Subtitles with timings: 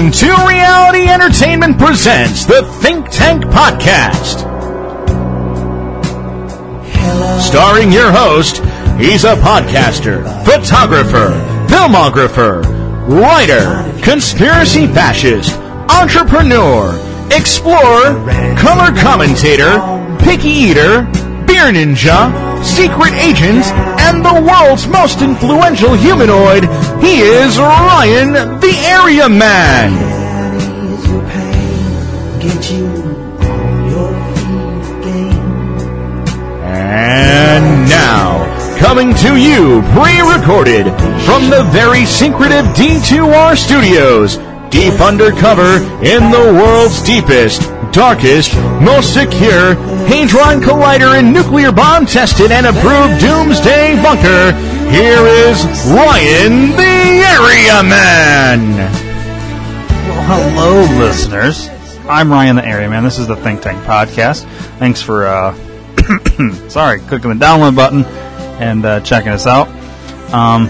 [0.00, 4.40] Team 2 Reality Entertainment presents the Think Tank Podcast.
[7.38, 8.64] Starring your host,
[8.98, 11.36] he's a podcaster, photographer,
[11.68, 12.64] filmographer,
[13.10, 15.52] writer, conspiracy fascist,
[15.90, 16.96] entrepreneur,
[17.30, 18.14] explorer,
[18.56, 19.76] color commentator,
[20.24, 21.02] picky eater,
[21.44, 23.66] beer ninja, secret agent,
[24.00, 26.64] and the world's most influential humanoid.
[27.00, 29.92] He is Ryan the Area Man.
[36.62, 40.84] And now, coming to you pre-recorded
[41.24, 44.36] from the very secretive D2R studios,
[44.70, 49.74] deep undercover in the world's deepest, darkest, most secure
[50.06, 54.52] Hadron Collider and nuclear bomb tested and approved doomsday bunker,
[54.90, 58.76] here is Ryan the Area Man.
[60.08, 61.68] Well, hello, listeners.
[62.08, 63.04] I'm Ryan the Area Man.
[63.04, 64.46] This is the Think Tank Podcast.
[64.80, 65.54] Thanks for, uh,
[66.68, 68.04] sorry, clicking the download button
[68.60, 69.68] and uh, checking us out.
[70.34, 70.66] Um,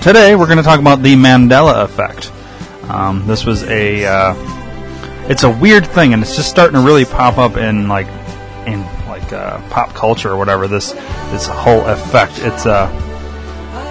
[0.00, 2.32] today, we're going to talk about the Mandela Effect.
[2.90, 4.34] Um, this was a, uh,
[5.28, 8.06] it's a weird thing, and it's just starting to really pop up in like,
[8.66, 10.66] in like uh, pop culture or whatever.
[10.66, 10.92] This
[11.30, 12.38] this whole effect.
[12.38, 13.03] It's a,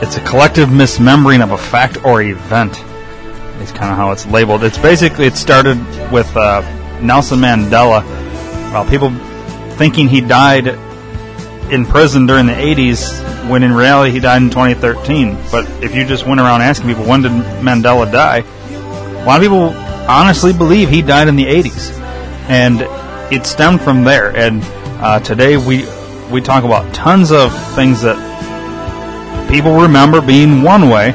[0.03, 2.77] it's a collective misremembering of a fact or event
[3.61, 4.61] is kind of how it's labeled.
[4.61, 5.77] It's basically it started
[6.11, 6.61] with uh,
[6.99, 8.03] Nelson Mandela.
[8.73, 9.11] Well, people
[9.77, 10.67] thinking he died
[11.71, 15.37] in prison during the 80s, when in reality he died in 2013.
[15.49, 19.41] But if you just went around asking people when did Mandela die, a lot of
[19.41, 19.69] people
[20.09, 21.97] honestly believe he died in the 80s,
[22.49, 22.81] and
[23.33, 24.35] it stemmed from there.
[24.35, 24.61] And
[25.01, 25.85] uh, today we
[26.29, 28.33] we talk about tons of things that
[29.53, 31.11] people remember being one way,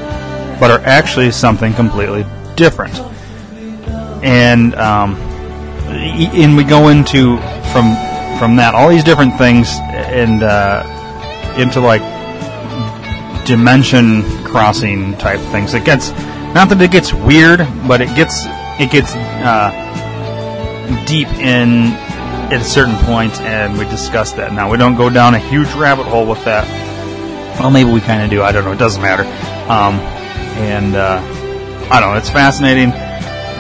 [0.61, 2.97] but are actually something completely different.
[4.23, 5.17] And um,
[5.89, 7.39] and we go into
[7.73, 7.97] from
[8.39, 10.85] from that all these different things and uh,
[11.59, 12.03] into like
[13.45, 15.75] dimension crossing type things.
[15.75, 16.11] It gets
[16.55, 18.45] not that it gets weird, but it gets
[18.79, 19.71] it gets uh,
[21.07, 21.93] deep in
[22.53, 24.53] at a certain point, and we discuss that.
[24.53, 26.67] Now we don't go down a huge rabbit hole with that.
[27.59, 28.43] Well, maybe we kind of do.
[28.43, 28.73] I don't know.
[28.73, 29.25] It doesn't matter.
[29.71, 29.95] Um,
[30.59, 31.21] and uh,
[31.91, 32.19] I don't know.
[32.19, 32.93] It's fascinating.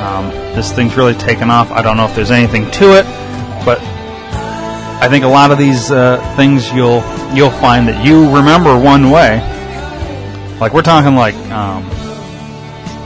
[0.00, 1.70] Um, this thing's really taken off.
[1.70, 3.04] I don't know if there's anything to it,
[3.64, 3.80] but
[5.00, 7.02] I think a lot of these uh, things you'll
[7.34, 9.38] you'll find that you remember one way.
[10.60, 11.84] Like we're talking like um,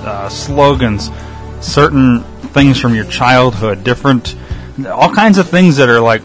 [0.04, 1.10] uh, slogans,
[1.60, 4.36] certain things from your childhood, different,
[4.86, 6.22] all kinds of things that are like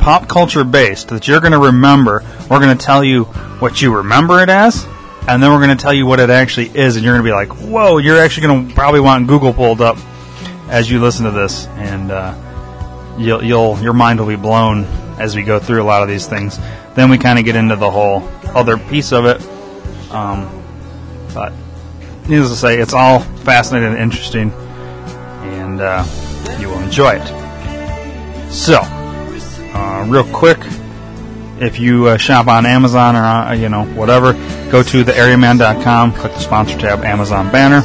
[0.00, 2.24] pop culture based that you're going to remember.
[2.48, 3.28] We're going to tell you
[3.60, 4.86] what you remember it as,
[5.28, 7.28] and then we're going to tell you what it actually is, and you're going to
[7.28, 9.98] be like, "Whoa!" You're actually going to probably want Google pulled up
[10.68, 14.84] as you listen to this, and uh, you'll, you'll your mind will be blown
[15.18, 16.58] as we go through a lot of these things.
[16.94, 19.40] Then we kind of get into the whole other piece of it.
[20.10, 20.50] Um,
[21.34, 21.52] but
[22.28, 24.50] needless to say, it's all fascinating and interesting,
[25.42, 26.04] and uh,
[26.58, 28.50] you will enjoy it.
[28.50, 30.58] So, uh, real quick,
[31.60, 34.32] if you uh, shop on Amazon or uh, you know whatever,
[34.70, 37.82] go to theareaman.com, click the sponsor tab, Amazon banner,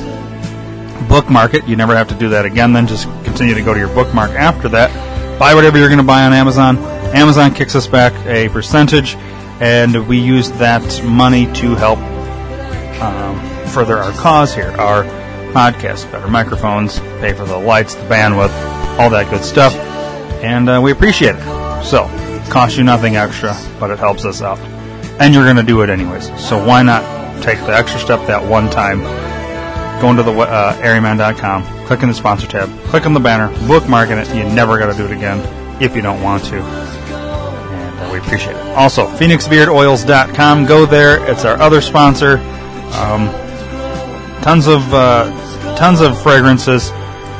[1.08, 1.68] bookmark it.
[1.68, 2.74] You never have to do that again.
[2.74, 5.40] Then just continue to go to your bookmark after that.
[5.40, 6.78] Buy whatever you're going to buy on Amazon.
[7.14, 9.16] Amazon kicks us back a percentage,
[9.59, 12.00] and we use that money to help
[13.02, 15.03] um, further our cause here, our
[15.53, 18.53] podcast, better microphones, pay for the lights, the bandwidth,
[18.99, 19.76] all that good stuff,
[20.44, 21.84] and uh, we appreciate it.
[21.84, 22.05] So,
[22.50, 24.59] costs you nothing extra, but it helps us out,
[25.20, 26.26] and you're going to do it anyways.
[26.44, 27.03] So why not
[27.44, 29.02] take the extra step that one time?
[30.02, 34.22] Go into the uh, areaman.com, click in the sponsor tab, click on the banner, bookmarking
[34.22, 34.36] it.
[34.36, 35.40] You never got to do it again
[35.82, 36.96] if you don't want to
[37.96, 38.62] and uh, we appreciate it.
[38.76, 40.66] Also, PhoenixBeardOils.com.
[40.66, 41.30] Go there.
[41.30, 42.38] It's our other sponsor.
[42.96, 43.30] Um,
[44.42, 45.26] tons of uh,
[45.76, 46.92] tons of fragrances.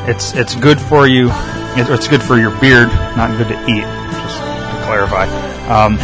[0.08, 1.30] It's it's good for you.
[1.78, 3.84] It, it's good for your beard, not good to eat.
[4.22, 4.45] Just to
[4.86, 5.26] clarify.
[5.68, 5.98] Um,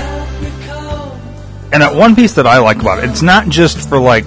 [1.74, 4.26] and that one piece that I like about it, it's not just for like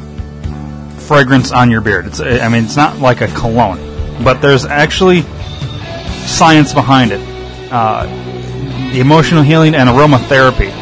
[0.99, 2.07] fragrance on your beard.
[2.07, 3.79] It's I mean, it's not like a cologne,
[4.25, 5.23] but there's actually
[6.27, 7.21] science behind it.
[7.71, 8.07] Uh,
[8.93, 10.73] the emotional healing and aromatherapy,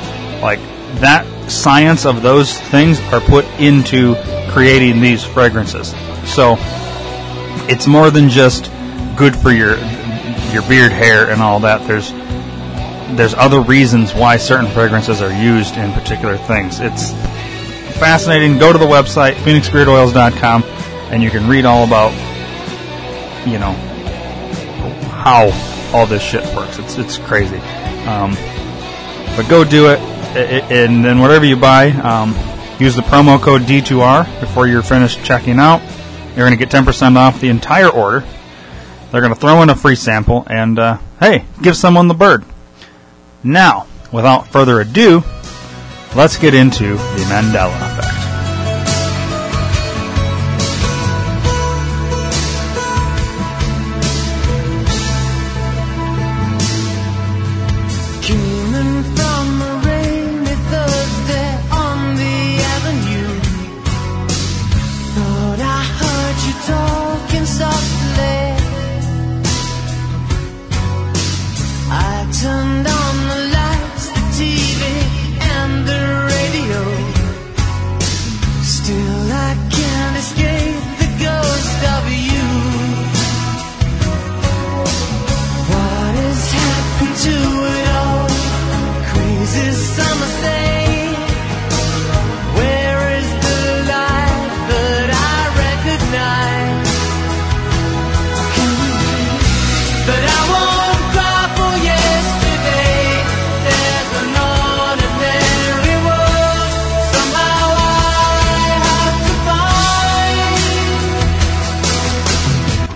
[0.40, 0.60] like
[1.00, 4.14] that science of those things are put into
[4.50, 5.94] creating these fragrances.
[6.24, 6.56] So
[7.68, 8.70] it's more than just
[9.16, 9.76] good for your
[10.52, 11.86] your beard hair and all that.
[11.88, 12.12] There's
[13.16, 16.80] there's other reasons why certain fragrances are used in particular things.
[16.80, 17.12] It's
[17.98, 18.58] fascinating.
[18.58, 20.62] Go to the website phoenixbeardoils.com
[21.10, 22.12] and you can read all about
[23.46, 23.72] you know
[25.10, 25.50] how
[25.92, 26.78] all this shit works.
[26.78, 27.58] It's it's crazy.
[28.06, 28.34] Um,
[29.36, 29.98] but go do it,
[30.36, 32.34] and then whatever you buy, um,
[32.78, 35.80] use the promo code D2R before you're finished checking out.
[36.36, 38.24] You're going to get 10% off the entire order.
[39.10, 42.44] They're going to throw in a free sample, and uh, hey, give someone the bird.
[43.44, 45.22] Now, without further ado,
[46.14, 48.21] let's get into the Mandela effect.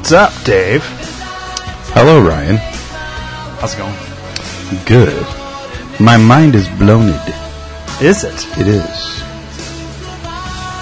[0.07, 0.85] What's up, Dave?
[1.93, 2.59] Hello, Ryan.
[3.59, 4.85] How's it going?
[4.87, 5.27] Good.
[5.99, 7.09] My mind is blown.
[8.01, 8.47] Is it?
[8.57, 9.23] It is.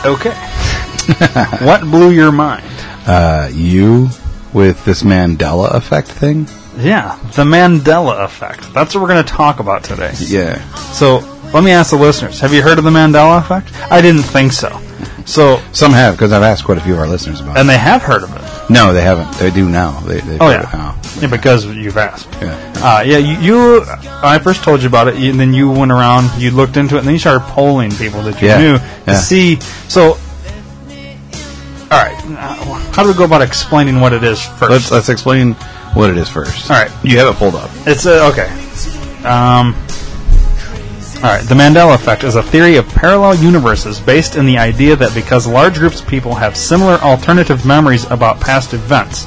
[0.05, 0.35] Okay.
[1.65, 2.67] what blew your mind?
[3.07, 4.11] Uh, you
[4.53, 6.47] with this Mandela effect thing?
[6.77, 8.75] Yeah, the Mandela effect.
[8.75, 10.13] That's what we're going to talk about today.
[10.19, 10.63] Yeah.
[10.93, 11.21] So,
[11.55, 13.73] let me ask the listeners have you heard of the Mandela effect?
[13.91, 14.83] I didn't think so.
[15.25, 17.79] So, Some have, because I've asked quite a few of our listeners about and they
[17.79, 18.44] have heard of it.
[18.71, 19.31] No, they haven't.
[19.39, 20.01] They do now.
[20.01, 20.69] They, they Oh, yeah.
[20.73, 20.97] now.
[21.21, 22.29] Yeah, because you've asked.
[22.41, 22.73] Yeah.
[22.77, 23.85] Uh, yeah, you, you.
[24.23, 27.01] I first told you about it, and then you went around, you looked into it,
[27.01, 29.15] and then you started polling people that you Yeah, knew to yeah.
[29.19, 29.61] see.
[29.89, 30.13] So,
[31.91, 32.17] all right,
[32.95, 35.53] how do we go about explaining what it is 1st Let's, let's explain
[35.95, 36.71] what it is first.
[36.71, 36.91] All right.
[37.05, 37.71] You have it pulled up.
[37.87, 38.49] It's uh, okay.
[39.29, 39.75] Um,
[41.25, 41.43] all right.
[41.43, 45.47] The Mandela effect is a theory of parallel universes based in the idea that because
[45.47, 49.25] large groups of people have similar alternative memories about past events,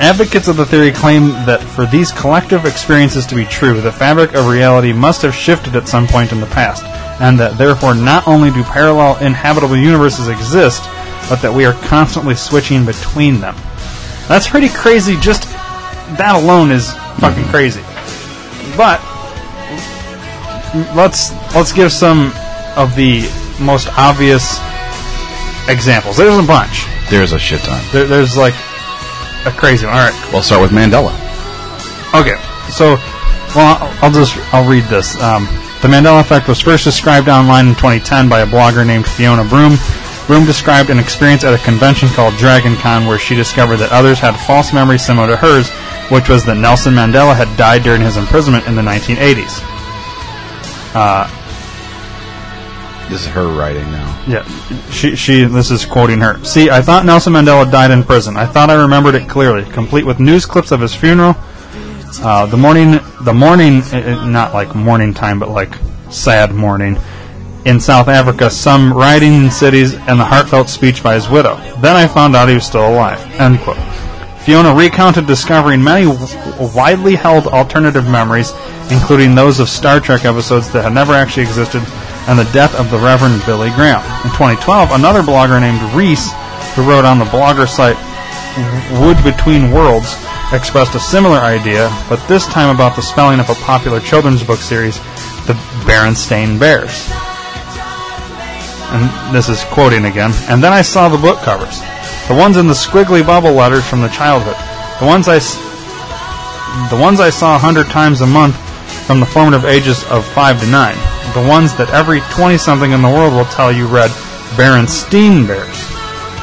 [0.00, 4.32] advocates of the theory claim that for these collective experiences to be true, the fabric
[4.34, 6.84] of reality must have shifted at some point in the past,
[7.20, 10.84] and that therefore not only do parallel inhabitable universes exist,
[11.28, 13.56] but that we are constantly switching between them.
[14.28, 15.16] That's pretty crazy.
[15.16, 15.42] Just
[16.18, 17.50] that alone is fucking mm-hmm.
[17.50, 17.82] crazy.
[18.76, 19.00] But
[20.94, 22.32] let's let's give some
[22.76, 23.22] of the
[23.60, 24.58] most obvious
[25.68, 26.16] examples.
[26.16, 26.86] There's a bunch.
[27.10, 27.82] There's a shit ton.
[27.92, 28.54] There, there's like
[29.46, 29.94] a crazy one.
[29.94, 30.30] All right.
[30.32, 31.12] We'll start with Mandela.
[32.14, 32.40] Okay.
[32.70, 32.96] So,
[33.54, 35.20] well, I'll, I'll just I'll read this.
[35.20, 35.44] Um,
[35.82, 39.76] the Mandela effect was first described online in 2010 by a blogger named Fiona Broome.
[40.26, 44.20] Broome described an experience at a convention called Dragon Con where she discovered that others
[44.20, 45.68] had false memories similar to hers,
[46.10, 49.58] which was that Nelson Mandela had died during his imprisonment in the 1980s.
[53.10, 54.24] This is her writing now.
[54.28, 54.44] Yeah,
[54.90, 56.42] she, she, this is quoting her.
[56.44, 58.36] See, I thought Nelson Mandela died in prison.
[58.36, 61.34] I thought I remembered it clearly, complete with news clips of his funeral.
[62.22, 65.74] Uh, the morning, the morning, uh, uh, not like morning time, but like
[66.10, 66.96] sad morning
[67.64, 71.56] in South Africa, some rioting in cities, and the heartfelt speech by his widow.
[71.80, 73.20] Then I found out he was still alive.
[73.40, 73.76] End quote.
[74.50, 78.52] Fiona recounted discovering many w- widely held alternative memories,
[78.90, 81.80] including those of Star Trek episodes that had never actually existed,
[82.26, 84.02] and the death of the Reverend Billy Graham.
[84.26, 86.32] In 2012, another blogger named Reese,
[86.74, 87.94] who wrote on the blogger site
[88.98, 90.18] Wood Between Worlds,
[90.52, 94.58] expressed a similar idea, but this time about the spelling of a popular children's book
[94.58, 94.98] series,
[95.46, 95.54] The
[95.86, 97.06] Berenstain Bears.
[98.90, 100.32] And this is quoting again.
[100.48, 101.80] And then I saw the book covers.
[102.30, 104.54] The ones in the squiggly bubble letters from the childhood.
[105.00, 105.40] The ones I,
[106.88, 108.54] the ones I saw a hundred times a month
[109.04, 110.94] from the formative ages of five to nine.
[111.34, 114.10] The ones that every 20 something in the world will tell you read
[114.54, 115.74] Berenstein Bears.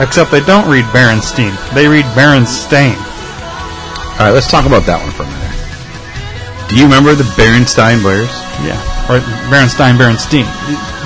[0.03, 1.55] Except they don't read Berenstein.
[1.73, 2.99] They read Berenstain.
[4.19, 6.67] All right, let's talk about that one for a minute.
[6.67, 8.27] Do you remember the Berenstein Bears?
[8.59, 8.96] Yeah.
[9.09, 10.43] Or Berenstein, Berenstein.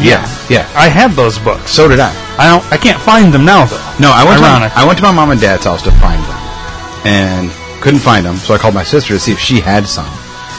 [0.04, 0.68] Yeah, yeah.
[0.76, 1.72] I had those books.
[1.72, 2.10] So did I.
[2.40, 2.66] I don't.
[2.74, 3.78] I can't find them now, though.
[4.00, 4.76] No, I went, to my, Ironic.
[4.76, 8.38] I went to my mom and dad's house to find them, and couldn't find them.
[8.38, 10.10] So I called my sister to see if she had some.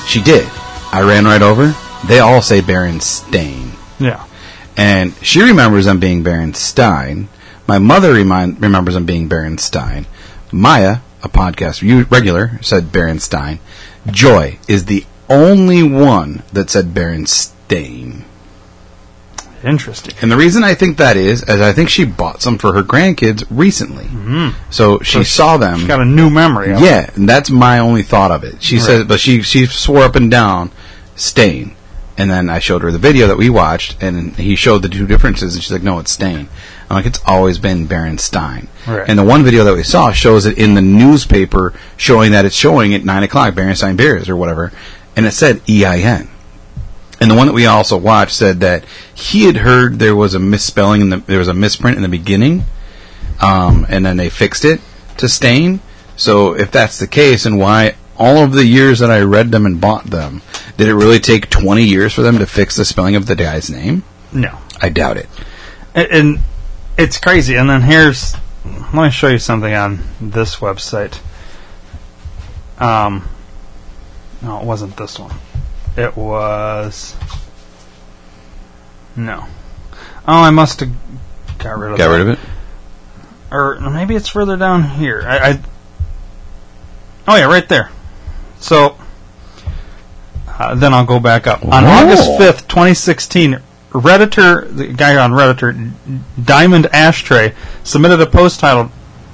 [0.06, 0.46] She did.
[0.92, 1.74] I ran right over.
[2.06, 4.24] They all say Berenstain, Yeah.
[4.76, 7.26] and she remembers them being Berenstein.
[7.68, 10.06] My mother remind, remembers them being Berenstein.
[10.50, 13.58] Maya, a podcast you- regular, said Berenstein.
[14.10, 18.24] Joy is the only one that said Berenstain.
[19.64, 20.14] Interesting.
[20.20, 22.82] And the reason I think that is, is I think she bought some for her
[22.82, 24.04] grandkids recently.
[24.04, 24.70] Mm-hmm.
[24.70, 25.80] So she saw them.
[25.80, 26.72] She's got a new memory.
[26.72, 26.80] It.
[26.80, 28.62] Yeah, and that's my only thought of it.
[28.62, 30.72] She said, but she she swore up and down,
[31.14, 31.76] stain.
[32.18, 35.06] And then I showed her the video that we watched, and he showed the two
[35.06, 36.48] differences, and she's like, "No, it's stain."
[36.90, 39.08] I'm like, "It's always been Berenstein." Right.
[39.08, 42.54] And the one video that we saw shows it in the newspaper, showing that it's
[42.54, 44.72] showing at nine o'clock Berenstein beers or whatever,
[45.16, 46.28] and it said E I N.
[47.20, 50.40] And the one that we also watched said that he had heard there was a
[50.40, 52.64] misspelling, in the, there was a misprint in the beginning,
[53.40, 54.80] um, and then they fixed it
[55.18, 55.80] to stain.
[56.16, 59.66] So if that's the case, and why all of the years that I read them
[59.66, 60.42] and bought them,
[60.76, 63.70] did it really take 20 years for them to fix the spelling of the guy's
[63.70, 64.02] name?
[64.32, 64.58] No.
[64.80, 65.28] I doubt it.
[65.94, 66.38] And, and
[66.98, 67.54] it's crazy.
[67.54, 71.20] And then here's, let me show you something on this website.
[72.78, 73.28] Um,
[74.42, 75.34] no, it wasn't this one.
[75.96, 77.14] It was.
[79.14, 79.46] No.
[80.26, 80.90] Oh, I must have
[81.58, 82.12] got rid of Got that.
[82.12, 82.38] rid of it?
[83.50, 85.22] Or maybe it's further down here.
[85.26, 85.50] I.
[85.50, 85.60] I
[87.28, 87.90] oh, yeah, right there.
[88.58, 88.96] So.
[90.48, 91.64] Uh, then I'll go back up.
[91.64, 91.90] On Whoa.
[91.90, 95.92] August 5th, 2016, Redditor, the guy on Redditor,
[96.42, 98.90] Diamond Ashtray, submitted a post titled,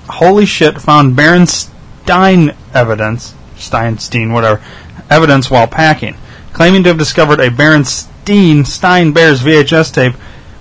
[0.09, 4.63] Holy Shit, found Berenstein evidence, Steinstein, whatever,
[5.11, 6.17] evidence while packing,
[6.53, 10.15] claiming to have discovered a Berenstein Stein Bears VHS tape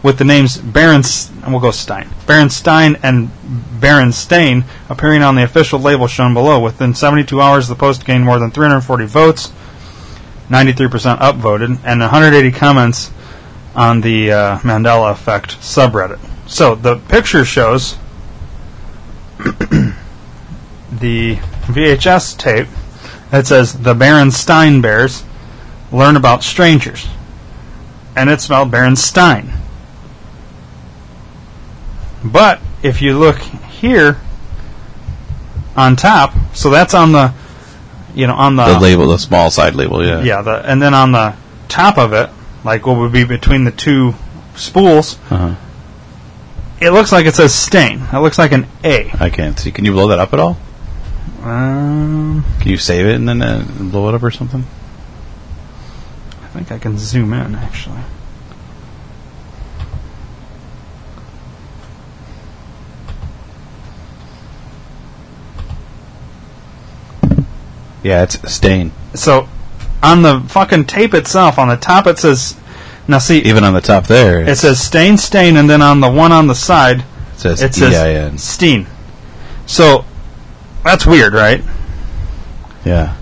[0.04, 3.30] with the names Berens, and we'll go Stein, Berenstein and
[3.80, 6.60] Berenstain appearing on the official label shown below.
[6.60, 9.52] Within 72 hours, the post gained more than 340 votes.
[10.50, 13.12] 93% upvoted, and 180 comments
[13.76, 16.20] on the uh, Mandela Effect subreddit.
[16.48, 17.98] So the picture shows
[19.38, 22.68] the VHS tape
[23.32, 25.24] that says the Berenstein Bears
[25.92, 27.08] learn about strangers,
[28.16, 29.52] and it's spelled Berenstein.
[32.24, 34.20] But if you look here
[35.76, 37.34] on top, so that's on the
[38.16, 40.22] you know on the, The label, the small side label, yeah.
[40.24, 41.36] yeah, the, and then on the
[41.68, 42.30] top of it,
[42.64, 44.16] like what would be between the two
[44.56, 45.54] spools, Uh-huh.
[46.82, 48.02] it looks like it says stain.
[48.12, 49.12] It looks like an A.
[49.20, 49.72] I can't see.
[49.72, 50.58] Can you blow that up at all?
[51.44, 54.66] Um, Can you save it and then uh, blow it up or something?
[56.44, 58.02] I think I can zoom in actually.
[68.04, 68.92] Yeah, it's stain.
[69.14, 69.50] So
[70.02, 72.58] on the fucking tape itself, on the top it says.
[73.10, 76.10] Now see, Even on the top there, it says stain, stain, and then on the
[76.12, 78.38] one on the side, it says it says E-I-N.
[78.38, 78.86] steen.
[79.66, 80.04] So
[80.88, 81.64] that's weird, right?
[82.86, 83.16] Yeah.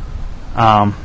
[0.56, 0.96] um,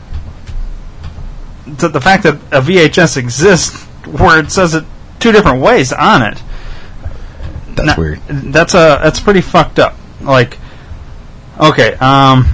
[1.67, 4.85] the, the fact that a VHS exists where it says it
[5.19, 6.43] two different ways on it.
[7.75, 8.21] That's Now, weird.
[8.29, 9.95] That's a that's pretty fucked up.
[10.21, 10.59] Like,
[11.59, 12.47] okay, um,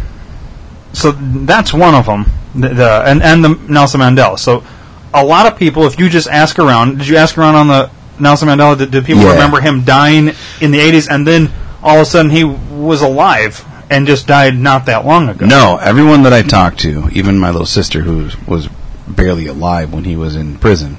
[0.92, 2.26] so that's one of them.
[2.54, 4.38] The, the and and the Nelson Mandela.
[4.38, 4.62] So
[5.14, 7.90] a lot of people, if you just ask around, did you ask around on the
[8.20, 8.76] Nelson Mandela?
[8.78, 9.32] Did, did people Yeah.
[9.32, 10.28] remember him dying
[10.60, 11.50] in the '80s, and then
[11.82, 15.46] all of a sudden he was alive and just died not that long ago?
[15.46, 18.68] No, everyone that I talked to, even my little sister who was
[19.06, 20.98] barely alive when he was in prison,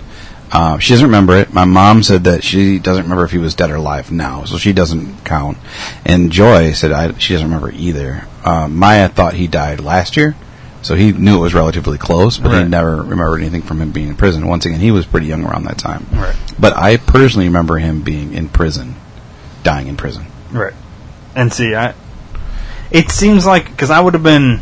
[0.51, 1.51] uh, she doesn't remember it.
[1.53, 4.57] My mom said that she doesn't remember if he was dead or alive now, so
[4.57, 5.57] she doesn't count.
[6.05, 8.25] And Joy said I, she doesn't remember either.
[8.45, 10.35] Uh, Maya thought he died last year,
[10.81, 12.63] so he knew it was relatively close, but Right.
[12.63, 14.47] he never remembered anything from him being in prison.
[14.47, 16.05] Once again, he was pretty young around that time.
[16.13, 16.35] Right.
[16.57, 18.95] But I personally remember him being in prison,
[19.63, 20.27] dying in prison.
[20.51, 20.73] Right.
[21.35, 21.93] And see, I.
[22.91, 24.61] It seems like because I would have been,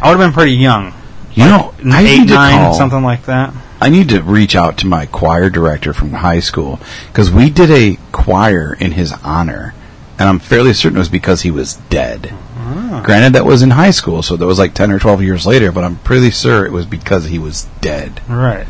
[0.00, 0.94] I would have been pretty young,
[1.32, 3.52] You know, I eight, need to nine, call- something like that.
[3.80, 7.70] I need to reach out to my choir director from high school because we did
[7.70, 9.72] a choir in his honor,
[10.18, 12.34] and I'm fairly certain it was because he was dead.
[12.56, 13.02] Ah.
[13.04, 15.70] Granted, that was in high school, so that was like 10 or 12 years later,
[15.70, 18.20] but I'm pretty sure it was because he was dead.
[18.28, 18.66] Right.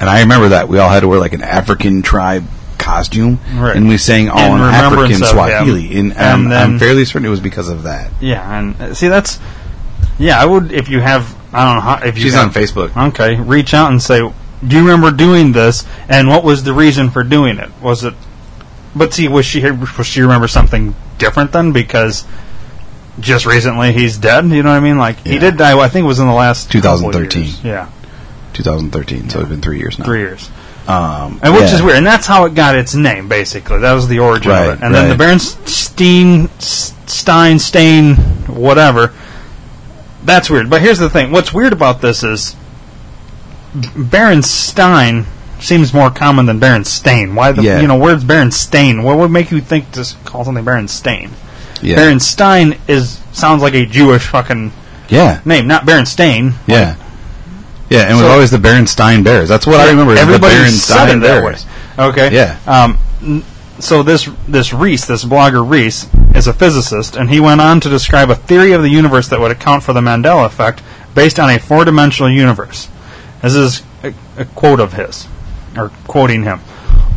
[0.00, 2.44] And I remember that we all had to wear like an African tribe
[2.80, 3.76] costume, Right.
[3.76, 5.96] and we sang all In in African Swahili.
[5.98, 8.10] And, And I'm, then- I'm fairly certain it was because of that.
[8.20, 9.38] Yeah, and uh, see that's.
[10.18, 11.34] Yeah, I would if you have.
[11.52, 12.24] I don't know how if you.
[12.24, 13.08] She's have, on Facebook.
[13.10, 15.84] Okay, reach out and say, "Do you remember doing this?
[16.08, 17.70] And what was the reason for doing it?
[17.80, 18.14] Was it?"
[18.94, 21.72] But see, was she was she remember something different then?
[21.72, 22.24] Because
[23.18, 24.44] just recently he's dead.
[24.46, 24.98] You know what I mean?
[24.98, 25.78] Like he did die.
[25.78, 27.42] I think it was in the last 2013.
[27.42, 27.64] years.
[27.64, 27.88] Yeah,
[28.52, 30.04] 2013, so it's been three years now.
[30.04, 30.50] three years.
[30.88, 31.74] Um, And which yeah.
[31.74, 33.28] is weird, and that's how it got its name.
[33.28, 34.84] Basically, that was the origin Right, of it.
[34.84, 35.36] And then the right.
[35.38, 36.48] Berenstein
[37.08, 39.12] Stein, Stain, whatever.
[40.24, 40.68] That's weird.
[40.70, 41.30] But here's the thing.
[41.30, 42.56] What's weird about this is
[43.96, 45.26] Baron Stein
[45.60, 47.34] seems more common than Baron Stain.
[47.34, 47.80] Why the Yeah.
[47.80, 49.02] you know where's Baron Stain?
[49.02, 51.30] What would make you think to call something Baron Stain?
[51.82, 51.96] Yeah.
[51.96, 54.72] Baron Stein is sounds like a Jewish fucking
[55.08, 55.40] Yeah.
[55.44, 56.54] name, not Baron Stain.
[56.66, 56.94] Yeah.
[57.90, 59.48] Yeah, and it was always the Berenstein Bears.
[59.48, 60.14] That's what I remember.
[60.14, 61.56] Everybody the said it that way.
[61.98, 62.32] Okay.
[62.34, 62.58] Yeah.
[62.66, 63.44] Um, n-
[63.80, 67.88] so this this Reese, this blogger Reese, is a physicist, and he went on to
[67.88, 70.82] describe a theory of the universe that would account for the Mandela effect
[71.14, 72.88] based on a four-dimensional universe.
[73.42, 75.26] This is a, a quote of his,
[75.76, 76.60] or quoting him.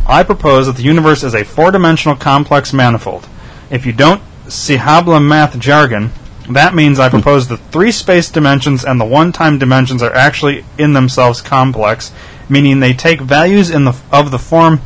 [0.08, 3.28] I propose that the universe is a four-dimensional complex manifold.
[3.70, 6.10] If you don't see Habla math jargon,
[6.50, 10.92] that means I propose the three space dimensions and the one-time dimensions are actually in
[10.92, 12.12] themselves complex,
[12.48, 14.80] meaning they take values in the of the form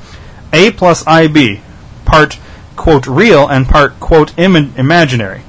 [0.52, 1.60] a plus ib,
[2.04, 2.38] part
[2.76, 5.42] quote real and part quote Im- imaginary.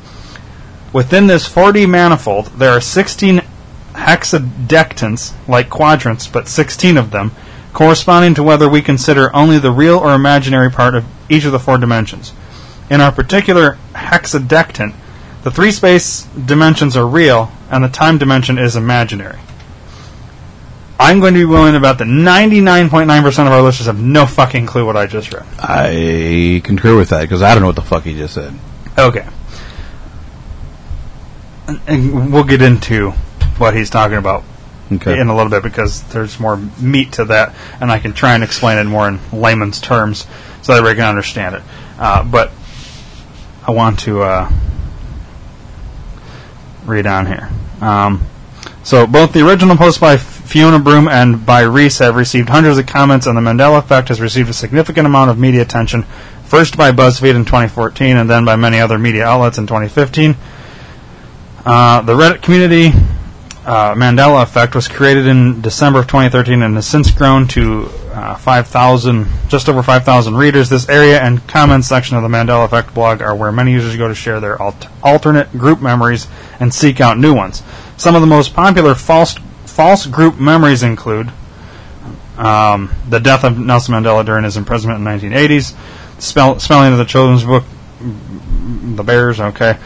[0.91, 3.43] Within this 4D manifold, there are 16
[3.93, 7.31] hexadectants, like quadrants, but 16 of them,
[7.73, 11.59] corresponding to whether we consider only the real or imaginary part of each of the
[11.59, 12.33] four dimensions.
[12.89, 14.95] In our particular hexadectant,
[15.43, 19.39] the three space dimensions are real, and the time dimension is imaginary.
[21.01, 24.65] I'm going to be willing to bet that 99.9% of our listeners have no fucking
[24.65, 25.45] clue what I just read.
[25.57, 28.53] I concur with that because I don't know what the fuck he just said.
[28.97, 29.25] Okay.
[31.67, 33.11] And- And we'll get into
[33.57, 34.43] what he's talking about
[34.91, 35.19] Okay.
[35.19, 38.43] in a little bit because there's more meat to that, and I can try and
[38.43, 40.25] explain it more in layman's terms
[40.63, 41.61] so that everybody can understand it.
[41.97, 42.51] Uh, but
[43.65, 44.49] I want to uh,
[46.89, 47.49] read on here.
[47.81, 48.25] Um,
[48.83, 52.87] so both the original post by Fiona Broome and by Reese have received hundreds of
[52.87, 56.03] comments, and the Mandela Effect has received a significant amount of media attention.
[56.43, 60.35] First by BuzzFeed in 2014, and then by many other media outlets in 2015.
[61.65, 62.87] Uh, the Reddit community
[63.65, 68.35] uh, Mandela Effect was created in December of 2013 and has since grown to uh,
[68.35, 70.69] 5,000, just over 5,000 readers.
[70.69, 74.09] This area and comments section of the Mandela Effect blog are where many users go
[74.09, 76.27] to share their alt- alternate group memories
[76.59, 77.63] and seek out new ones.
[77.95, 81.31] Some of the most popular false false group memories include
[82.37, 85.75] um, the death of Nelson Mandela during his imprisonment in the 1980s,
[86.21, 87.63] spell, spelling of the children's book,
[88.01, 89.77] The Bears, okay.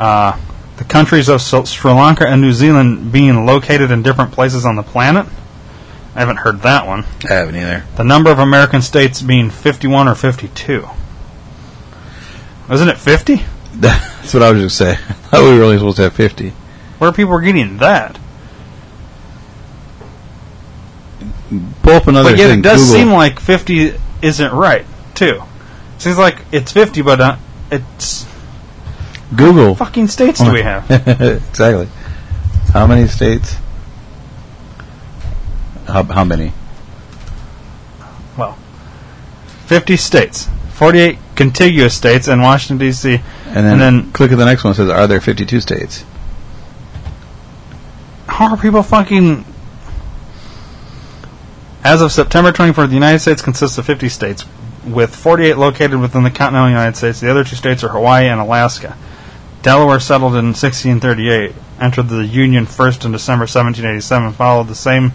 [0.00, 0.36] Uh,
[0.78, 4.76] the countries of Sri Sri Lanka and New Zealand being located in different places on
[4.76, 5.26] the planet.
[6.18, 7.04] I haven't heard that one.
[7.30, 7.84] I haven't either.
[7.96, 10.88] The number of American states being 51 or 52.
[12.68, 13.36] Wasn't it 50?
[13.74, 14.90] That's what I was going to say.
[14.94, 16.50] I thought we were only supposed to have fifty.
[16.98, 18.18] Where people were getting that?
[21.82, 22.58] Pull up another But yet thing.
[22.58, 22.94] it does Google.
[22.96, 25.42] seem like 50 isn't right, too.
[25.98, 27.36] Seems like it's 50, but uh,
[27.70, 28.26] it's
[29.36, 29.74] Google.
[29.76, 30.90] fucking states do we have?
[30.90, 31.88] exactly.
[32.72, 33.56] How many states?
[35.88, 36.52] How, how many?
[38.36, 38.56] Well,
[39.66, 43.20] 50 states, 48 contiguous states, and Washington D.C.
[43.46, 44.72] And then, And then- click at the next one.
[44.72, 46.04] It says, "Are there 52 states?"
[48.26, 49.44] How are people fucking?
[51.82, 54.44] As of September 24th, the United States consists of 50 states,
[54.84, 57.20] with 48 located within the continental United States.
[57.20, 58.96] The other two states are Hawaii and Alaska.
[59.62, 65.12] Delaware settled in 1638, entered the Union first in December 1787, followed the same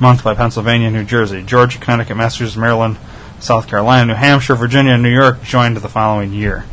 [0.00, 1.42] month by Pennsylvania New Jersey.
[1.42, 2.98] Georgia, Connecticut, Massachusetts, Maryland,
[3.40, 6.64] South Carolina, New Hampshire, Virginia, and New York joined the following year.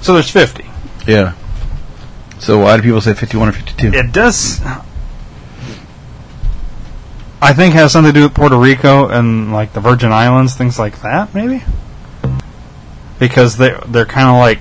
[0.00, 0.64] So there's 50.
[1.06, 1.34] Yeah.
[2.38, 3.92] So why do people say 51 or 52?
[3.94, 4.60] It does.
[7.40, 10.78] I think has something to do with Puerto Rico and like the Virgin Islands, things
[10.78, 11.62] like that, maybe.
[13.18, 14.60] Because they they're kind of like.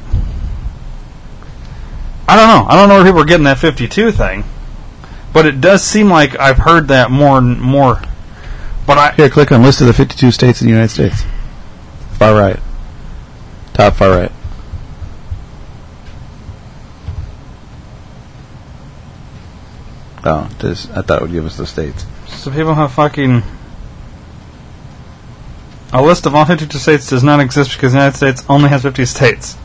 [2.27, 2.65] I don't know.
[2.67, 4.43] I don't know where people are getting that fifty-two thing,
[5.33, 8.01] but it does seem like I've heard that more and more.
[8.85, 11.23] But I Here, click on list of the 52 states in the United States.
[12.13, 12.59] Far right.
[13.73, 14.31] Top far right.
[20.25, 22.05] Oh, this, I thought it would give us the states.
[22.27, 23.43] so people have fucking.
[25.91, 28.83] A list of all 52 states does not exist because the United States only has
[28.83, 29.57] 50 states.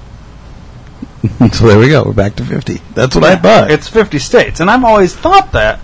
[1.52, 2.04] so there we go.
[2.04, 2.80] We're back to 50.
[2.94, 3.70] That's what I Yeah, thought.
[3.70, 5.80] It's 50 states, and I've always thought that.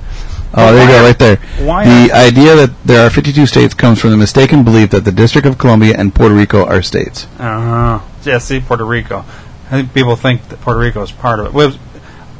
[0.55, 1.37] oh, there you go, right there.
[1.67, 5.11] why the idea that there are 52 states comes from the mistaken belief that the
[5.13, 7.27] District of Columbia and Puerto Rico are states.
[7.39, 9.25] Uh, yeah, see, Puerto Rico.
[9.67, 11.53] I think people think that Puerto Rico is part of it.
[11.53, 11.77] Well,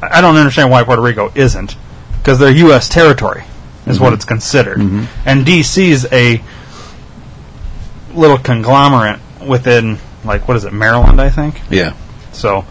[0.01, 1.75] I don't understand why Puerto Rico isn't,
[2.19, 2.89] because they're U.S.
[2.89, 3.43] territory,
[3.87, 4.79] is what it's considered.
[5.27, 5.91] And D.C.
[5.91, 6.41] is a
[8.15, 11.61] little conglomerate within, like, what is it, Maryland, I think?
[11.71, 11.95] Yeah.
[12.33, 12.65] So,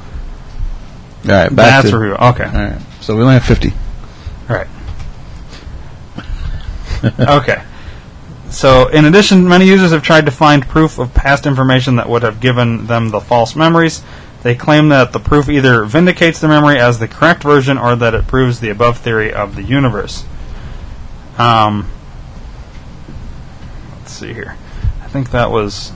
[1.26, 1.98] All right, back That's to.
[1.98, 2.24] where we were.
[2.24, 2.46] Okay.
[2.46, 3.74] All right, so we only have fifty.
[4.50, 4.68] Right.
[7.20, 7.64] okay.
[8.50, 12.22] So, in addition, many users have tried to find proof of past information that would
[12.22, 14.04] have given them the false memories.
[14.44, 18.14] They claim that the proof either vindicates the memory as the correct version or that
[18.14, 20.26] it proves the above theory of the universe.
[21.38, 21.90] Um,
[23.98, 24.56] let's see here.
[25.02, 25.92] I think that was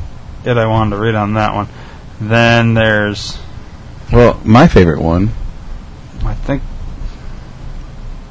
[0.45, 1.67] it I wanted to read on that one.
[2.21, 3.37] Then there's,
[4.11, 5.31] Well, my favorite one.
[6.23, 6.61] I think,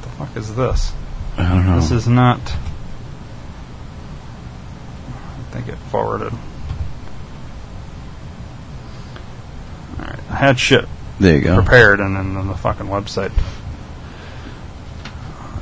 [0.02, 0.92] the fuck is this?
[1.36, 1.76] I don't know.
[1.76, 2.40] This is not.
[5.08, 6.32] I think it forwarded.
[10.00, 10.86] Alright, I had shit
[11.18, 11.56] there you go.
[11.56, 13.32] prepared and then on the fucking website.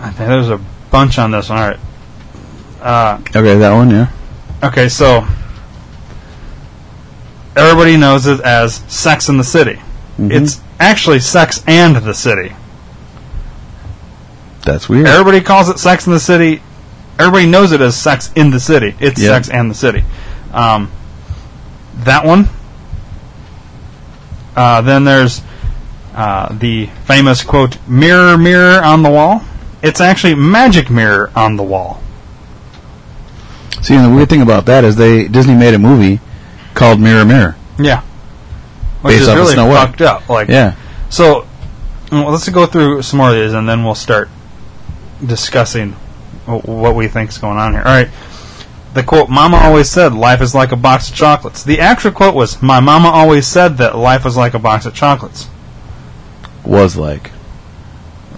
[0.00, 1.58] I think there's a bunch on this one.
[1.58, 1.80] Alright.
[2.80, 3.90] Uh, Okay, that one.
[3.90, 4.10] Yeah.
[4.62, 5.26] okay, so.
[7.56, 9.80] Everybody knows it as Sex in the City.
[10.18, 10.30] Mhm.
[10.32, 12.54] It's actually Sex and the City.
[14.64, 15.06] That's weird.
[15.06, 16.62] Everybody calls it Sex in the City.
[17.18, 18.94] Everybody knows it as Sex in the City.
[18.98, 19.30] It's Yeah.
[19.30, 20.04] Sex and the City.
[20.52, 20.90] Um,
[22.04, 22.48] that one.
[24.56, 25.42] Uh, then there's
[26.16, 29.42] uh, the famous quote, "Mirror, mirror on the wall."
[29.82, 32.00] It's actually magic mirror on the wall.
[33.82, 36.20] See, and the weird thing about that is they Disney made a movie
[36.74, 37.56] called Mirror Mirror.
[37.78, 38.00] Yeah,
[39.04, 40.30] which Based is really fucked up.
[40.30, 40.76] Like, Yeah.
[41.10, 41.46] So,
[42.10, 44.30] well, let's go through some more of these, and then we'll start
[45.24, 45.92] discussing
[46.46, 47.82] what we think's going on here.
[47.82, 48.08] All right.
[48.94, 52.34] The quote, "Mama always said life is like a box of chocolates." The actual quote
[52.34, 55.48] was, "My mama always said that life was like a box of chocolates."
[56.64, 57.30] Was like.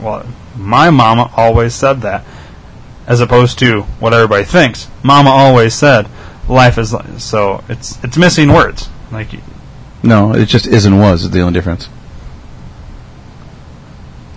[0.01, 0.27] Well,
[0.57, 2.25] my mama always said that,
[3.07, 4.89] as opposed to what everybody thinks.
[5.05, 6.09] Mama always said
[6.49, 7.63] life is like so.
[7.69, 8.89] It's it's missing words.
[9.13, 9.29] Like
[10.07, 11.89] No, it just is and was is the only difference.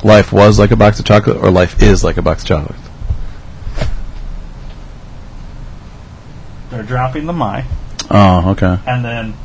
[0.03, 2.79] Life was like a box of chocolate, or life is like a box of chocolate.
[6.71, 7.65] they're dropping the my.
[8.09, 8.79] Oh, okay.
[8.87, 9.35] and then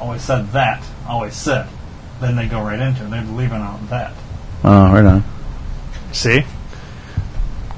[0.00, 1.68] always said that, always said.
[2.20, 3.10] Then they go right into it.
[3.10, 4.14] They're leaving out that.
[4.64, 5.24] Oh, right on.
[6.12, 6.44] See?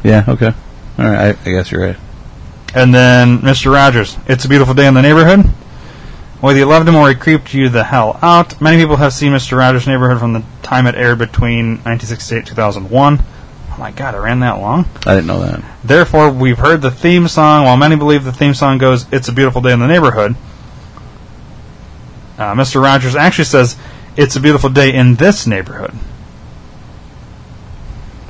[0.05, 0.53] Yeah, okay.
[0.99, 1.97] All right, I, I guess you're right.
[2.75, 3.73] And then Mr.
[3.73, 5.51] Rogers, It's a Beautiful Day in the Neighborhood.
[6.41, 9.33] Whether you loved him or he creeped you the hell out, many people have seen
[9.33, 9.59] Mr.
[9.59, 13.19] Rogers' Neighborhood from the time it aired between 1968 2001.
[13.73, 14.87] Oh my god, it ran that long?
[15.05, 15.63] I didn't know that.
[15.85, 17.65] Therefore, we've heard the theme song.
[17.65, 20.35] While many believe the theme song goes, It's a Beautiful Day in the Neighborhood,
[22.39, 22.83] uh, Mr.
[22.83, 23.77] Rogers actually says,
[24.17, 25.93] It's a Beautiful Day in this neighborhood.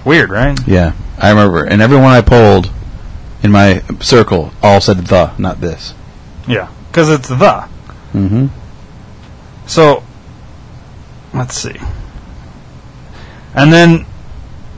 [0.05, 0.59] Weird, right?
[0.66, 1.64] Yeah, I remember.
[1.64, 2.73] And everyone I polled
[3.42, 5.94] in my circle all said the, not this.
[6.49, 7.68] Yeah, because it's the.
[8.12, 8.46] Mm-hmm.
[9.66, 10.03] So,
[11.33, 11.77] let's see.
[13.55, 14.07] And then,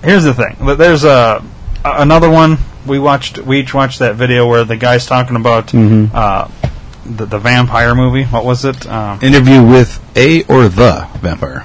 [0.02, 0.56] here's the thing.
[0.56, 1.42] Th- There's a,
[1.84, 2.58] another one.
[2.86, 3.38] We watched.
[3.38, 6.12] We each watched that video where the guy's talking about Mhm.
[6.12, 6.48] uh,
[7.06, 8.24] the the vampire movie.
[8.24, 8.86] What was it?
[8.88, 11.64] Um, Interview with a or the vampire.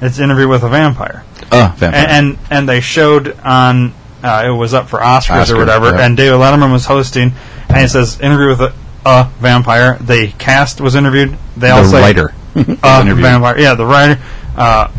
[0.00, 1.24] it's interview with a vampire.
[1.52, 1.90] A vampire.
[1.92, 5.90] and and, and they showed on uh, it was up for Oscars Oscar, or whatever,
[5.90, 6.06] yeah.
[6.06, 7.32] and David Letterman was hosting,
[7.68, 8.72] and he says interview with a,
[9.04, 9.98] a vampire.
[9.98, 11.36] The cast was interviewed.
[11.56, 12.34] They all the say writer.
[12.54, 12.60] a
[13.00, 13.18] interviewed.
[13.22, 13.58] vampire.
[13.58, 14.20] Yeah, the writer.
[14.56, 14.90] Uh,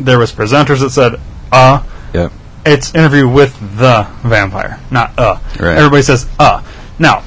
[0.00, 1.20] there was presenters that said
[1.52, 1.84] uh.
[2.14, 2.32] Yep.
[2.64, 5.38] It's interview with the vampire, not uh.
[5.58, 5.76] Right.
[5.76, 6.62] Everybody says uh.
[6.98, 7.22] Now,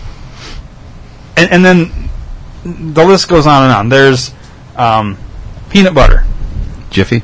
[1.38, 2.10] and, and then
[2.64, 3.90] the list goes on and on.
[3.90, 4.34] There's
[4.76, 5.18] um,
[5.70, 6.26] peanut butter.
[6.90, 7.24] Jiffy.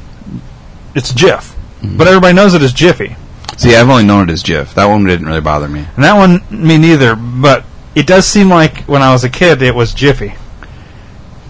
[0.95, 1.97] It's Jiff, Mm-hmm.
[1.97, 3.15] but everybody knows it as Jiffy.
[3.58, 4.76] See, I've only known it as Jiff.
[4.76, 5.86] That one didn't really bother me.
[5.95, 7.63] And that one, me neither, but
[7.96, 10.34] it does seem like when I was a kid it was Jiffy.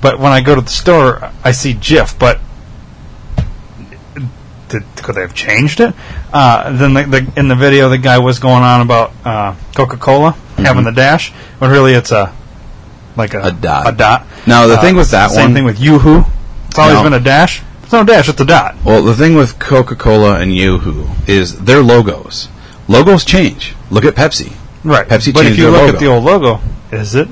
[0.01, 2.39] But when I go to the store, I see Jif, but
[4.69, 5.93] did, could they have changed it?
[6.33, 9.97] Uh, then the, the, in the video, the guy was going on about uh, Coca
[9.97, 12.33] Cola having the dash, but really it's a
[13.17, 13.57] like a, Mm-hmm.
[13.57, 13.93] A dot.
[13.93, 14.27] A dot.
[14.47, 16.23] Now, the Uh, thing with that same one- thing with Yoo-hoo.
[16.69, 17.03] It's always No.
[17.03, 17.61] been a dash.
[17.83, 18.29] It's no dash.
[18.29, 18.75] It's a dot.
[18.85, 22.47] Well, the thing with Coca Cola and Yoo-Hoo is their logos.
[22.87, 23.75] Logos change.
[23.89, 24.53] Look at Pepsi.
[24.83, 25.07] Right.
[25.07, 25.93] Pepsi but if you look logo.
[25.93, 26.59] at the old logo,
[26.91, 27.27] is it?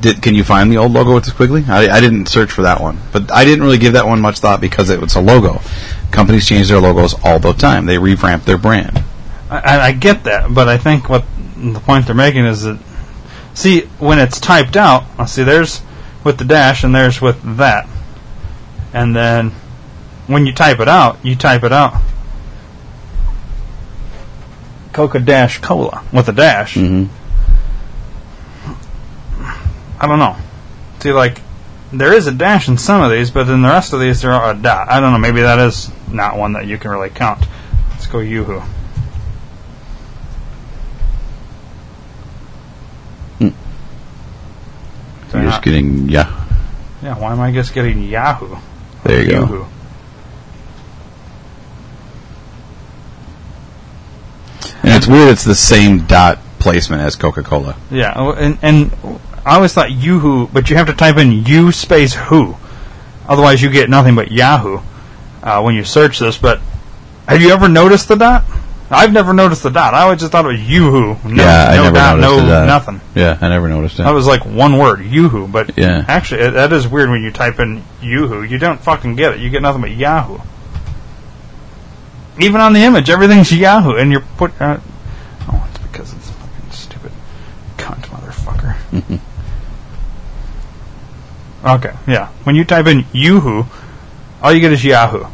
[0.00, 1.64] Did, can you find the old logo with this quickly?
[1.66, 4.38] I, I didn't search for that one, but I didn't really give that one much
[4.38, 5.60] thought because it was a logo.
[6.12, 7.86] Companies change their logos all the time.
[7.86, 9.02] They revamp their brand.
[9.50, 11.24] I, I- I get that, but I think what
[11.56, 12.78] the point they're making is that
[13.54, 15.04] see when it's typed out.
[15.18, 15.82] I see there's
[16.22, 17.88] with the dash and there's with that,
[18.92, 19.50] and then
[20.28, 21.94] when you type it out, you type it out
[24.92, 26.74] Coca Dash Cola with a dash.
[26.74, 27.14] Mm-hmm.
[30.00, 30.36] I don't know.
[31.00, 31.40] See, like
[31.92, 34.32] there is a dash in some of these, but in the rest of these there
[34.32, 34.90] are a dot.
[34.90, 35.18] I don't know.
[35.18, 37.44] Maybe that is not one that you can really count.
[37.90, 38.62] Let's go Yoo-hoo.
[45.30, 46.46] So You're not- just getting yeah.
[47.02, 48.56] yeah, why am I just getting Yahoo?
[49.04, 49.68] There you go.
[54.88, 55.28] And it's weird.
[55.28, 57.76] It's the same dot placement as Coca Cola.
[57.90, 58.90] Yeah, oh, and and
[59.46, 62.56] I always thought Yahoo, but you have to type in U space who,
[63.28, 64.80] otherwise you get nothing but Yahoo
[65.42, 66.36] uh, when you search this.
[66.38, 66.60] But
[67.28, 68.44] have you ever noticed the dot?
[68.90, 69.92] I've never noticed the dot.
[69.92, 71.28] I always just thought it was Yoo-hoo.
[71.28, 72.64] No, yeah, I no never dot, noticed no that.
[72.66, 73.00] nothing.
[73.14, 74.14] Yeah, I never noticed That that.
[74.14, 75.46] was like one word, Yoo-hoo.
[75.46, 76.06] But Yeah.
[76.08, 78.44] actually, it, that is weird when you type in Yoo-hoo.
[78.44, 79.40] You don't fucking get it.
[79.40, 80.38] You get nothing but Yahoo.
[82.40, 84.52] Even on the image, everything's Yahoo, and you're put.
[84.60, 84.78] Uh,
[85.50, 87.12] oh, it's because it's fucking stupid
[87.76, 89.20] cunt motherfucker.
[91.64, 92.28] okay, yeah.
[92.44, 93.66] When you type in Yoo-hoo,
[94.42, 95.26] all you get is Yahoo.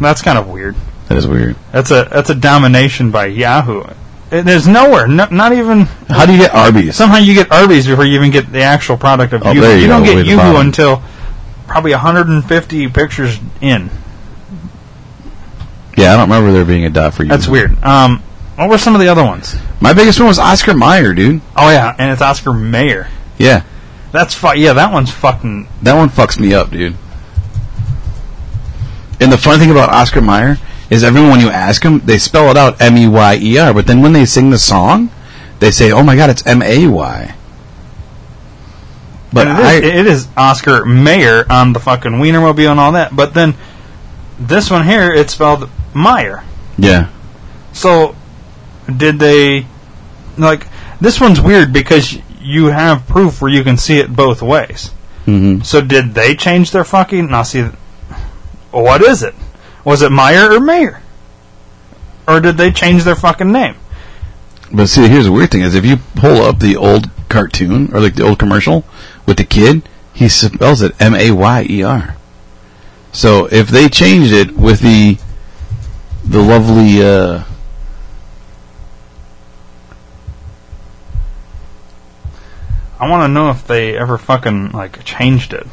[0.00, 0.74] That's kind of weird.
[1.08, 1.56] That is weird.
[1.72, 3.84] That's a that's a domination by Yahoo.
[4.30, 6.94] It, there's nowhere, no, not even How do you get Arby's?
[6.96, 9.68] Somehow you get Arby's before you even get the actual product of Oh, Yoo-hoo.
[9.76, 10.66] you You don't go, get at the Yoo-hoo bottom.
[10.66, 11.02] until
[11.66, 13.88] probably 150 pictures in.
[15.98, 17.28] Yeah, I don't remember there being a dot for you.
[17.28, 17.82] That's weird.
[17.82, 18.22] Um,
[18.56, 19.54] what were some of the other ones?
[19.80, 21.40] My biggest one was Oscar Mayer, dude.
[21.56, 23.08] Oh yeah, and it's Oscar Mayer.
[23.38, 23.62] Yeah,
[24.10, 26.96] That's fu- yeah, that one's fucking that one fucks me up, dude.
[29.20, 30.58] And the funny thing about Oscar Mayer
[30.90, 33.74] is everyone when you ask them, they spell it out M E Y E R,
[33.74, 35.10] but then when they sing the song,
[35.60, 37.34] they say, "Oh my god, it's M A Y."
[39.32, 43.14] But it, I, it is Oscar Mayer on the fucking Wienermobile and all that.
[43.14, 43.54] But then
[44.38, 46.44] this one here, it's spelled Meyer.
[46.76, 47.08] yeah,
[47.72, 48.14] So,
[48.94, 49.66] did they
[50.36, 50.66] like
[51.00, 54.90] this one's weird because you have proof where you can see it both ways.
[55.24, 57.28] hmm So, did they change their fucking?
[57.30, 57.64] Now, see,
[58.70, 59.34] what is it?
[59.84, 61.02] Was it Meyer or Mayer?
[62.26, 63.76] Or did they change their fucking name?
[64.72, 68.00] But see, here's the weird thing: is if you pull up the old cartoon or
[68.00, 68.84] like the old commercial
[69.26, 72.16] with the kid, he spells it M A Y E R.
[73.12, 75.18] So if they changed it with the
[76.28, 77.42] the lovely uh,
[83.00, 85.66] I want to know if they ever fucking like changed it.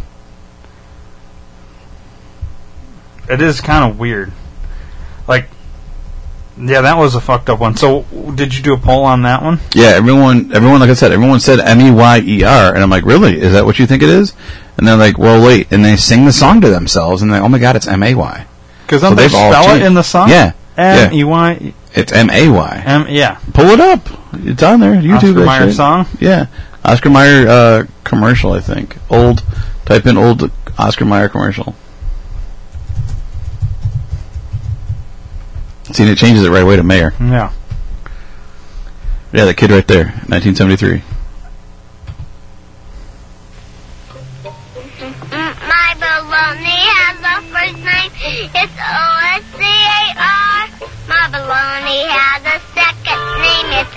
[3.28, 4.32] It is kind of weird.
[5.28, 5.50] Like,
[6.58, 7.76] yeah, that was a fucked up one.
[7.76, 8.04] So,
[8.36, 9.60] did you do a poll on that one?
[9.74, 12.90] yeah, everyone everyone like I said, everyone said M E Y E R, and I'm
[12.90, 13.42] like, really?
[13.42, 14.34] Is that what you think it is?
[14.78, 17.44] And they're like, well, wait, and they sing the song to themselves, and they, like,
[17.44, 18.46] oh my god, it's M A Y.
[18.86, 19.86] Because So don't they they've all spell it changed.
[19.88, 20.30] in the song?
[20.30, 21.14] Yeah, M.
[21.14, 22.84] E Y It's M A Y.
[22.86, 23.06] M.
[23.10, 24.08] Yeah, Pull it up.
[24.34, 24.96] It's on there.
[24.96, 25.16] YouTube.
[25.38, 25.76] Oscar Mayer shit.
[25.76, 26.06] song.
[26.20, 26.48] Yeah,
[26.84, 28.54] Oscar Mayer uh, commercial.
[28.54, 29.44] I think old.
[29.86, 31.76] Type in old Oscar Mayer commercial.
[35.92, 37.14] See, and it changes it right away to Mayer.
[37.20, 37.52] Yeah.
[39.32, 41.04] Yeah, the kid right there, 1973.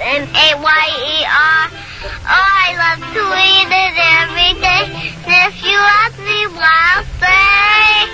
[0.09, 0.23] Name.
[0.23, 1.71] It's M-A-Y-E-R.
[2.01, 4.85] Oh, I love to eat it every day.
[5.25, 8.09] And if you ask me why, I'll say,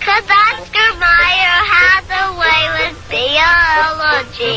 [0.00, 4.48] 'cause Oscar Mayer has a way with B-O-L-O-G-N-A.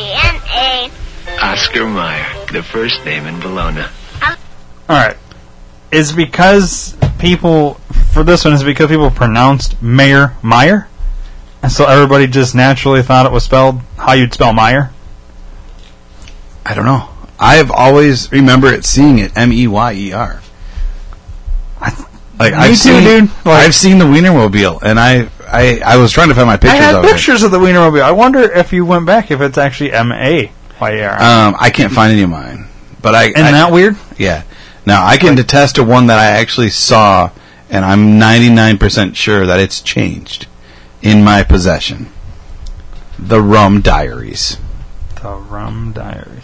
[1.41, 3.85] Oscar Mayer, the first name in Bologna.
[4.89, 5.17] All right.
[5.91, 7.79] Is because people
[8.11, 10.87] for this one is because people pronounced Mayer Meyer,
[11.61, 14.91] and so everybody just naturally thought it was spelled how you'd spell Meyer.
[16.65, 17.09] I don't know.
[17.39, 20.41] I've always remember it seeing it M E Y E R.
[22.39, 23.45] Like Me I've too, seen, dude.
[23.45, 26.79] Like- I've seen the Wienermobile, and I, I, I was trying to find my pictures.
[26.79, 28.01] I had of pictures of the Wienermobile.
[28.01, 31.03] I wonder if you went back if it's actually M A Y E it.
[31.03, 31.13] R.
[31.21, 32.67] Um, I can't find any of mine,
[33.01, 33.25] but I.
[33.25, 33.95] Isn't I, that weird?
[34.17, 34.43] Yeah.
[34.85, 37.31] Now I can attest to one that I actually saw,
[37.69, 40.47] and I'm 99% sure that it's changed
[41.01, 42.09] in my possession.
[43.17, 44.57] The Rum Diaries.
[45.21, 46.42] The Rum Diaries.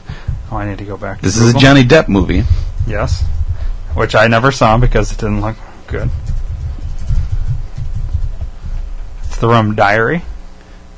[0.52, 1.20] Oh, I need to go back.
[1.20, 2.44] To This is a Johnny Depp movie.
[2.88, 3.24] Yes,
[3.94, 5.56] which I never saw because it didn't look
[5.88, 6.10] good.
[9.24, 10.24] It's the Rum Diary,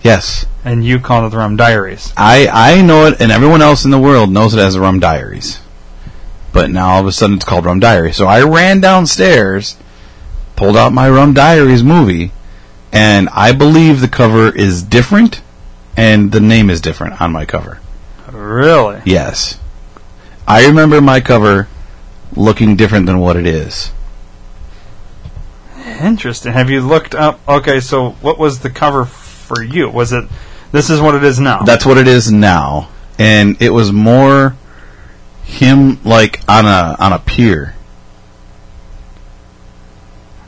[0.03, 0.45] Yes.
[0.63, 2.13] and you call it the Rum Diaries.
[2.15, 4.99] I, I know it, and everyone else in the world knows it as the Rum
[4.99, 5.59] Diaries.
[6.53, 8.13] But now all of a sudden it's called Rum Diary.
[8.13, 9.75] So I ran downstairs,
[10.55, 12.31] pulled out my Rum Diaries movie,
[12.93, 15.41] and I believe the cover is different,
[15.97, 17.79] and the name is different on my cover.
[18.31, 19.01] Really?
[19.05, 19.59] Yes.
[20.47, 21.67] I remember my cover
[22.35, 23.91] looking different than what it is.
[26.01, 26.53] Interesting.
[26.53, 27.39] Have you looked up?
[27.47, 29.89] Okay, so what was the cover for you?
[29.89, 30.25] Was it?
[30.71, 31.61] This is what it is now.
[31.63, 32.89] That's what it is now,
[33.19, 34.55] and it was more
[35.43, 37.75] him like on a on a pier.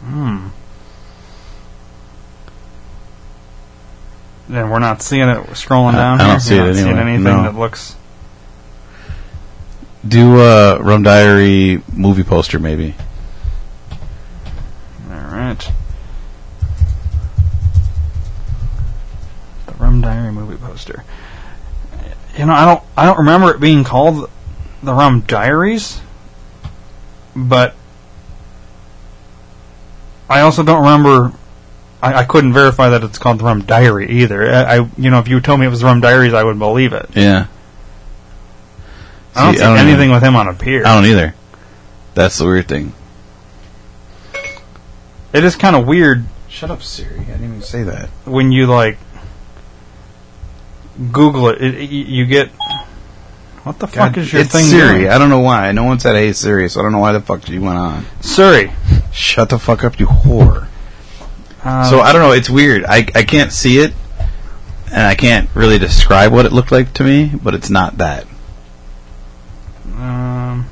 [0.04, 0.48] Hmm.
[4.54, 6.22] And we're not seeing it We're scrolling I- down.
[6.22, 6.40] I don't here?
[6.40, 7.44] see You're it not seeing anyway, anything no.
[7.44, 7.96] that looks.
[10.08, 12.94] Do a Rum Diary movie poster maybe.
[15.10, 15.72] All right.
[19.66, 21.04] The Rum Diary movie poster.
[22.38, 24.30] You know, I don't, I don't remember it being called
[24.82, 26.02] the Rum Diaries,
[27.36, 27.76] but
[30.30, 31.32] I also don't remember.
[32.04, 34.52] I, I couldn't verify that it's called the Rum Diary either.
[34.52, 36.92] I, I, you know, if you told me it was Rum Diaries, I would believe
[36.94, 37.10] it.
[37.16, 37.48] Yeah,
[39.36, 40.16] I don't See, see I don't anything know.
[40.16, 40.86] with him on a pier.
[40.86, 41.34] I don't either.
[42.14, 42.94] That's the weird thing.
[45.34, 47.20] It is kind of weird Shut up, Siri.
[47.22, 48.10] I didn't even say that.
[48.26, 48.98] when you like
[51.12, 52.50] Google it, it, it- you get
[53.64, 54.66] what the fuck is your it's thing?
[54.66, 55.00] Siri.
[55.00, 55.10] doing?
[55.10, 55.72] I don't know why.
[55.72, 58.06] No one said hey Siri, so I don't know why the fuck you went on.
[58.20, 58.74] Siri.
[59.14, 60.68] Shut the fuck up, you whore.
[61.64, 62.32] Uh, so I don't know.
[62.34, 62.84] It's weird.
[62.86, 63.94] I I can't see it,
[64.92, 67.32] and I can't really describe what it looked like to me.
[67.42, 68.26] But it's not that.
[69.98, 70.66] um,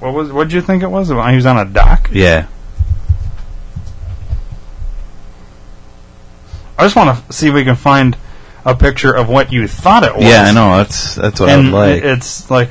[0.00, 0.32] what was?
[0.32, 1.08] What did you think it was?
[1.08, 2.10] He was on a dock.
[2.12, 2.46] Yeah.
[6.78, 8.16] I just want to see if we can find
[8.64, 10.24] a picture of what you thought it was.
[10.24, 10.76] Yeah, I know.
[10.78, 12.02] That's that's what and I would like.
[12.02, 12.70] it's like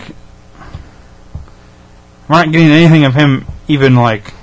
[2.28, 4.34] we're not getting anything of him even like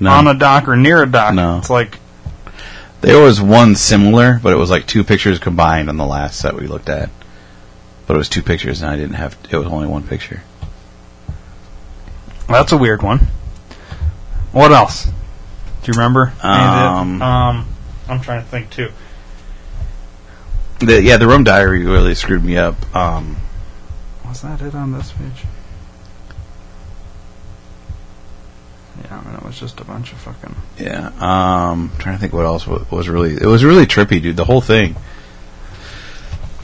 [0.00, 0.10] no.
[0.10, 1.34] on a dock or near a dock.
[1.34, 1.58] No.
[1.58, 1.98] It's like
[3.00, 6.54] There was one similar, but it was like two pictures combined on the last set
[6.56, 7.10] we looked at.
[8.06, 9.36] But it was two pictures, and I didn't have.
[9.50, 10.42] It was only one picture.
[12.48, 13.28] That's a weird one.
[14.52, 15.04] What else?
[15.04, 15.12] Do
[15.84, 16.32] you remember?
[16.42, 17.66] any of the- Um, um,
[18.08, 18.90] I'm trying to think too.
[20.80, 22.74] The, yeah, the Rum Diary really screwed me up.
[22.96, 23.36] Um,
[24.26, 25.44] Was that it on this page?
[29.04, 30.54] Yeah, I mean, it was just a bunch of fucking.
[30.78, 33.34] yeah, um, trying to think what else was really.
[33.34, 34.36] It was really trippy, dude.
[34.36, 34.96] The whole thing.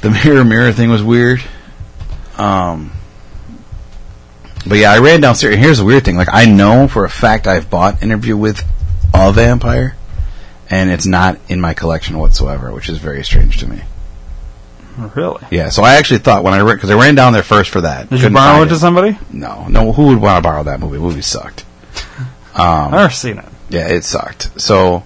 [0.01, 1.43] The mirror mirror thing was weird.
[2.37, 2.93] Um,
[4.67, 5.55] but yeah, I ran downstairs.
[5.55, 8.63] And here's the weird thing: like, I know for a fact I've bought Interview with
[9.15, 9.97] a Vampire,
[10.69, 13.83] and it's not in my collection whatsoever, which is very strange to me.
[15.15, 15.43] Really?
[15.51, 18.11] Yeah, so I actually thought when I because I ran down there first for that.
[18.11, 19.19] Did you borrow it to somebody?
[19.33, 19.93] No, no.
[19.93, 20.97] Who would want to borrow that movie?
[20.97, 21.65] The movie sucked.
[22.55, 23.49] Um, I've never seen it.
[23.69, 24.61] Yeah, it sucked.
[24.61, 25.03] So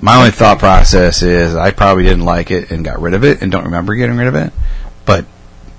[0.00, 3.40] my only thought process is I probably didn't like it and got rid of it
[3.42, 4.52] and don't remember getting rid of it.
[5.06, 5.24] But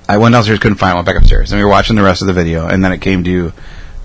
[0.07, 2.21] I went downstairs, couldn't find it, went back upstairs, and we were watching the rest
[2.21, 3.53] of the video, and then it came to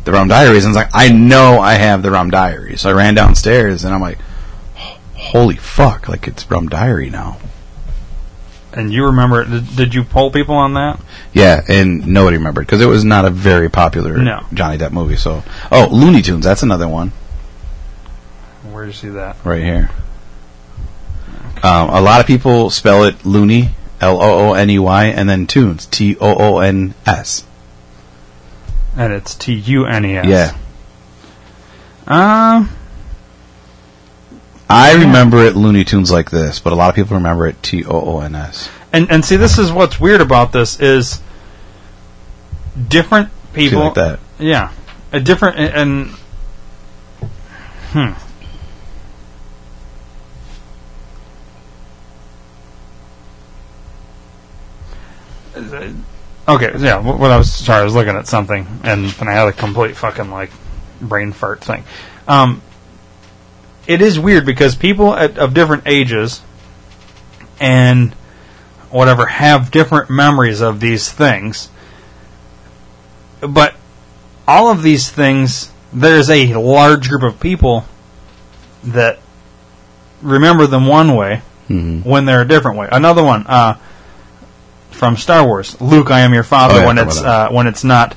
[0.05, 2.83] the Rum Diaries, and I was like, I know I have the Rum Diaries.
[2.83, 4.19] So I ran downstairs, and I'm like,
[5.15, 7.39] holy fuck, like it's Rum Diary now.
[8.73, 9.51] And you remember it?
[9.51, 11.01] Did, did you poll people on that?
[11.39, 14.45] Yeah, and nobody remembered because it was not a very popular No.
[14.53, 15.17] Johnny Depp movie.
[15.17, 17.13] So, oh, Looney Tunes, that's another one
[18.73, 19.37] Where did you see that?
[19.45, 19.91] right here.
[21.63, 23.71] Um, a lot of people spell it Looney,
[24.01, 27.45] L O O N E Y, and then Tunes, T O O N S.
[28.97, 30.27] And it's T U N E S.
[30.27, 30.55] Yeah,
[32.07, 32.71] Um.
[34.71, 37.85] I remember it Looney Tunes like this, but a lot of people remember it T
[37.85, 38.69] O O N S.
[38.93, 41.21] And and see, this is what's weird about this is
[42.89, 43.81] different people.
[43.81, 44.21] like that.
[44.39, 44.73] Yeah,
[45.13, 46.11] a different and.
[47.95, 48.23] and hmm.
[56.49, 57.01] Okay, yeah.
[57.01, 59.53] wh- What I was sorry, I was looking at something, and then I had a
[59.53, 60.51] complete fucking like
[61.01, 61.85] brain fart thing.
[62.27, 62.63] Um,
[63.87, 66.43] it is weird because people at, of different ages
[67.61, 68.13] and
[68.91, 71.69] whatever have different memories of these things,
[73.41, 73.75] but
[74.47, 77.85] all of these things, there's a large group of people
[78.85, 79.19] that
[80.23, 82.89] remember them one way hmm when they're a different way.
[82.91, 83.77] Another one uh,
[84.91, 86.75] from Star Wars, Luke, I am your father.
[86.75, 88.17] Oh, yeah, when it's uh, when it's not,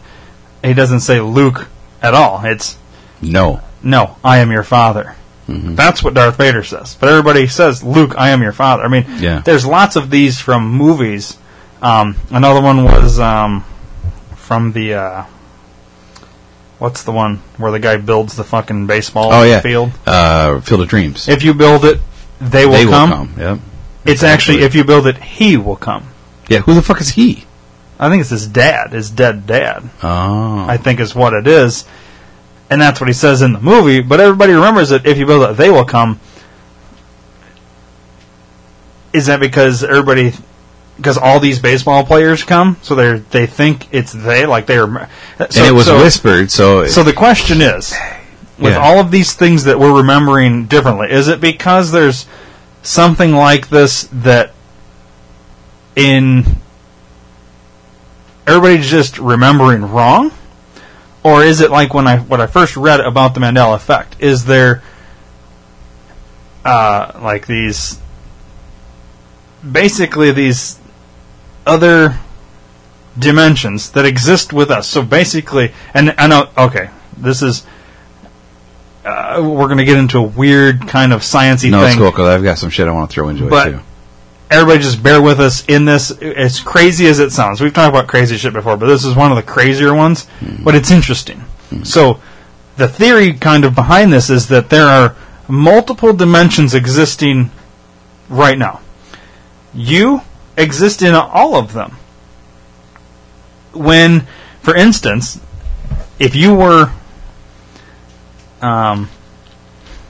[0.63, 1.67] he doesn't say Luke
[2.01, 2.41] at all.
[2.45, 2.77] It's
[3.21, 3.61] No.
[3.83, 5.15] no, I am your father.
[5.47, 5.75] Mm-hmm.
[5.75, 6.95] That's what Darth Vader says.
[6.99, 8.83] But everybody says, Luke, I am your father.
[8.83, 9.39] I mean, Yeah.
[9.39, 11.37] there's lots of these from movies.
[11.81, 13.65] Um, another one was um,
[14.51, 14.93] from the.
[14.93, 15.25] Uh,
[16.77, 19.93] what's the one where the guy builds the fucking baseball Oh yeah, field?
[20.05, 21.29] Uh, Field of Dreams.
[21.29, 22.01] If you build it,
[22.41, 23.09] they will they come.
[23.09, 23.35] will come.
[23.39, 23.59] Yep.
[24.03, 26.07] It's actually, if you build it, he will come.
[26.49, 26.59] Yeah.
[26.59, 27.45] Who the fuck is he?
[27.97, 29.89] I think it's his dad, his dead dad.
[30.03, 30.65] Oh.
[30.67, 31.85] I think is what it is.
[32.69, 34.01] and that's what he says in the movie.
[34.01, 36.19] But everybody remembers that if you build it, they will come.
[39.13, 40.33] Is that because everybody,
[40.97, 45.09] because all these baseball players come, so they they think it's they, like they are.
[45.37, 47.93] So, and it was so, whispered, so, So the question is,
[48.59, 48.79] with Yeah.
[48.79, 52.27] all of these things that we're remembering differently, is it because there's
[52.83, 54.53] something like this that
[55.95, 56.57] in
[58.45, 60.31] everybody's just remembering wrong?
[61.23, 64.15] Or is it like when I what I first read about the Mandela effect?
[64.19, 64.81] Is there
[66.65, 67.99] uh, like these
[69.69, 70.79] basically these
[71.65, 72.17] other
[73.17, 74.87] dimensions that exist with us?
[74.87, 77.65] So basically, and I know uh, okay, this is
[79.05, 82.11] uh, we're going to get into a weird kind of sciency no, it's thing cool,
[82.11, 83.79] 'cause I've got some shit I want to throw into But- it, too.
[84.51, 86.11] everybody just bear with us in this.
[86.11, 89.31] As crazy as it sounds, we've talked about crazy shit before, but this is one
[89.31, 90.25] of the crazier ones.
[90.39, 90.63] Hmm.
[90.63, 91.39] But it's interesting.
[91.71, 91.83] Hmm.
[91.83, 92.19] So,
[92.77, 95.15] the theory kind of behind this is that there are
[95.47, 97.49] multiple dimensions existing
[98.29, 98.81] right now.
[99.73, 100.21] You
[100.61, 101.97] exist in all of them.
[103.73, 104.27] When,
[104.61, 105.39] for instance,
[106.19, 106.91] if you were,
[108.61, 109.09] um,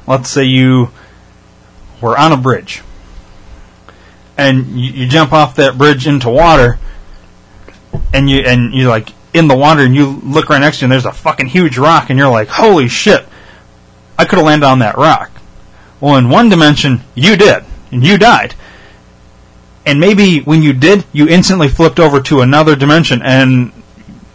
[0.08, 0.92] let's say you
[2.02, 2.82] were on a bridge
[4.38, 6.80] and you, you jump off that bridge into water,
[8.14, 10.86] and you and you like in the water, and you look right next to you,
[10.86, 13.26] and there's a fucking huge rock, and you're like, "Holy shit!
[14.18, 15.32] I could have landed on that rock."
[16.00, 18.56] Well, in one dimension, you did, and you died.
[19.86, 23.72] And maybe when you did, you instantly flipped over to another dimension, and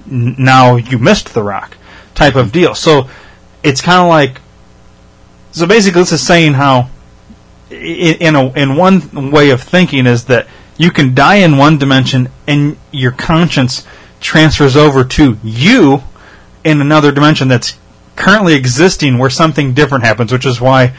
[0.06, 1.76] now you missed the rock,
[2.14, 2.74] type of deal.
[2.74, 3.08] So
[3.62, 4.40] it's kind of like,
[5.52, 6.90] so basically, this is saying how
[7.70, 12.28] in a in one way of thinking is that you can die in one dimension
[12.46, 13.86] and your conscience
[14.20, 16.02] transfers over to you
[16.64, 17.78] in another dimension that's
[18.14, 20.94] currently existing where something different happens which is why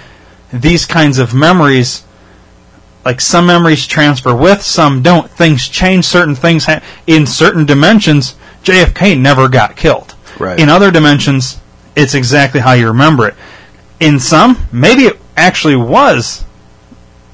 [0.52, 2.04] these kinds of memories
[3.08, 8.36] like some memories transfer with some don't things change certain things ha- in certain dimensions
[8.64, 10.60] JFK never got killed Right.
[10.60, 11.60] in other dimensions
[11.96, 13.36] it's exactly how you remember it
[14.00, 16.44] in some maybe it actually was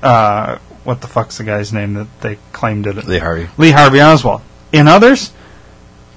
[0.01, 3.07] uh, what the fuck's the guy's name that they claimed it?
[3.07, 3.47] Lee Harvey.
[3.57, 4.41] Lee Harvey Oswald.
[4.73, 5.31] In others,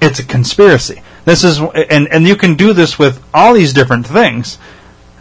[0.02, 1.02] it's a conspiracy.
[1.24, 4.58] This is, and and you can do this with all these different things.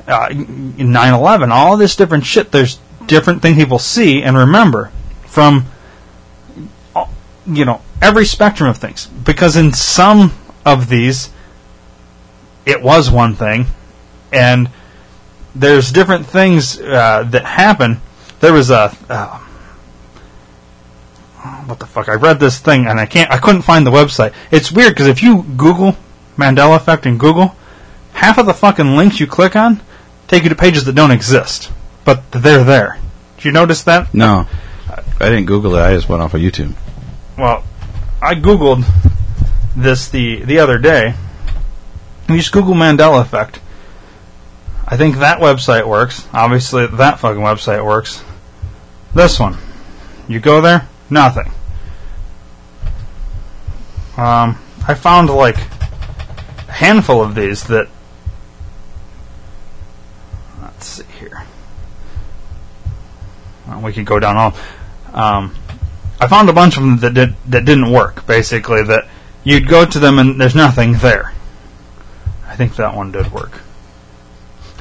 [0.08, 2.52] Uh, 9/11, all this different shit.
[2.52, 4.92] There's different thing people see and remember
[5.26, 5.66] from,
[7.48, 9.08] you know, every spectrum of things.
[9.08, 10.34] Because in some
[10.66, 11.30] of these,
[12.66, 13.68] it was one thing,
[14.34, 14.70] and
[15.54, 18.02] there's different things uh, that happen.
[18.40, 19.46] There was a uh,
[21.66, 22.10] what the fuck?
[22.10, 23.32] I read this thing and I can't.
[23.32, 24.34] I couldn't find the website.
[24.52, 25.96] It's weird because if you Google
[26.38, 27.56] Mandela effect in Google,
[28.14, 29.82] half of the fucking links you click on
[30.28, 31.72] take you to pages that don't exist,
[32.06, 33.00] but they're there.
[33.36, 34.14] Did you notice that?
[34.14, 34.48] No.
[35.20, 36.74] I didn't Google it, I just went off of YouTube.
[37.38, 37.64] Well,
[38.22, 38.86] I googled
[39.76, 41.16] this the the other day.
[42.30, 43.60] You just Google Mandela effect.
[44.88, 46.28] I think that website works.
[46.34, 48.24] Obviously, that fucking website works.
[49.14, 49.58] This one,
[50.28, 51.52] you go there, nothing.
[54.18, 57.90] Um, I found like a handful of these that.
[60.62, 61.44] Let's see here.
[63.68, 64.54] Well, we could go down all.
[65.14, 65.56] Um,
[66.20, 68.26] I found a bunch of them that did that didn't work.
[68.26, 69.08] Basically, that
[69.44, 71.34] you'd go to them and there's nothing there.
[72.48, 73.62] I think that one did work.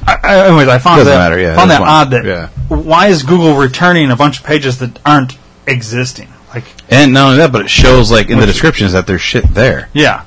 [0.07, 1.89] I, I, anyways, I found Doesn't that matter, yeah, found that one.
[1.89, 2.11] odd.
[2.11, 2.47] That Yeah.
[2.69, 6.29] why is Google returning a bunch of pages that aren't existing?
[6.53, 9.53] Like, And not only that, but it shows like in the descriptions that there's shit
[9.53, 9.89] there.
[9.93, 10.23] yeah.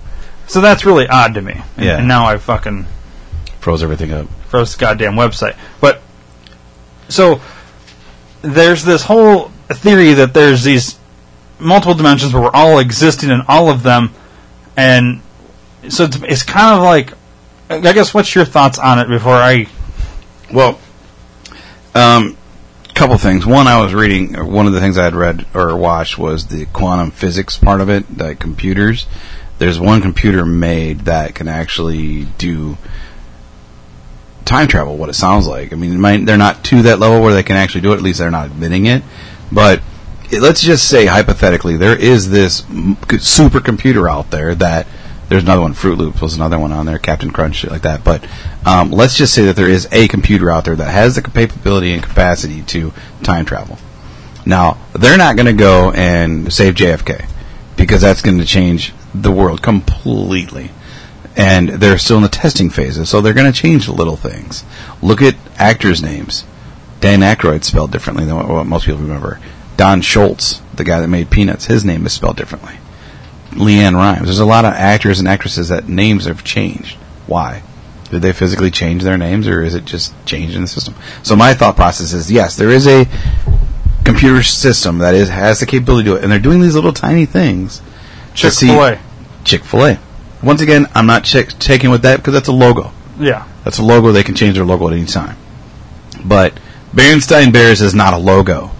[0.46, 1.62] So that's really odd to me.
[1.76, 1.98] And- Yeah.
[1.98, 2.86] And now I fucking
[3.60, 4.26] Froze everything up.
[4.48, 5.54] froze the goddamn website.
[5.80, 6.00] But
[7.08, 7.40] so
[8.42, 10.98] there's this whole theory that there's these
[11.58, 14.12] multiple dimensions where we're all existing in all of them,
[14.76, 15.20] and
[15.88, 17.14] so it's, it's kind of like.
[17.70, 19.66] I guess what's your thoughts on it before I?
[20.50, 20.80] Well,
[21.94, 22.38] um,
[22.98, 23.46] couple things.
[23.46, 24.34] One, I was reading.
[24.50, 27.88] One of the things I had read or watched was the quantum physics part of
[27.88, 28.18] it.
[28.18, 29.06] The computers.
[29.58, 32.76] There's one computer made that can actually do
[34.48, 34.96] time travel.
[34.96, 35.72] What it sounds like.
[35.72, 37.96] I mean, might, they're not to that level where they can actually do it.
[37.96, 39.02] At least they're not admitting it.
[39.52, 39.82] But
[40.30, 44.86] it, let's just say hypothetically, there is this supercomputer out there that
[45.28, 45.74] there's another one.
[45.74, 46.98] Froot Loops was another one on there.
[46.98, 48.02] Captain Crunch, shit like that.
[48.02, 48.26] But
[48.66, 51.92] um, let's just say that there is a computer out there that has the capability
[51.92, 52.92] and capacity to
[53.22, 53.78] time travel.
[54.46, 57.28] Now they're not going to go and save JFK
[57.76, 60.70] because that's going to change the world completely.
[61.38, 64.64] And they're still in the testing phases, so they're going to change little things.
[65.00, 66.44] Look at actors' names.
[67.00, 69.38] Dan Aykroyd spelled differently than what, what most people remember.
[69.76, 72.74] Don Schultz, the guy that made Peanuts, his name is spelled differently.
[73.52, 74.24] LeAnn Rimes.
[74.24, 76.96] There's a lot of actors and actresses that names have changed.
[77.28, 77.62] Why?
[78.10, 80.96] Did they physically change their names, or is it just changed in the system?
[81.22, 83.06] So my thought process is yes, there is a
[84.04, 86.92] computer system that is has the capability to do it, and they're doing these little
[86.92, 87.80] tiny things.
[88.34, 88.98] Chick-fil-A.
[89.44, 90.00] Chick Fil A.
[90.42, 92.92] Once again, I'm not chick- taking with that because that's a logo.
[93.18, 93.46] Yeah.
[93.64, 94.12] That's a logo.
[94.12, 95.36] They can change their logo at any time.
[96.24, 96.54] But
[96.94, 98.70] Berenstain Bears is not a logo.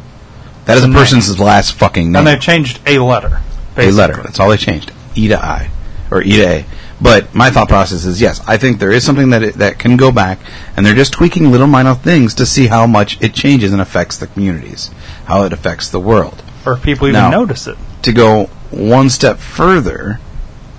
[0.66, 2.16] That is a person's last fucking name.
[2.16, 3.40] And they've changed a letter.
[3.76, 4.22] a letter.
[4.22, 4.92] That's all they changed.
[5.14, 5.70] E to I,
[6.10, 6.64] or E to A.
[7.00, 9.96] But my thought process is yes, I think there is something that it, that can
[9.96, 10.40] go back,
[10.76, 14.16] and they're just tweaking little minor things to see how much it changes and affects
[14.16, 14.90] the communities,
[15.26, 16.42] how it affects the world.
[16.66, 17.78] Or if people even Now- notice it.
[18.02, 20.18] To go one step further,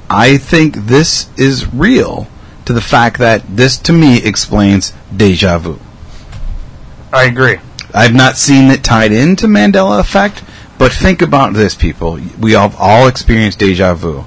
[0.09, 2.27] I think this is real
[2.65, 5.79] to the fact that this to me explains deja vu.
[7.11, 7.57] I agree.
[7.93, 10.43] I've not seen it tied into Mandela effect,
[10.77, 12.19] but think about this, people.
[12.39, 14.25] We have all experienced deja vu,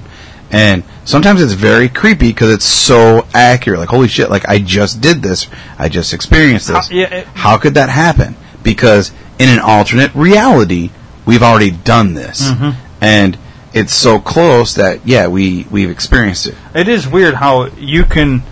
[0.51, 3.79] and sometimes it's very creepy because it's so accurate.
[3.79, 4.29] Like, holy shit!
[4.29, 5.47] Like I just did this.
[5.79, 6.89] I just experienced this.
[6.89, 8.35] How- yeah, it- How could that happen?
[8.63, 10.91] Because in an alternate reality,
[11.25, 12.71] we've already done this, Mm-hmm.
[13.01, 13.37] and
[13.73, 16.55] it's so close that yeah, we we've experienced it.
[16.75, 18.43] It is weird how you can.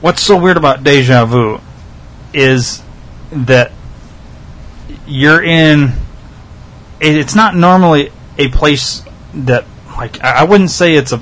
[0.00, 1.60] What's so weird about deja vu
[2.32, 2.82] is
[3.32, 3.72] that
[5.06, 5.92] you're in.
[7.00, 9.02] It, it's not normally a place
[9.32, 9.64] that,
[9.96, 11.20] like, I I wouldn't say it's a.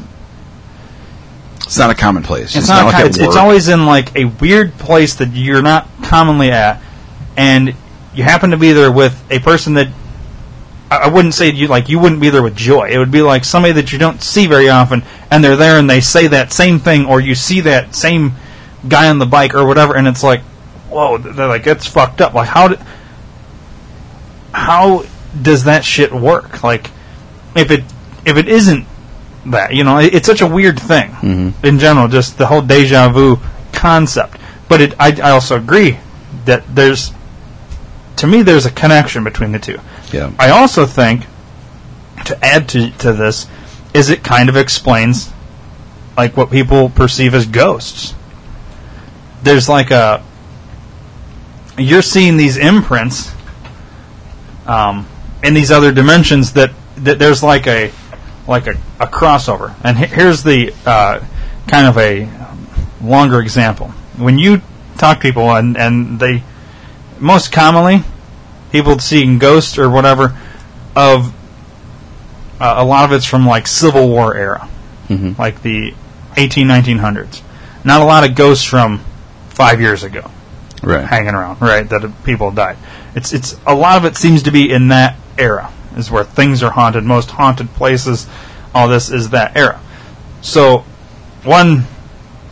[1.64, 2.56] It's not a commonplace.
[2.56, 2.86] It's, not.
[2.86, 6.50] like ki- at it's, it's always in like a weird place that you're not commonly
[6.50, 6.82] at,
[7.36, 7.74] and
[8.14, 9.88] you happen to be there with a person that
[10.91, 12.89] I wouldn't say you like you wouldn't be there with joy.
[12.89, 15.89] It would be like somebody that you don't see very often, and they're there and
[15.89, 18.32] they say that same thing, or you see that same
[18.86, 20.41] guy on the bike or whatever, and it's like,
[20.89, 22.32] whoa, they're like it's fucked up.
[22.32, 22.82] Like how, d-
[24.53, 25.05] how
[25.41, 26.62] does that shit work?
[26.62, 26.91] Like
[27.55, 27.84] if it
[28.24, 28.86] if it isn't
[29.47, 31.66] that, you know, it, it's such a weird thing mm-hmm.
[31.66, 33.39] in general, just the whole deja vu
[33.72, 34.39] concept.
[34.68, 35.99] But it, I, I also agree
[36.45, 37.12] that there's,
[38.16, 39.78] to me, there's a connection between the two.
[40.12, 40.32] Yeah.
[40.38, 41.26] I also think,
[42.24, 43.46] to add to, to this,
[43.94, 45.32] is it kind of explains,
[46.16, 48.14] like, what people perceive as ghosts.
[49.42, 50.22] There's like a,
[51.76, 53.32] you're seeing these imprints,
[54.66, 55.06] um,
[55.42, 57.92] in these other dimensions that, that there's like a,
[58.48, 59.74] like a, a crossover.
[59.84, 61.20] And he- here's the, uh,
[61.68, 62.28] kind of a
[63.00, 63.88] longer example.
[64.16, 64.62] When you
[64.96, 66.42] talk to people and, and they,
[67.20, 68.02] most commonly,
[68.70, 70.36] people seeing ghosts or whatever
[70.94, 71.32] of
[72.60, 74.68] uh, a lot of it's from like Civil War era,
[75.08, 75.38] Mhm.
[75.38, 75.94] like the
[76.36, 77.40] 18, 1900s.
[77.84, 79.00] Not a lot of ghosts from
[79.50, 80.30] five years ago
[80.82, 81.06] right.
[81.06, 81.88] hanging around, right?
[81.88, 82.76] That people died.
[83.14, 86.62] It's it's a lot of it seems to be in that era is where things
[86.62, 87.04] are haunted.
[87.04, 88.26] Most haunted places,
[88.74, 89.80] all this is that era.
[90.40, 90.84] So,
[91.44, 91.86] one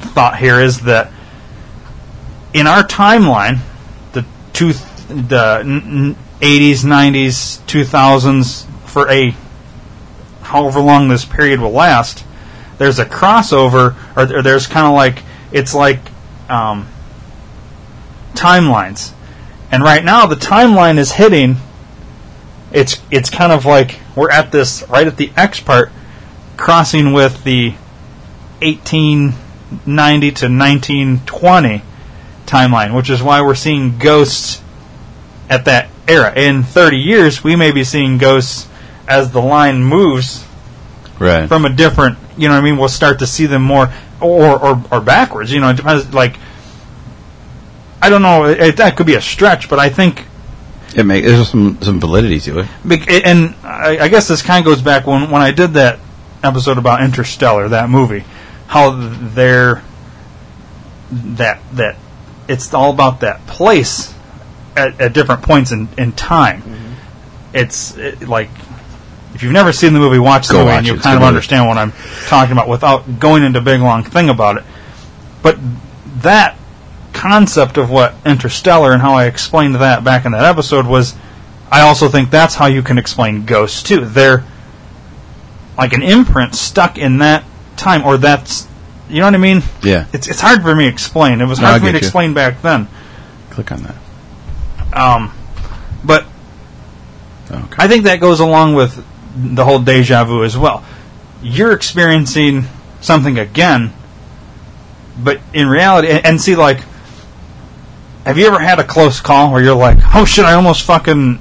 [0.01, 1.11] thought here is that
[2.53, 3.59] in our timeline,
[4.13, 4.73] the two
[5.09, 9.35] the n- n- 80s, 90s, 2000s for a
[10.43, 12.25] however long this period will last,
[12.79, 16.01] there's a crossover, or, or there's kind of like it's like
[16.49, 16.89] um,
[18.35, 19.13] timelines.
[19.71, 21.57] And right now, the timeline is hitting.
[22.73, 25.91] It's it's kind of like we're at this right at the X part,
[26.57, 27.71] crossing with the
[28.61, 31.83] 1890 to 1920
[32.47, 34.63] timeline, which is why we're seeing ghosts
[35.49, 36.33] at that era.
[36.35, 38.69] In 30 years, we may be seeing ghosts
[39.09, 40.45] as the line moves
[41.19, 41.49] Right.
[41.49, 42.77] from a different, you know what I mean?
[42.77, 43.91] We'll start to see them more,
[44.21, 45.51] or or, or backwards.
[45.53, 46.13] You know, it depends.
[46.13, 46.37] Like,
[48.03, 48.45] I don't know.
[48.45, 50.25] It, that could be a stretch, but I think,
[50.95, 53.25] It make there's some some validity to it.
[53.27, 55.99] and I, I guess this kind of goes back when when I did that
[56.43, 58.25] episode about Interstellar, that movie,
[58.67, 59.83] how they're
[61.11, 61.97] that that
[62.49, 64.13] it's all about that place
[64.77, 66.63] at, at different points in, in time.
[66.63, 66.93] Mm-hmm.
[67.55, 68.51] It's it, like
[69.35, 71.21] if you've never seen the movie, watch the Go movie watch and you'll kind of
[71.21, 71.29] movie.
[71.29, 71.93] understand what I'm
[72.27, 74.65] talking about without going into a big long thing about it.
[75.43, 75.59] But
[76.23, 76.57] that
[77.13, 81.15] concept of what Interstellar and how I explained that back in that episode was
[81.71, 84.05] I also think that's how you can explain ghosts too.
[84.05, 84.45] They're
[85.79, 87.45] like an imprint stuck in that
[87.77, 88.67] time or that's
[89.09, 89.63] you know what I mean?
[89.83, 90.07] Yeah.
[90.13, 91.41] It's it's hard for me to explain.
[91.41, 92.03] It was No, hard for me to you.
[92.05, 92.89] explain back then.
[93.51, 93.95] Click on that.
[94.97, 95.33] Um,
[96.05, 96.27] but
[97.51, 97.77] Okay.
[97.79, 99.05] I think that goes along with
[99.37, 100.85] the whole deja vu as well.
[101.43, 102.65] You're experiencing
[103.01, 103.93] something again.
[105.23, 106.81] But in reality, and, and see, like,
[108.25, 111.41] have you ever had a close call where you're like, "Oh shit, I almost fucking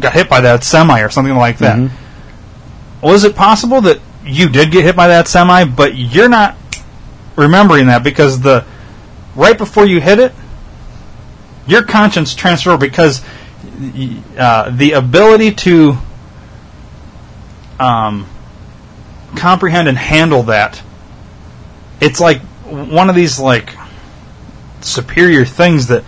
[0.00, 1.76] got hit by that semi" or something like that?
[1.78, 3.06] Mm-hmm.
[3.06, 6.56] Was it possible that you did get hit by that semi, but you're not
[7.36, 8.64] remembering that because the
[9.36, 10.32] right before you hit it,
[11.66, 13.24] your conscience transfer because
[14.38, 15.96] uh, the ability to
[17.80, 18.26] um,
[19.36, 20.82] comprehend and handle that
[22.00, 23.74] it's like one of these like
[24.80, 26.04] superior things that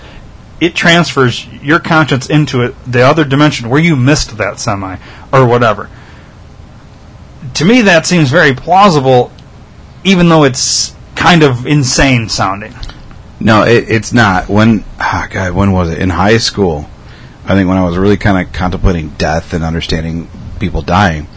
[0.61, 4.97] it transfers your conscience into it the other dimension where you missed that semi
[5.33, 5.91] or whatever.
[7.55, 9.33] To me that seems very plausible
[10.05, 12.75] even though it's kind of insane sounding
[13.41, 14.49] No, it, it's not.
[14.49, 15.99] When, ah, God, when was it?
[15.99, 16.89] In high school,
[17.45, 20.29] I think when I was really kind of contemplating death and understanding
[20.59, 21.29] people dying,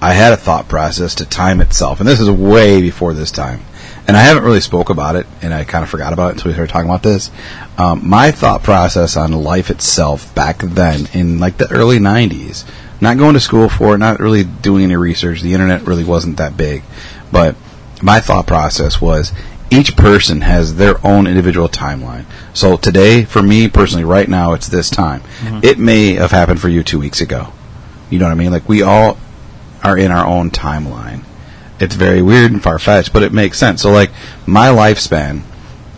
[0.00, 3.62] I had a thought process to time itself, and this is way before this time.
[4.06, 6.50] And I haven't really spoke about it, and I kind of forgot about it until
[6.50, 7.30] we started talking about this.
[7.78, 12.64] Um, my thought process on life itself back then, in like the early '90s,
[13.00, 15.40] not going to school for it, not really doing any research.
[15.40, 16.82] The internet really wasn't that big,
[17.32, 17.56] but
[18.02, 19.32] my thought process was
[19.70, 22.24] each person has their own individual timeline.
[22.54, 25.22] So today, for me personally, right now, it's this time.
[25.40, 25.60] Mm-hmm.
[25.62, 27.52] It may have happened for you two weeks ago.
[28.10, 28.52] You know what I mean?
[28.52, 29.18] Like we all
[29.82, 31.24] are in our own timeline.
[31.78, 33.82] It's very weird and far fetched, but it makes sense.
[33.82, 34.10] So like
[34.46, 35.42] my lifespan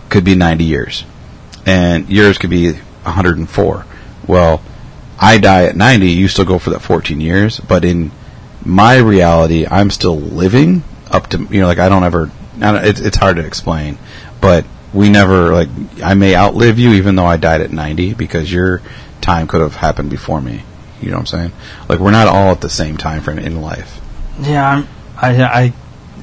[0.09, 1.05] could be 90 years
[1.67, 3.87] and yours could be 104.
[4.27, 4.63] Well,
[5.19, 8.11] I die at 90, you still go for that 14 years, but in
[8.65, 12.31] my reality, I'm still living up to, you know, like I don't ever,
[12.63, 13.99] I don't, it's, it's hard to explain,
[14.41, 15.69] but we never, like,
[16.03, 18.81] I may outlive you even though I died at 90 because your
[19.21, 20.63] time could have happened before me.
[21.01, 21.53] You know what I'm saying?
[21.89, 24.01] Like, we're not all at the same time frame in life.
[24.41, 25.73] yeah I'm, I, I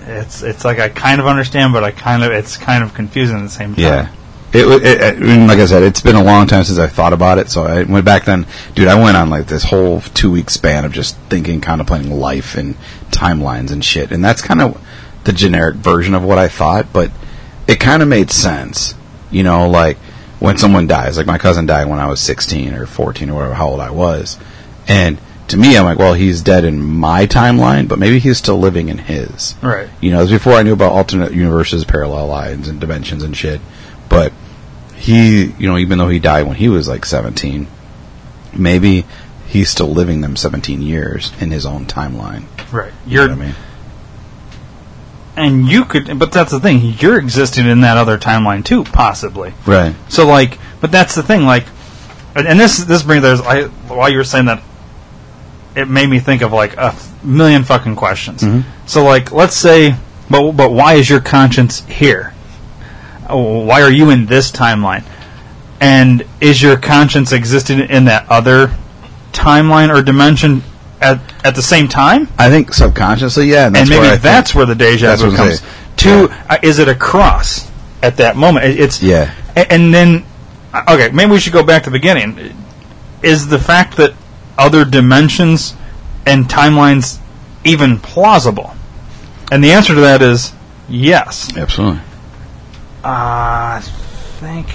[0.07, 3.37] it's it's like I kind of understand but I kind of it's kind of confusing
[3.37, 4.11] at the same time Yeah.
[4.53, 7.39] It, it, it, like I said, it's been a long time since I thought about
[7.39, 7.49] it.
[7.49, 8.87] So I went back then, dude.
[8.87, 12.75] I went on like this whole two week span of just thinking, contemplating life and
[13.11, 14.13] timelines and shit.
[14.13, 14.81] And that's kind of
[15.25, 17.11] the generic version of what I thought, but
[17.67, 18.95] it kind of made sense.
[19.31, 19.97] You know, like
[20.39, 23.53] when someone dies, like my cousin died when I was 16 or 14 or whatever,
[23.55, 24.37] how old I was.
[24.87, 25.17] And
[25.49, 28.89] to me, I'm like, well, he's dead in my timeline, but maybe he's still living
[28.89, 29.55] in his.
[29.61, 33.23] right You know, it was before I knew about alternate universes, parallel lines, and dimensions
[33.23, 33.61] and shit.
[34.09, 34.33] But
[34.95, 37.67] he, you know, even though he died when he was like 17,
[38.53, 39.05] maybe
[39.47, 42.45] he's still living them 17 years in his own timeline.
[42.71, 43.55] right You you're know what I mean?
[45.37, 49.53] And you could but that's the thing you're existing in that other timeline too possibly
[49.65, 49.95] Right.
[50.09, 51.43] So like, but that's the thing.
[51.43, 51.65] Like,
[52.35, 54.61] and this this brings there's I while you were saying that,
[55.75, 58.41] it made me think of like a million fucking questions.
[58.41, 58.87] Mm-hmm.
[58.87, 59.95] So like, let's say,
[60.29, 62.33] but but why is your conscience here?
[63.27, 65.03] Oh, Why are you in this timeline?
[65.81, 68.77] And is your conscience existing in that other
[69.31, 70.63] timeline or dimension
[71.01, 72.27] at at the same time?
[72.37, 73.67] I think subconsciously, yeah.
[73.67, 75.61] And, and maybe where that's where the deja vu comes.
[75.95, 76.45] Two, Yeah.
[76.49, 77.69] uh, is it a cross
[78.03, 78.65] at that moment?
[78.65, 79.31] It- It's Yeah.
[79.55, 80.25] a- and then
[80.73, 82.53] uh, okay, maybe we should go back to the beginning.
[83.21, 84.13] Is the fact that
[84.57, 85.73] other dimensions
[86.25, 87.19] and timelines
[87.63, 88.75] even plausible?
[89.51, 90.51] And the answer to that is
[90.89, 91.47] yes.
[91.55, 92.01] Absolutely.
[93.03, 93.81] Uh, I
[94.39, 94.67] think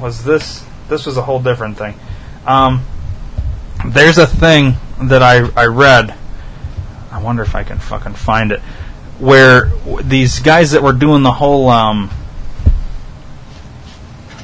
[0.00, 1.94] was this this was a whole different thing.
[2.46, 2.82] Um,
[3.86, 6.14] there's a thing that I I read.
[7.10, 8.60] I wonder if I can fucking find it.
[9.18, 12.10] Where w- these guys that were doing the whole um,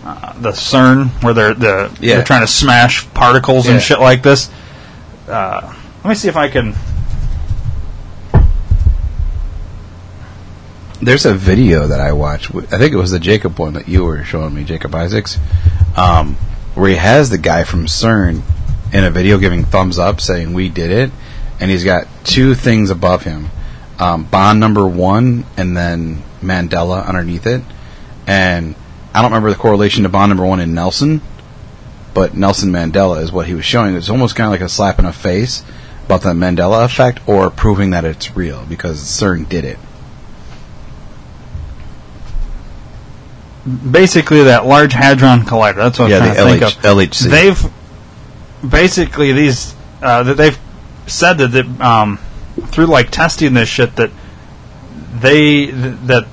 [0.05, 2.17] uh, the CERN, where they're the Yeah.
[2.17, 3.73] they're trying to smash particles Yeah.
[3.75, 4.51] and shit like this.
[5.29, 5.73] Uh,
[6.05, 6.75] let me see if I can.
[11.01, 12.51] There's a video that I watched.
[12.55, 15.39] I think it was the Jacob one that you were showing me, Jacob Isaacs,
[15.97, 16.35] um,
[16.75, 18.43] where he has the guy from CERN
[18.93, 21.11] in a video giving thumbs up, saying "We did it,"
[21.61, 23.51] and he's got two things above him:
[23.99, 27.63] um, Bond number one, and then Mandela underneath it.
[28.27, 28.75] And
[29.15, 31.23] I don't remember the correlation to Bond number one and Nelson,
[32.15, 33.95] but Nelson Mandela is what he was showing.
[33.95, 35.65] It's almost kind of like a slap in the face
[36.05, 39.79] about the Mandela effect, or proving that it's real because CERN did it.
[43.91, 45.77] basically that large hadron collider.
[45.77, 46.97] That's what Yeah, I'm the trying to LH think of.
[46.99, 47.31] LHC.
[47.31, 47.73] They've
[48.67, 50.59] basically these uh, that they've
[51.07, 52.19] said that, that um,
[52.67, 54.11] through like testing this shit that
[55.15, 56.27] they that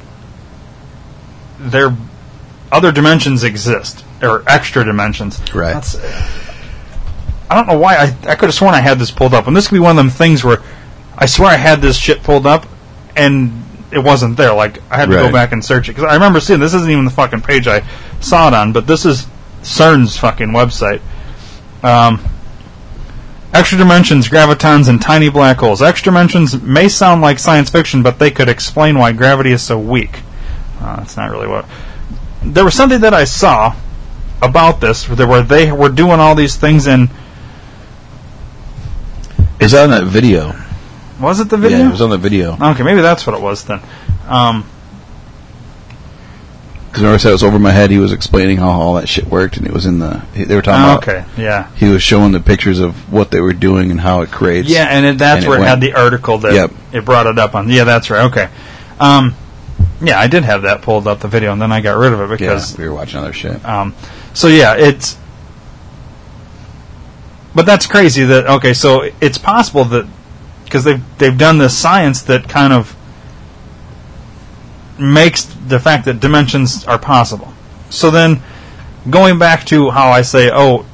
[1.59, 1.95] their
[2.71, 5.39] other dimensions exist or extra dimensions.
[5.53, 5.73] Right.
[5.73, 5.95] That's,
[7.49, 9.55] I don't know why I I could have sworn I had this pulled up, and
[9.55, 10.61] this could be one of them things where
[11.17, 12.65] I swear I had this shit pulled up,
[13.15, 14.53] and it wasn't there.
[14.53, 16.89] Like I had to go back and search it because I remember seeing this isn't
[16.89, 17.85] even the fucking page I
[18.19, 19.27] saw it on, but this is
[19.61, 21.01] CERN's fucking website.
[21.85, 22.19] Um,
[23.53, 25.81] extra dimensions, gravitons, and tiny black holes.
[25.81, 29.77] Extra dimensions may sound like science fiction, but they could explain why gravity is so
[29.77, 30.21] weak.
[30.79, 31.65] Uh, that's not really what.
[32.43, 33.75] There was something that I saw
[34.41, 37.09] about this where they were, doing all these things in.
[39.59, 40.55] Is that on that video.
[41.19, 41.77] Was it the video?
[41.77, 42.57] Yeah, it was on the video.
[42.59, 43.79] okay, maybe that's what it was then.
[44.27, 44.67] Um,
[46.95, 47.91] Because remember I said it was over my head.
[47.91, 50.23] He was explaining how all that shit worked, and it was in the.
[50.33, 51.03] They were talking oh, about.
[51.03, 51.69] okay, yeah.
[51.75, 54.69] He was showing the pictures of what they were doing and how it creates.
[54.69, 56.71] Yeah, and it, that's and where it, had the article that Yep.
[56.93, 57.69] it brought it up on.
[57.69, 58.23] Yeah, that's right.
[58.31, 58.47] Okay.
[58.97, 59.35] Um,
[60.01, 62.21] yeah, I did have that pulled up the video, and then I got rid of
[62.21, 62.77] it Yeah, because.
[62.77, 63.65] we were watching other shit.
[63.65, 63.93] Um,
[64.33, 65.17] so yeah, it's.
[67.53, 68.23] But that's crazy.
[68.23, 70.07] That okay, so it's possible that
[70.63, 72.95] because they've they've done this science that kind of
[74.99, 77.53] makes the fact that dimensions are possible.
[77.89, 78.41] So then,
[79.09, 80.85] going back to how I say, oh,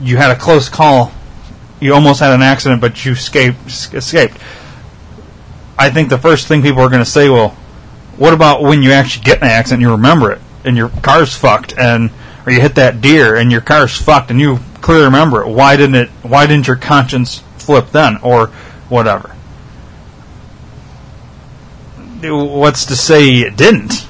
[0.00, 1.12] you had a close call,
[1.80, 3.66] you almost had an accident, but you escaped.
[3.66, 4.36] Escaped.
[5.78, 7.56] I think the first thing people are going to say, well,
[8.16, 11.34] what about when you actually get an accident and you remember it and your car's
[11.34, 12.10] fucked and
[12.46, 15.76] or you hit that deer and your car's fucked and you clearly remember it why
[15.76, 18.48] didn't it why didn't your conscience flip then or
[18.88, 19.34] whatever
[22.24, 24.06] what's to say it didn't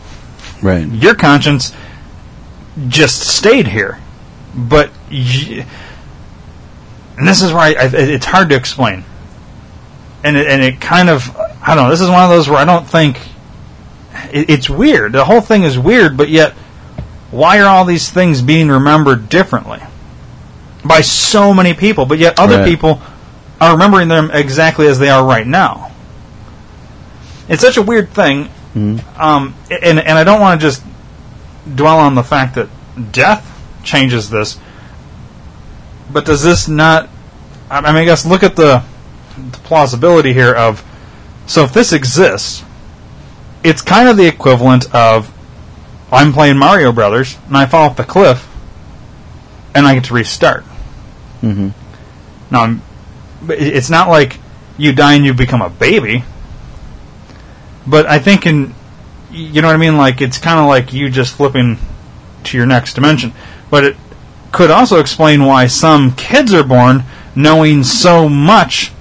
[0.62, 0.86] Right.
[0.86, 1.72] your conscience
[2.88, 3.98] just stayed here
[4.54, 5.66] but y-
[7.18, 9.04] and this is where I, I, it's hard to explain
[10.24, 11.34] and it, and it kind of
[11.64, 11.90] I don't know.
[11.90, 13.18] This is one of those where I don't think
[14.32, 15.12] it, it's weird.
[15.12, 16.52] The whole thing is weird, but yet
[17.30, 19.78] why are all these things being remembered differently
[20.84, 22.04] by so many people?
[22.04, 22.64] But yet other Right.
[22.68, 23.00] people
[23.60, 25.91] are remembering them exactly as they are right now.
[27.48, 28.48] It's such a weird thing,
[29.18, 30.82] um, and and I don't want to just
[31.74, 32.68] dwell on the fact that
[33.12, 33.46] death
[33.84, 34.58] changes this.
[36.10, 37.08] But does this not?
[37.70, 38.82] I I mean, I guess look at the
[39.36, 40.84] the plausibility here of
[41.46, 42.62] so if this exists,
[43.64, 45.32] it's kind of the equivalent of
[46.12, 48.46] I'm playing Mario Brothers and I fall off the cliff
[49.74, 50.64] and I get to restart.
[51.42, 51.70] Mm-hmm.
[52.50, 52.82] Now, I'm-
[53.48, 54.38] it's not like
[54.76, 56.24] you die and you become a baby.
[57.86, 58.74] But I think in
[59.32, 59.96] you know what I mean.
[59.96, 61.78] Like it's kind of like you just flipping
[62.44, 63.32] to your next dimension.
[63.70, 63.96] But it
[64.52, 67.04] could also explain why some kids are born
[67.34, 68.92] knowing so much,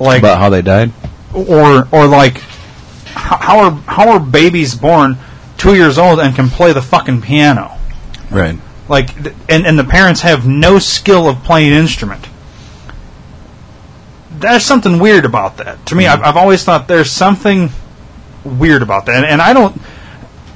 [0.00, 0.92] like About how they died.
[1.34, 2.38] or or like
[3.14, 5.18] how are how are babies born
[5.58, 7.78] two years old and can play the fucking piano?
[8.30, 8.58] Right.
[8.88, 9.14] Like,
[9.48, 12.26] and and the parents have no skill of playing instrument.
[14.30, 15.84] There's something weird about that.
[15.86, 16.20] To me, mm-hmm.
[16.20, 17.70] I've, I've always thought there's something
[18.44, 19.80] weird about that, and, and I don't,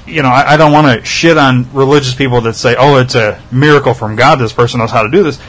[0.05, 3.15] you know, I, I don't want to shit on religious people that say, "Oh, it's
[3.15, 4.35] a miracle from God.
[4.35, 5.39] This person knows how to do this."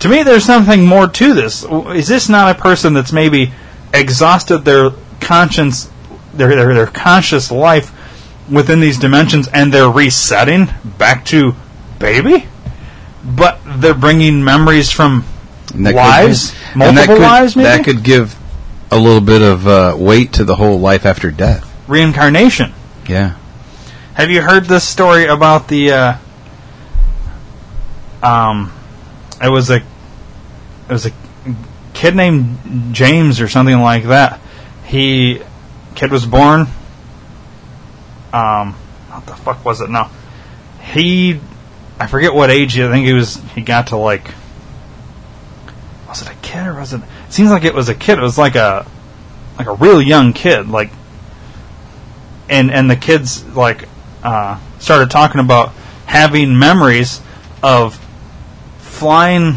[0.00, 1.64] To me, there's something more to this.
[1.64, 3.52] Is this not a person that's maybe
[3.94, 5.90] exhausted their conscience,
[6.34, 7.92] their their, their conscious life
[8.50, 10.68] within these dimensions, and they're resetting
[10.98, 11.54] back to
[11.98, 12.46] baby?
[13.24, 15.24] But they're bringing memories from
[15.74, 18.36] that could- lives, and that could, lives, maybe That could give
[18.92, 21.66] a little bit of uh, weight to the whole life after death.
[21.88, 22.74] reincarnation.
[23.08, 23.36] Yeah.
[24.14, 25.90] Have you heard this story about the?
[25.92, 26.16] Uh,
[28.22, 28.72] um,
[29.42, 29.82] it was a, it
[30.90, 31.12] was a
[31.94, 34.38] kid named James or something like that.
[34.84, 35.40] He,
[35.94, 36.66] kid was born.
[38.34, 38.74] Um,
[39.08, 40.08] what the fuck was it No,
[40.82, 41.40] He,
[41.98, 42.78] I forget what age.
[42.78, 43.36] I think he was.
[43.54, 44.34] He got to like.
[46.08, 47.00] Was it a kid or was it?
[47.32, 48.18] Seems like it was a kid.
[48.18, 48.86] It was like a,
[49.58, 50.68] like a real young kid.
[50.68, 50.90] Like
[52.52, 53.88] and and the kids like
[54.22, 55.70] uh, started talking about
[56.06, 57.20] having memories
[57.62, 57.98] of
[58.78, 59.54] flying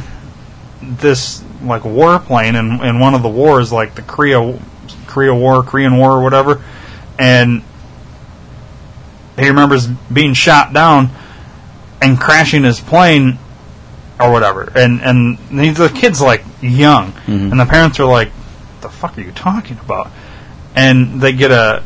[0.81, 4.59] this like warplane in in one of the wars, like the Korea
[5.07, 6.63] Korea War, Korean War, or whatever,
[7.19, 7.63] and
[9.37, 11.09] he remembers being shot down
[12.01, 13.37] and crashing his plane
[14.19, 17.51] or whatever, and and the kids like young, mm-hmm.
[17.51, 18.31] and the parents are like,
[18.81, 20.11] "The fuck are you talking about?"
[20.75, 21.83] And they get a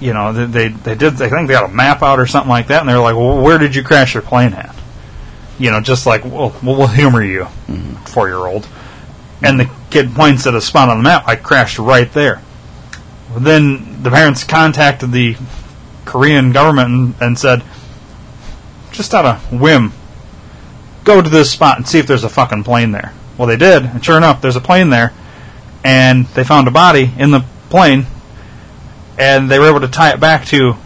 [0.00, 1.14] you know, they, they they did.
[1.14, 3.42] They think they got a map out or something like that, and they're like, "Well,
[3.42, 4.74] where did you crash your plane at?"
[5.58, 7.94] You know, just like, "Well, we'll, we'll humor you, mm-hmm.
[8.04, 8.68] four year old."
[9.42, 11.24] And the kid points at a spot on the map.
[11.26, 12.42] I crashed right there.
[13.36, 15.36] Then the parents contacted the
[16.04, 17.62] Korean government and, and said,
[18.90, 19.92] just out of whim,
[21.04, 23.12] go to this spot and see if there's a fucking plane there.
[23.38, 25.14] Well, they did, and sure enough, there's a plane there,
[25.84, 28.06] and they found a body in the plane
[29.18, 30.76] and they were able to tie it back to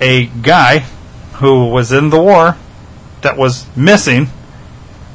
[0.00, 0.78] a guy
[1.34, 2.56] who was in the war
[3.22, 4.28] that was missing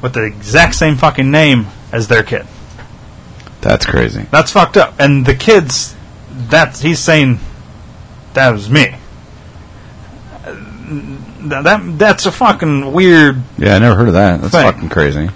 [0.02, 2.46] with the exact same fucking name as their kid.
[3.62, 4.26] That's crazy.
[4.32, 4.96] That's fucked up.
[5.00, 5.96] And the kids,
[6.50, 7.40] that he's saying
[8.34, 8.96] that was me.
[11.48, 13.42] That, that that's a fucking weird.
[13.58, 14.42] Yeah, I never heard of that.
[14.42, 14.72] That's Thing.
[14.72, 15.30] fucking crazy.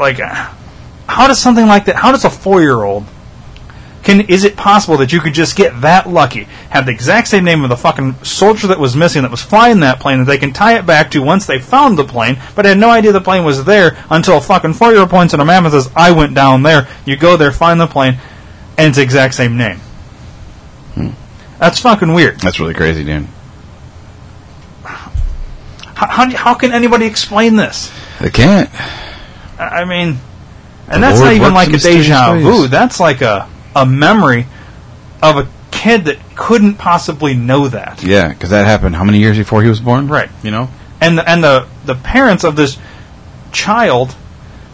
[0.00, 1.96] Like, how does something like that?
[1.96, 3.04] How does a four year old?
[4.02, 7.44] Can is it possible that you could just get that lucky, have the exact same
[7.44, 10.38] name of the fucking soldier that was missing that was flying that plane that they
[10.38, 13.20] can tie it back to once they found the plane, but had no idea the
[13.20, 15.90] plane was there until a fucking four year old points at a map and says,
[15.94, 18.16] "I went down there." You go there, find the plane,
[18.78, 19.80] and it's the exact same name.
[20.94, 21.10] Hmm.
[21.58, 22.40] That's fucking weird.
[22.40, 23.26] That's really crazy, dude.
[24.82, 25.10] How,
[26.06, 27.92] how, how can anybody explain this?
[28.18, 28.70] They can't.
[29.62, 30.18] I mean,
[30.86, 32.42] The and that's Lord not even like a deja ways.
[32.44, 32.68] vu.
[32.68, 34.46] That's like a a memory
[35.22, 38.02] of a kid that couldn't possibly know that.
[38.02, 40.08] Yeah, because that happened how many years before he was born?
[40.08, 40.28] Right.
[40.42, 40.68] You know?
[41.00, 42.78] And the, and the the parents of this
[43.52, 44.14] child,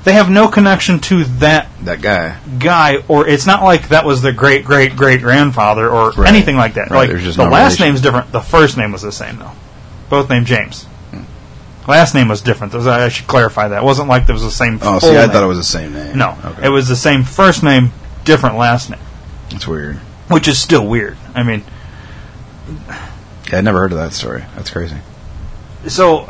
[0.05, 2.37] they have no connection to that That guy.
[2.59, 6.29] guy, or it's not like that was their great great great grandfather or Right.
[6.29, 6.91] anything like that.
[6.91, 7.87] Right, Like the no last relation.
[7.87, 8.33] name's different.
[8.33, 9.53] The first name was the same though.
[10.09, 10.87] Both named James.
[11.87, 12.75] Last name was different.
[12.75, 13.83] I should clarify that.
[13.83, 14.79] It wasn't like there was the same.
[14.83, 15.31] Oh, see, I name.
[15.31, 16.19] thought it was the same name.
[16.19, 16.67] No, Okay.
[16.67, 17.93] it was the same first name,
[18.25, 18.99] different last name,
[19.51, 19.97] That's weird.
[20.29, 21.17] which is still weird.
[21.35, 21.63] I mean,
[23.53, 24.45] Yeah, I never heard of that story.
[24.57, 24.97] That's crazy.
[25.87, 26.29] so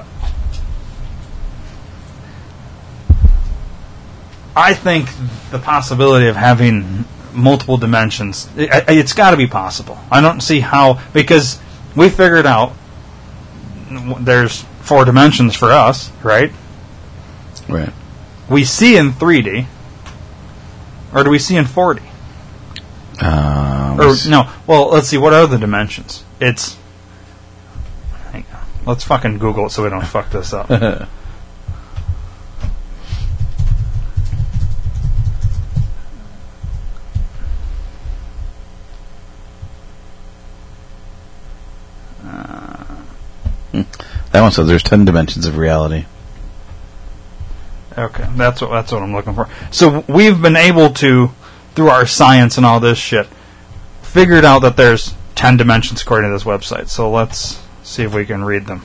[4.54, 5.09] I think
[5.50, 9.98] the possibility of having multiple dimensions, i- i- it's got to be possible.
[10.11, 11.59] I don't see how because
[11.94, 12.72] we figured out
[14.20, 16.53] there's four dimensions for us, right?
[17.68, 17.93] Right.
[18.49, 19.66] We see in 3D,
[21.12, 22.01] or do we see in 4D?
[23.20, 24.51] Um, Or no?
[24.66, 25.18] Well, let's see.
[25.18, 26.22] What are the dimensions?
[26.41, 26.76] It's.
[28.30, 28.66] Hang on.
[28.84, 30.68] Let's fucking Google it so we don't fuck this up.
[44.37, 46.05] that one says there's 10 dimensions of reality.
[47.97, 49.49] Okay, that's what that's what I'm looking for.
[49.70, 51.30] So we've been able to,
[51.74, 53.26] through our science and all this shit,
[54.03, 56.91] figured out that there's ten dimensions according to this website.
[56.91, 58.82] So let's see if we can read them.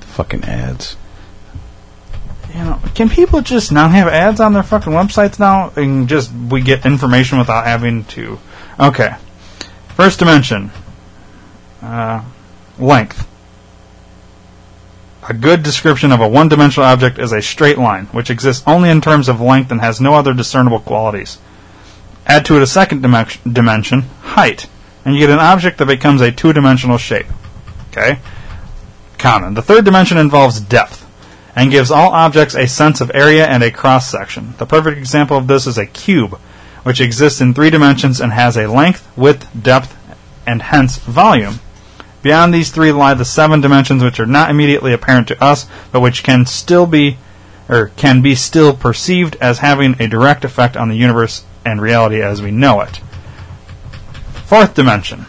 [0.00, 0.96] Fucking ads.
[2.54, 6.32] You know, can people just not have ads on their fucking websites now and just
[6.32, 8.38] we get information without having to?
[8.80, 9.14] Okay,
[9.88, 10.70] first dimension,
[11.82, 12.24] uh,
[12.78, 13.28] length.
[15.28, 19.00] A good description of a one-dimensional object is a straight line, which exists only in
[19.00, 21.38] terms of length and has no other discernible qualities.
[22.26, 24.68] Add to it a second dimen- dimension, height,
[25.04, 27.26] and you get an object that becomes a two-dimensional shape.
[27.90, 28.20] Okay?
[29.18, 29.54] Common.
[29.54, 31.04] The third dimension involves depth
[31.56, 34.54] and gives all objects a sense of area and a cross section.
[34.58, 36.38] The perfect example of this is a cube,
[36.84, 39.96] which exists in three dimensions and has a length, width, depth,
[40.46, 41.58] and hence volume.
[42.26, 46.00] Beyond these three lie the seven dimensions which are not immediately apparent to us, but
[46.00, 47.18] which can still be
[47.68, 52.20] or can be still perceived as having a direct effect on the universe and reality
[52.20, 52.96] as we know it.
[54.44, 55.26] Fourth dimension.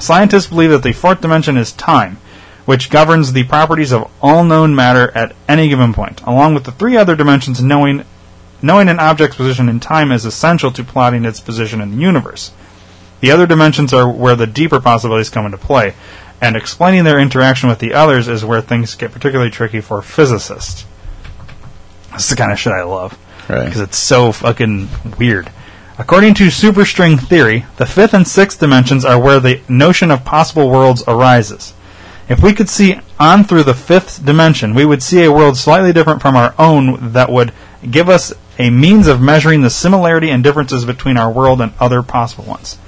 [0.00, 2.18] Scientists believe that the fourth dimension is time,
[2.64, 6.20] which governs the properties of all known matter at any given point.
[6.24, 8.04] Along with the three other dimensions, knowing
[8.60, 12.50] knowing an object's position in time is essential to plotting its position in the universe.
[13.20, 15.94] The other dimensions are where the deeper possibilities come into play,
[16.40, 20.84] and explaining their interaction with the others is where things get particularly tricky for physicists.
[22.12, 23.16] This is the kind of shit I love
[23.48, 23.64] Right.
[23.66, 24.88] because it's so fucking
[25.18, 25.50] weird.
[25.98, 30.70] According to superstring theory, the fifth and sixth dimensions are where the notion of possible
[30.70, 31.74] worlds arises.
[32.28, 35.92] If we could see on through the fifth dimension, we would see a world slightly
[35.92, 37.52] different from our own that would
[37.90, 42.02] give us a means of measuring the similarity and differences between our world and other
[42.02, 42.78] possible ones.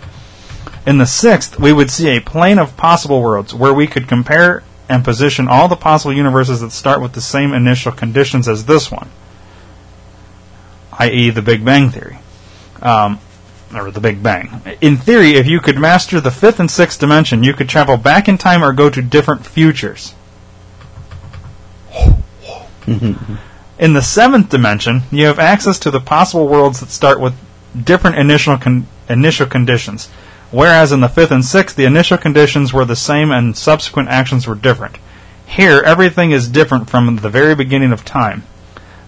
[0.86, 4.62] In the sixth, we would see a plane of possible worlds where we could compare
[4.88, 8.90] and position all the possible universes that start with the same initial conditions as this
[8.90, 9.08] one,
[10.98, 12.18] i.e., the Big Bang Theory.
[12.80, 13.20] Um,
[13.74, 14.60] or the Big Bang.
[14.80, 18.28] In theory, if you could master the fifth and sixth dimension, you could travel back
[18.28, 20.14] in time or go to different futures.
[22.86, 27.34] In the seventh dimension, you have access to the possible worlds that start with
[27.80, 30.08] different initial con- initial conditions,
[30.52, 34.46] whereas in the fifth and sixth, the initial conditions were the same and subsequent actions
[34.46, 34.98] were different.
[35.44, 38.44] Here, everything is different from the very beginning of time.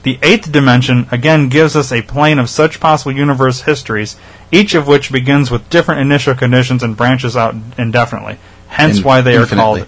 [0.02, 4.16] The eighth dimension again gives us a plane of such possible universe histories,
[4.52, 8.38] each of which begins with different initial conditions and branches out indefinitely.
[8.68, 9.86] Hence In- why they are called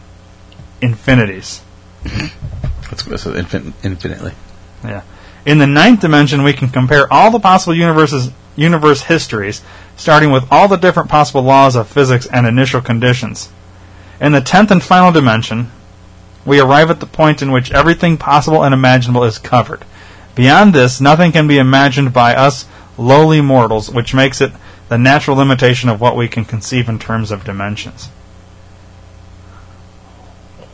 [0.81, 1.61] infinities.
[2.05, 4.33] Let's go so infin- infinitely.
[4.83, 5.03] Yeah.
[5.45, 9.63] In the ninth dimension, we can compare all the possible universes, universe histories,
[9.97, 13.51] starting with all the different possible laws of physics and initial conditions.
[14.21, 15.71] In the tenth and final dimension,
[16.45, 19.85] we arrive at the point in which everything possible and imaginable is covered.
[20.35, 24.53] Beyond this, nothing can be imagined by us lowly mortals, which makes it
[24.89, 28.09] the natural limitation of what we can conceive in terms of dimensions.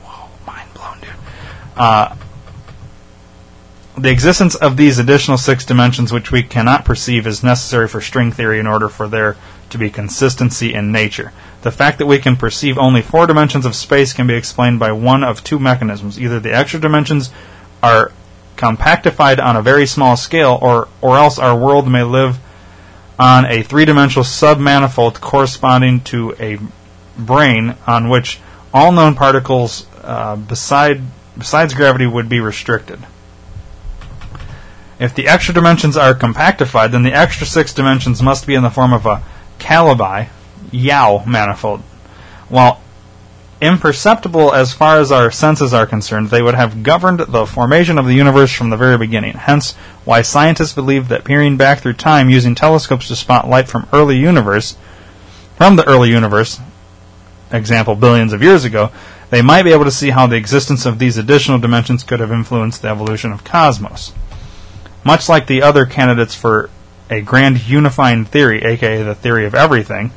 [0.04, 1.10] Whoa, mind blown, dude.
[1.76, 2.14] Uh,
[3.96, 8.32] the existence of these additional six dimensions which we cannot perceive is necessary for string
[8.32, 9.36] theory in order for there
[9.68, 11.32] to be consistency in nature.
[11.62, 14.92] The fact that we can perceive only four dimensions of space can be explained by
[14.92, 16.20] one of two mechanisms.
[16.20, 17.30] Either the extra dimensions
[17.82, 18.12] are
[18.56, 22.38] compactified on a very small scale, or, or else our world may live
[23.18, 26.58] on a three dimensional submanifold corresponding to a
[27.18, 28.40] brane on which
[28.72, 31.02] all known particles uh, beside,
[31.36, 32.98] besides gravity would be restricted.
[35.02, 38.70] If the extra dimensions are compactified, then the extra six dimensions must be in the
[38.70, 39.20] form of a
[39.58, 40.28] Calabi
[40.70, 41.80] Yau manifold.
[42.48, 42.80] While
[43.60, 48.06] imperceptible as far as our senses are concerned, they would have governed the formation of
[48.06, 49.32] the universe from the very beginning.
[49.32, 49.72] Hence,
[50.04, 54.16] why scientists believe that peering back through time using telescopes to spot light from early
[54.16, 54.76] universe,
[55.56, 56.60] from the early universe,
[57.50, 58.92] example billions of years ago,
[59.30, 62.30] they might be able to see how the existence of these additional dimensions could have
[62.30, 64.12] influenced the evolution of cosmos.
[65.04, 66.70] Much like the other candidates for
[67.10, 70.12] a grand unifying theory, aka the theory of everything,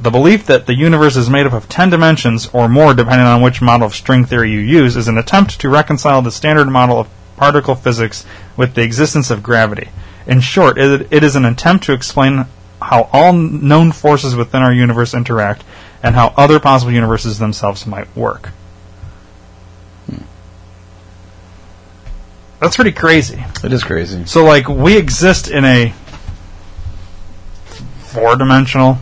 [0.00, 3.42] the belief that the universe is made up of 10 dimensions or more, depending on
[3.42, 6.98] which model of string theory you use, is an attempt to reconcile the standard model
[6.98, 8.24] of particle physics
[8.56, 9.90] with the existence of gravity.
[10.26, 12.46] In short, it, it is an attempt to explain
[12.80, 15.64] how all known forces within our universe interact
[16.02, 18.50] and how other possible universes themselves might work.
[22.60, 23.42] That's pretty crazy.
[23.64, 24.26] It is crazy.
[24.26, 25.94] So, like, we exist in a
[28.00, 28.98] four dimensional,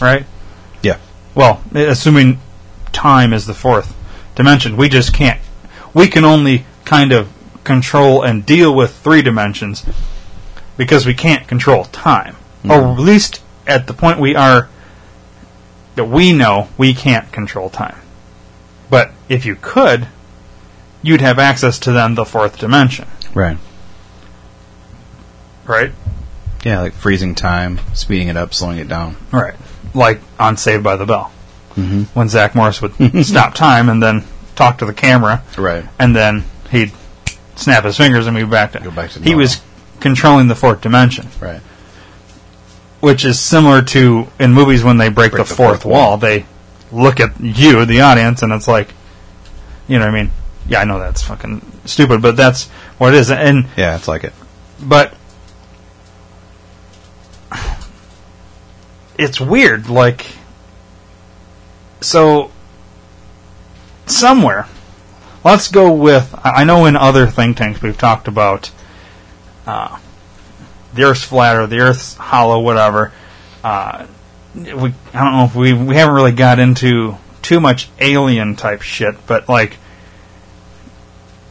[0.00, 0.24] right?
[0.82, 0.98] Yeah.
[1.34, 2.40] Well, assuming
[2.92, 3.94] time is the fourth
[4.34, 5.40] dimension, we just can't.
[5.92, 7.30] We can only kind of
[7.64, 9.84] control and deal with three dimensions
[10.76, 12.34] because we can't control time.
[12.64, 12.70] Mm-hmm.
[12.70, 14.68] Or at least at the point we are
[15.96, 17.98] that we know we can't control time.
[18.88, 20.08] But if you could,
[21.02, 23.58] you'd have access to then the fourth dimension, Right.
[25.66, 25.92] right?
[26.64, 29.16] Yeah, like freezing time, speeding it up, slowing it down.
[29.32, 29.54] Right.
[29.94, 31.32] Like on Saved by the Bell.
[31.76, 32.06] Mhm.
[32.14, 32.92] When Zach Morris would
[33.26, 34.24] stop time and then
[34.54, 35.84] talk to the camera, Right.
[35.98, 36.92] and then he'd
[37.56, 38.80] snap his fingers and move back to.
[38.80, 39.60] Go back to he was
[40.00, 41.60] controlling the fourth dimension, Right.
[43.00, 46.08] which is similar to in movies when they break, Break the, the fourth, fourth wall.
[46.10, 46.16] wall.
[46.18, 46.44] They
[46.92, 48.88] look at you, the audience, and it's like,
[49.88, 50.30] you know, what I mean,
[50.72, 52.68] yeah, I know that's fucking stupid, but that's
[52.98, 53.30] what it is.
[53.30, 54.32] And Yeah, it's like it.
[54.80, 55.14] but
[59.18, 60.26] it's weird like
[62.00, 62.50] so
[64.06, 64.66] somewhere
[65.44, 68.70] let's go with i know in other think tanks we've talked about
[69.66, 69.96] uh,
[70.94, 73.12] the earth's flat or the earth's hollow whatever
[73.62, 74.06] uh,
[74.54, 74.64] we
[75.14, 79.14] i don't know if we we haven't really got into too much alien type shit
[79.26, 79.76] but like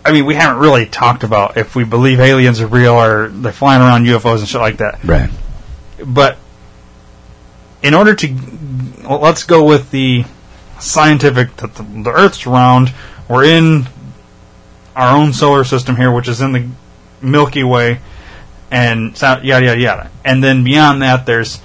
[0.04, 3.52] I mean, we haven't really talked about if we believe aliens are real or they're
[3.52, 5.04] flying around UFOs and shit like that.
[5.04, 5.30] Right.
[6.04, 6.38] But
[7.84, 8.38] in order to,
[9.04, 10.26] well, let's go with the
[10.82, 12.94] scientific that the, the Earth's round.
[13.30, 13.88] We're in
[14.96, 16.68] our own solar system here, which is in the
[17.22, 18.00] Milky Way,
[18.70, 20.12] and yada yada yada.
[20.26, 21.62] And then beyond that, there's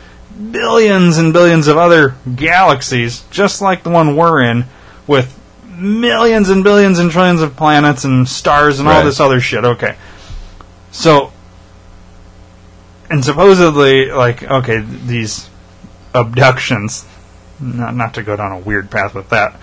[0.51, 4.67] billions and billions of other galaxies, just like the one we're in,
[5.07, 5.39] with
[5.77, 9.65] millions and billions and trillions of planets and stars and all this other shit.
[9.65, 9.97] Okay.
[10.91, 11.33] So,
[13.11, 15.49] and supposedly, like, okay, these
[16.15, 17.07] abductions,
[17.61, 19.61] not, not to go down a weird path with that,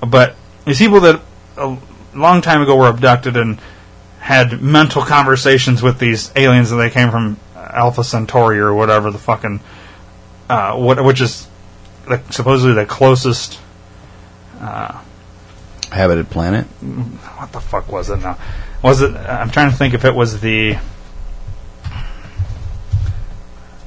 [0.00, 1.20] but these people that
[1.56, 1.76] a
[2.14, 3.60] long time ago were abducted and
[4.20, 9.18] had mental conversations with these aliens and they came from Alpha Centauri or whatever the
[9.18, 9.60] fucking,
[10.48, 11.46] uh, what, which is
[12.08, 13.58] the, supposedly the closest
[15.92, 16.66] Habited planet.
[16.66, 18.38] what the fuck was it now?
[18.82, 19.14] Was it?
[19.14, 20.78] I'm trying to think if it was the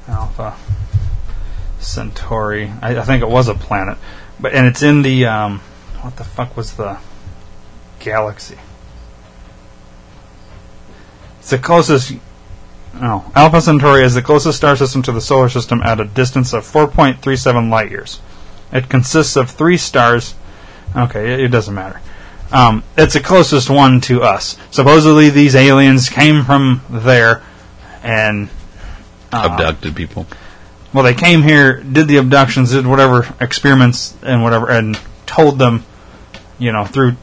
[0.08, 0.56] Alpha
[1.80, 2.72] Centauri.
[2.82, 3.98] I, I think it was a planet,
[4.40, 5.60] but and it's in the um,
[6.00, 6.98] what the fuck was the
[8.00, 8.58] galaxy?
[11.40, 12.12] It's the closest
[12.94, 16.52] No, Alpha Centauri is the closest star system to the solar system at a distance
[16.52, 18.20] of 4.37 light years.
[18.72, 20.34] It consists of three stars.
[20.96, 22.00] Okay, it, it doesn't matter.
[22.50, 24.56] Um, it's the closest one to us.
[24.70, 27.42] Supposedly, these aliens came from there,
[28.02, 28.48] and
[29.30, 30.26] Abducted people.
[30.94, 35.84] well, they came here, did the abductions, did whatever experiments and whatever, and told them,
[36.58, 37.16] you know, through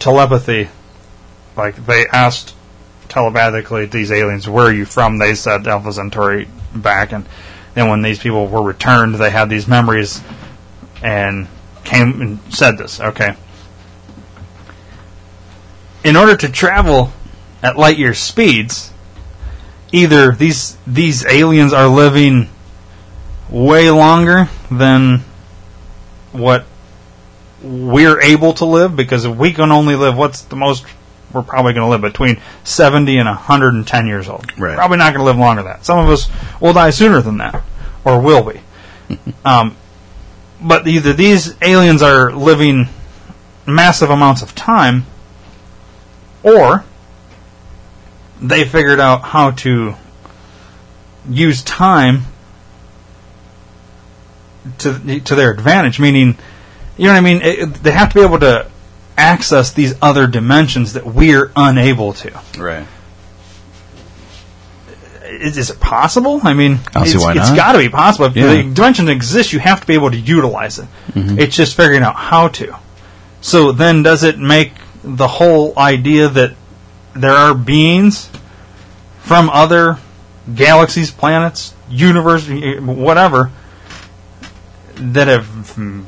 [0.00, 0.68] telepathy,
[1.56, 2.54] like they asked
[3.08, 7.24] telepathically these aliens, "Where are you from?" They said Alpha Centauri back, and
[7.74, 10.20] then when these people were returned, they had these memories
[11.00, 11.46] and
[11.84, 13.00] came and said this.
[13.00, 13.34] Okay.
[16.04, 17.12] In order to travel
[17.62, 18.92] at light year speeds,
[19.92, 22.48] either these these aliens are living
[23.50, 25.22] way longer than
[26.32, 26.64] what
[27.62, 30.84] we're able to live because if we can only live what's the most
[31.32, 34.74] we're probably going to live between 70 and 110 years old Right.
[34.74, 36.28] probably not going to live longer than that some of us
[36.60, 37.62] will die sooner than that
[38.04, 38.60] or will be
[39.44, 39.76] um,
[40.62, 42.88] but either these aliens are living
[43.66, 45.06] massive amounts of time
[46.42, 46.84] or
[48.40, 49.94] they figured out how to
[51.28, 52.22] use time
[54.78, 56.00] to to their advantage.
[56.00, 56.38] Meaning,
[56.96, 57.40] you know what I mean?
[57.42, 58.68] It, they have to be able to
[59.16, 62.40] access these other dimensions that we're unable to.
[62.58, 62.86] Right.
[65.42, 66.40] Is, is it possible?
[66.42, 68.26] I mean, I it's, it's got to be possible.
[68.26, 68.62] If Yeah.
[68.62, 70.86] the dimension exists, you have to be able to utilize it.
[71.12, 71.38] Mm-hmm.
[71.38, 72.76] It's just figuring out how to.
[73.40, 74.72] So then, does it make
[75.02, 76.54] the whole idea that
[77.14, 78.30] there are beings
[79.20, 79.98] from other
[80.54, 83.50] galaxies, planets, universe, whatever,
[84.96, 85.46] that have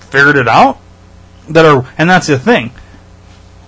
[0.04, 0.78] figured it out?
[1.48, 2.70] That are, and that's the thing.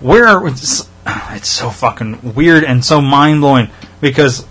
[0.01, 3.69] Where it's, it's so fucking weird and so mind blowing
[4.01, 4.47] because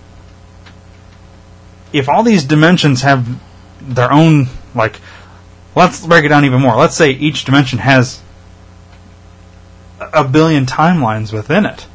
[1.95, 3.39] if all these dimensions have
[3.81, 4.99] their own like
[5.75, 8.21] let's break it down even more let's say each dimension has
[9.99, 11.87] a- billion timelines within it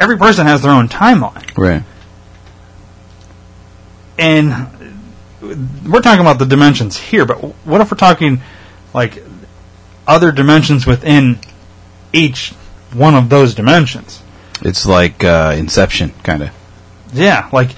[0.00, 1.82] every person has their own timeline Right.
[4.18, 4.52] and
[5.86, 8.40] we're talking about the dimensions here but what if we're talking
[8.94, 9.22] like
[10.06, 11.38] other dimensions within
[12.12, 12.50] each
[12.92, 14.22] one of those dimensions
[14.62, 16.50] It's like uh, Inception, kind of.
[17.12, 17.70] Yeah, like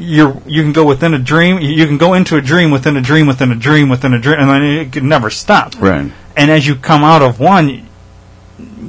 [0.00, 1.58] you're you can go within a dream.
[1.60, 4.40] You can go into a dream within a dream within a dream within a dream,
[4.40, 5.78] and then it can never stop.
[5.78, 6.10] Right.
[6.36, 7.86] And as you come out of one,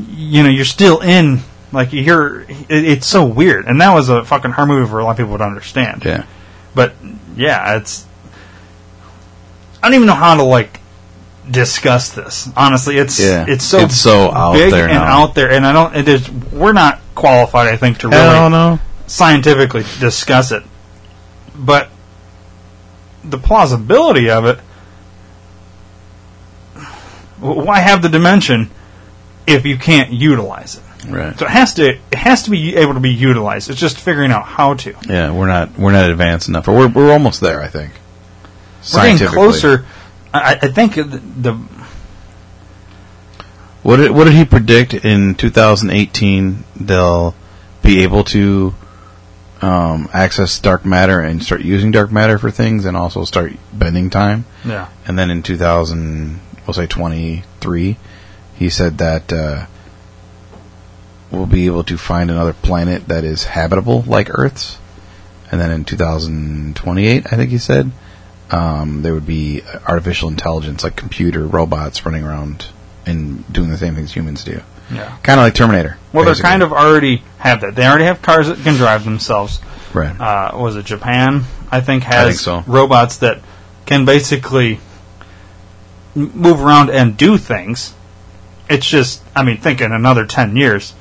[0.10, 1.42] you know you're still in.
[1.74, 5.04] Like you're, it, it's so weird, and that was a fucking hard movie for a
[5.06, 6.04] lot of people to understand.
[6.06, 6.26] Yeah.
[6.76, 6.94] But
[7.36, 8.06] yeah, it's.
[9.82, 10.80] I don't even know how to like
[11.50, 12.50] discuss this.
[12.56, 13.46] Honestly, it's Yeah.
[13.48, 15.24] it's so It's so out big there and now.
[15.24, 15.96] out there, and I don't.
[15.96, 16.30] It is.
[16.30, 20.64] We're not qualified, I think, to really scientifically discuss it,
[21.62, 21.90] but
[23.24, 24.60] the plausibility of it.
[27.40, 28.70] Why have the dimension
[29.48, 30.84] if you can't utilize it?
[31.08, 31.38] Right.
[31.38, 33.70] So it has to it has to be able to be utilized.
[33.70, 34.96] It's just figuring out how to.
[35.08, 36.68] Yeah, we're not we're not advanced enough.
[36.68, 37.94] Or we're we're almost there, I think.
[38.94, 39.86] We're getting closer.
[40.34, 41.54] I, I think the, the
[43.84, 46.64] What did what did he predict in 2018?
[46.76, 47.36] They'll
[47.82, 48.76] be able to
[49.62, 54.10] um, access dark matter and start using dark matter for things, and also start bending
[54.10, 54.46] time.
[54.66, 57.98] yeah And then in 2000, we'll say 23,
[58.56, 59.66] he said that uh,
[61.32, 64.78] we'll be able to find another planet that is habitable like Earth's.
[65.52, 67.92] And then in 2028, I think he said,
[68.52, 72.68] um, there would be artificial intelligence, like computer robots running around
[73.06, 74.62] and doing the same things humans do.
[74.94, 75.18] Yeah.
[75.24, 75.98] Kind of like Terminator.
[76.14, 77.76] Well, they're kind of already have that.
[77.76, 79.60] They already have cars that can drive themselves.
[79.94, 80.20] Right.
[80.20, 81.44] uh, was it Japan?
[81.70, 82.64] I think has think so.
[82.72, 83.42] robots that
[83.86, 84.80] can basically
[86.16, 87.94] move around and do things.
[88.70, 90.94] It's just, I mean, think in another ten years,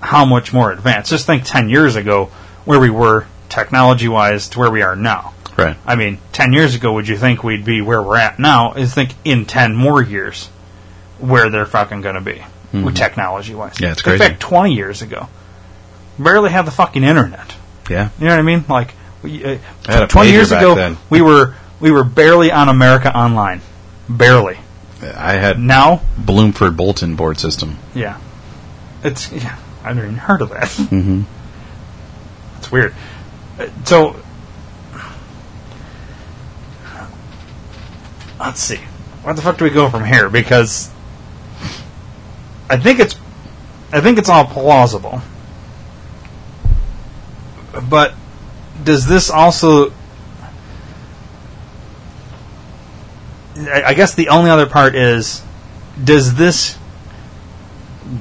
[0.00, 1.10] how much more advanced?
[1.10, 2.26] Just think ten years ago
[2.64, 5.34] where we were technology wise to where we are now.
[5.56, 5.76] right.
[5.84, 8.72] I mean, ten years ago, would you think we'd be where we're at now?
[8.74, 10.46] Is think in ten more years
[11.18, 12.42] where they're fucking going to be
[12.94, 13.72] technology wise.
[13.74, 13.84] Mm-hmm.
[13.84, 14.22] Yeah, it's crazy.
[14.24, 15.28] In fact, twenty years ago,
[16.18, 17.54] barely had the fucking internet.
[17.88, 18.10] Yeah.
[18.18, 18.64] You know what I mean?
[18.68, 20.96] Like, we, uh, I twenty years ago, then.
[21.10, 23.60] we were we were barely on America Online,
[24.08, 24.58] barely.
[25.02, 27.78] I had Now, Bloomford bulletin board system.
[27.94, 28.20] yeah,
[29.02, 30.68] it's yeah, I've never even heard of that.
[30.68, 31.22] Mm-hmm.
[32.58, 32.94] It's weird.
[33.58, 34.20] Uh, So,
[38.38, 38.76] let's see,
[39.22, 40.28] where the fuck do we go from here?
[40.28, 40.90] Because
[42.70, 43.16] I think it's,
[43.92, 45.20] I think it's all plausible.
[47.88, 48.14] But
[48.84, 49.92] does this also?
[53.56, 55.42] I guess the only other part is,
[56.02, 56.78] does this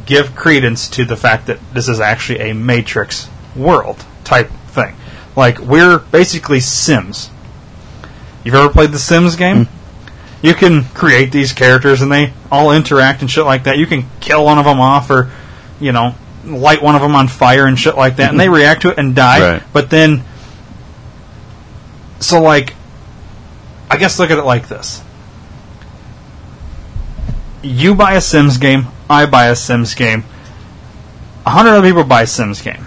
[0.05, 4.95] give credence to the fact that this is actually a Matrix world type thing?
[5.35, 7.29] Like we're basically Sims.
[8.43, 9.65] You've ever played the Sims game?
[9.65, 9.78] Mm-hmm.
[10.41, 13.77] You can create these characters and they all interact and shit like that.
[13.77, 15.31] You can kill one of them off or,
[15.79, 18.55] you know, light one of them on fire and shit like that, and they mm-hmm.
[18.55, 19.53] react to it and die.
[19.53, 19.63] Right.
[19.73, 20.23] But then,
[22.19, 22.75] so like,
[23.89, 25.03] I guess look at it like this:
[27.61, 30.23] you buy a Sims game, I buy a Sims game,
[31.45, 32.85] a hundred other people buy a Sims game.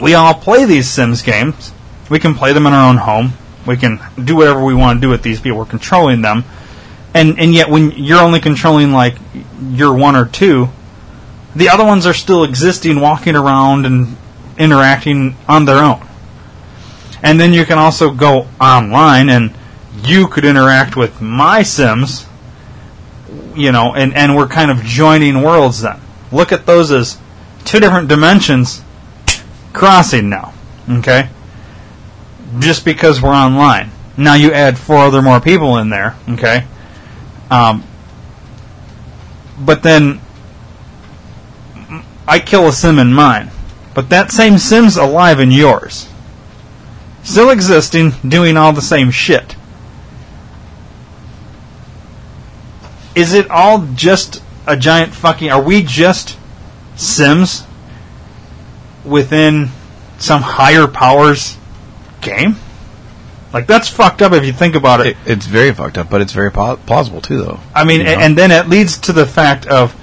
[0.00, 1.72] We all play these Sims games.
[2.10, 3.32] We can play them in our own home.
[3.66, 5.58] We can do whatever we want to do with these people.
[5.58, 6.44] We're controlling them,
[7.14, 9.16] and and yet when you're only controlling like
[9.70, 10.68] your one or two,
[11.54, 14.16] the other ones are still existing, walking around and
[14.58, 16.06] interacting on their own.
[17.22, 19.54] And then you can also go online and
[20.02, 22.26] you could interact with my Sims,
[23.54, 26.00] you know, and, and we're kind of joining worlds then.
[26.30, 27.18] Look at those as
[27.64, 28.82] two different dimensions
[29.72, 30.52] crossing now,
[30.88, 31.30] okay?
[32.58, 33.90] Just because we're online.
[34.16, 36.64] Now you add four other more people in there, okay?
[37.50, 37.82] Um,
[39.58, 40.20] but then
[42.26, 43.50] I kill a sim in mine,
[43.94, 46.08] but that same sim's alive in yours.
[47.22, 49.56] Still existing, doing all the same shit.
[53.14, 55.50] Is it all just a giant fucking.
[55.50, 56.38] Are we just
[56.96, 57.66] Sims
[59.04, 59.70] within
[60.18, 61.58] some higher powers
[62.24, 62.56] game?
[63.52, 65.06] Like, that's fucked up if you think about it.
[65.08, 67.60] It, it's very fucked up, but it's very pla- plausible too, though.
[67.74, 68.18] I mean, You know?
[68.18, 69.94] and then it leads to the fact of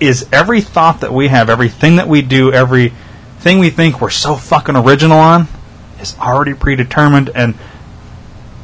[0.00, 4.34] is every thought that we have, everything that we do, everything we think we're so
[4.34, 5.48] fucking original on
[6.00, 7.54] is already predetermined and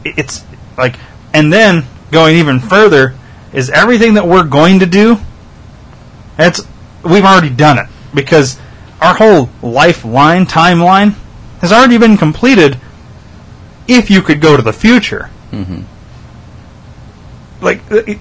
[0.05, 0.45] it's
[0.79, 0.97] like
[1.35, 3.15] and then going even further
[3.53, 5.19] is everything that we're going to do
[6.37, 6.61] that's
[7.05, 8.59] we've already done it because
[9.01, 11.15] our whole lifeline timeline
[11.61, 12.79] has already been completed
[13.89, 15.31] if you could go to the future
[17.61, 18.19] like uh, it-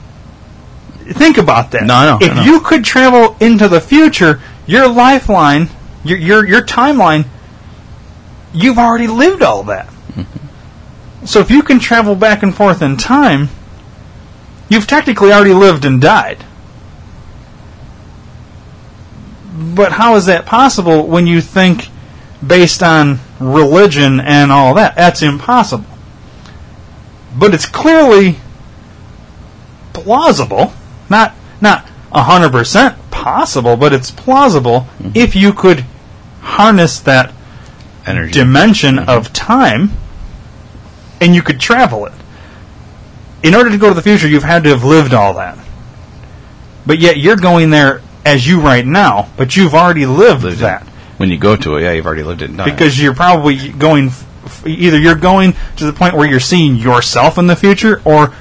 [1.14, 1.84] think about that.
[1.84, 2.44] No, I know, I If know.
[2.44, 5.70] you could travel into the future, your lifeline,
[6.04, 7.26] your your your timeline,
[8.54, 9.88] you've already lived all that.
[9.88, 11.26] Mm-hmm.
[11.26, 13.50] So if you can travel back and forth in time,
[14.70, 16.44] you've technically already lived and died.
[19.58, 21.90] But how is that possible when you think
[22.46, 24.95] based on religion and all that?
[24.95, 25.86] That's impossible.
[27.38, 28.38] But it's clearly
[29.94, 30.74] plausible,
[31.10, 35.12] not not hundred percent possible, but it's plausible mm-hmm.
[35.16, 35.86] if you could
[36.41, 37.34] harness that
[38.06, 38.32] Energy.
[38.32, 39.10] dimension mm-hmm.
[39.10, 39.91] of time
[41.20, 42.14] and you could travel it.
[43.44, 45.57] In order to go to the future, you've had to have lived all that.
[46.86, 50.82] But yet you're going there as you right now, but you've already lived Lived it.
[51.18, 52.72] When you go to it, yeah, you've already lived it and done it.
[52.72, 54.12] because you're probably going
[54.66, 58.34] either you're going to the point where you're seeing yourself in the future or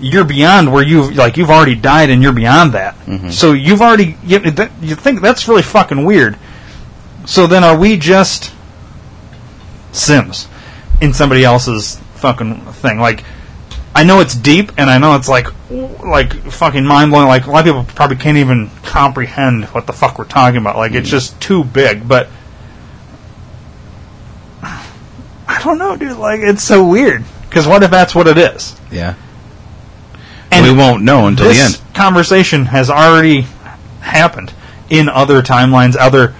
[0.00, 2.94] you're beyond where you've like you've already died and you're beyond that.
[3.06, 3.30] Mm-hmm.
[3.30, 6.38] So you've already you, that, you think that's really fucking weird.
[7.24, 8.52] So then are we just
[9.92, 10.48] sims
[11.00, 12.98] in somebody else's fucking thing?
[12.98, 13.24] Like
[13.96, 17.28] I know it's deep and I know it's like like fucking mind blowing.
[17.28, 20.76] Like a lot of people probably can't even comprehend what the fuck we're talking about.
[20.76, 22.06] Like it's just too big.
[22.06, 22.28] But
[24.62, 26.18] I don't know, dude.
[26.18, 27.24] Like it's so weird.
[27.48, 28.78] Because what if that's what it is?
[28.90, 29.14] yeah.
[30.50, 31.80] And we won't know until the end.
[31.92, 33.46] conversation has already
[34.00, 34.52] happened
[34.88, 36.34] in other timelines, other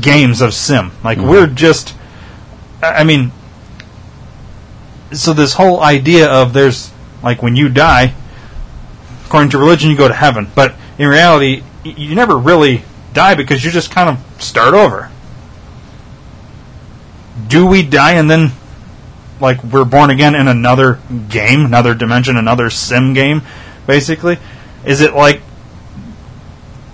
[0.00, 0.92] games of Sim.
[1.02, 1.28] Like Mm-hmm.
[1.28, 1.94] we're just,
[2.82, 3.32] I I mean,
[5.14, 6.92] so this whole idea of there's
[7.22, 8.14] like when you die,
[9.26, 13.64] according to religion, you go to heaven, but in reality, you never really die because
[13.64, 15.10] you just kind of start over.
[17.48, 18.52] Do we die and then
[19.40, 23.42] like we're born again in another game, another dimension, another sim game,
[23.86, 24.38] basically?
[24.84, 25.40] Is it like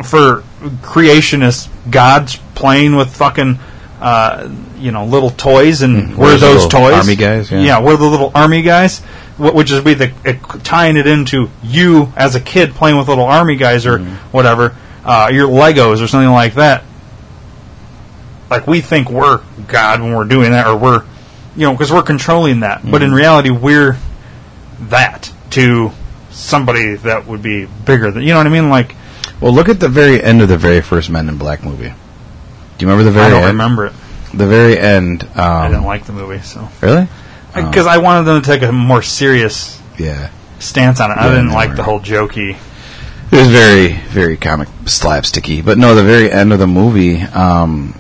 [0.05, 0.42] for
[0.82, 3.59] creationists, God's playing with fucking,
[4.01, 4.48] uh,
[4.78, 6.94] you know, little toys, and we're Where's the those toys?
[6.94, 7.81] army guys, yeah.
[7.81, 9.01] we're the little army guys,
[9.39, 13.24] which is be the it, tying it into you as a kid playing with little
[13.24, 14.14] army guys or Mm-hmm.
[14.36, 14.74] whatever,
[15.05, 16.85] uh, your Legos or something like that.
[18.51, 21.05] Like we think we're God when we're doing that, or we're,
[21.56, 22.82] you know, because we're controlling that.
[22.82, 23.05] But Mm-hmm.
[23.05, 23.97] in reality, we're
[24.89, 25.90] that to
[26.31, 28.70] somebody that would be bigger than you know what I mean.
[28.70, 28.94] Like
[29.40, 31.93] Well, look at the very end of the very first Men in Black movie.
[32.81, 33.47] Do you remember the very I don't end?
[33.48, 33.93] remember it.
[34.32, 35.24] the very end.
[35.35, 37.07] Um, I didn't like the movie, so Really?
[37.55, 40.28] because I wanted them to take a more serious Yeah.
[40.61, 41.19] stance on it.
[41.19, 42.57] I didn't no, like the whole jokey.
[43.32, 45.62] It was very, very comic slapsticky.
[45.62, 47.94] But no, the very end of the movie, um,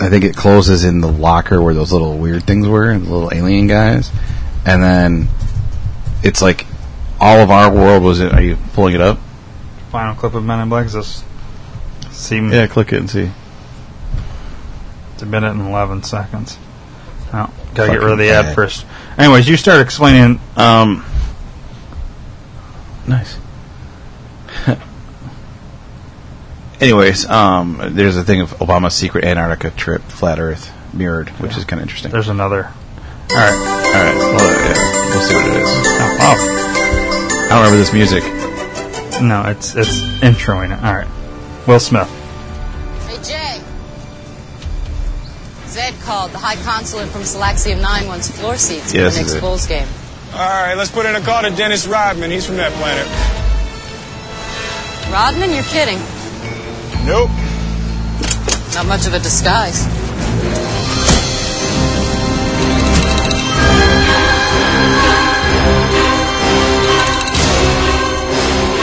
[0.00, 3.30] I think it closes in the locker where those little weird things were, the little
[3.32, 4.10] alien guys,
[4.66, 5.28] and then
[6.24, 6.66] it's like
[7.20, 8.20] all of our world was.
[8.20, 9.20] In, are you pulling it up?
[9.92, 10.86] Final clip of Men in Black.
[10.86, 11.24] Does this
[12.10, 13.30] seem Yeah, click it and see.
[15.14, 16.58] It's a minute and eleven seconds.
[17.32, 18.84] Oh, gotta get rid of the ad first.
[19.16, 20.38] Anyways, you start explaining.
[20.56, 21.04] Um,
[23.06, 23.36] Nice.
[26.80, 31.64] Anyways, um, there's a thing of Obama's secret Antarctica trip, flat Earth mirrored, which is
[31.64, 32.10] kind of interesting.
[32.10, 32.66] there's another.
[33.30, 33.52] All right.
[33.52, 35.68] All right, well, yeah, we'll see what it is.
[36.20, 36.36] Oh,
[37.44, 38.22] I don't remember this music.
[38.24, 40.82] oh, no, it's it's introing it.
[40.84, 41.08] All right.
[41.66, 42.08] Will Smith.
[45.74, 46.30] Zed called.
[46.30, 49.40] The High Consulate from Salaxium 9 wants floor seats for Yes, the next Zed.
[49.40, 49.88] Bulls game.
[50.32, 52.30] All right, let's put in a call to Dennis Rodman.
[52.30, 53.02] He's from that planet.
[55.10, 55.98] Rodman, you're kidding.
[57.04, 57.28] Nope.
[58.72, 59.82] Not much of a disguise.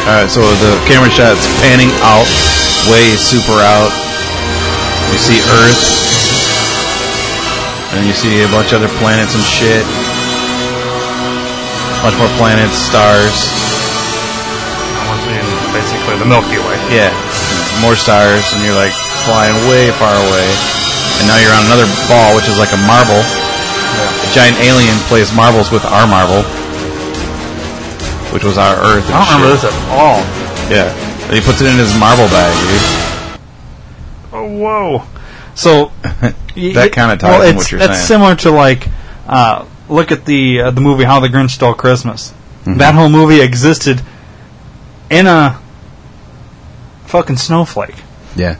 [0.03, 2.27] Alright, so the camera shot's panning out,
[2.91, 3.93] way super out.
[5.13, 5.79] You see Earth,
[7.93, 9.83] and you see a bunch of other planets and shit.
[11.97, 13.35] A bunch more planets, stars.
[15.07, 16.77] We're seeing basically the Milky Way.
[16.89, 17.11] Yeah,
[17.83, 18.95] more stars, and you're like
[19.27, 20.47] flying way far away.
[21.21, 23.21] And now you're on another ball, which is like a marble.
[23.21, 26.41] A giant alien plays marbles with our marble,
[28.33, 29.05] which was our Earth.
[29.05, 30.23] and I don't remember this at all.
[30.71, 30.89] Yeah,
[31.27, 32.81] and he puts it in his marble bag, dude.
[34.33, 35.03] Oh, whoa.
[35.53, 35.91] So
[36.55, 38.07] That kinda ties well, in what you're that's saying.
[38.07, 38.87] similar to like
[39.27, 42.31] uh, look at the uh, the movie How the Grinch Stole Christmas.
[42.61, 42.77] Mm-hmm.
[42.77, 44.01] That whole movie existed
[45.09, 45.59] in a
[47.05, 47.95] fucking snowflake.
[48.35, 48.57] Yeah.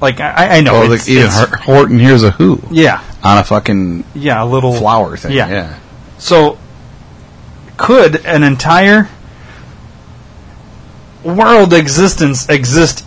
[0.00, 3.38] Like I, I know Oh, it's, like even it's- Horton Hears a Who yeah on
[3.38, 5.32] a fucking yeah a little flower thing.
[5.32, 5.48] Yeah.
[5.48, 5.78] Yeah.
[6.18, 6.58] So,
[7.76, 9.08] could an entire
[11.24, 13.04] world existence exist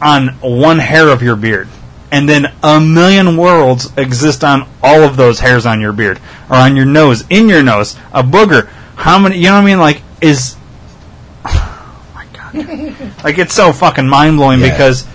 [0.00, 1.68] on one hair of your beard?
[2.12, 6.56] And then a million worlds exist on all of those hairs on your beard, or
[6.56, 8.68] on your nose, in your nose, a booger.
[8.96, 9.38] How many?
[9.38, 9.78] You know what I mean?
[9.78, 10.56] Like, is
[11.46, 12.54] oh my god,
[13.24, 14.70] like it's so fucking mind blowing Yeah.
[14.72, 15.06] because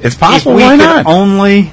[0.00, 0.54] It's possible.
[0.54, 1.06] we Why could not?
[1.06, 1.72] only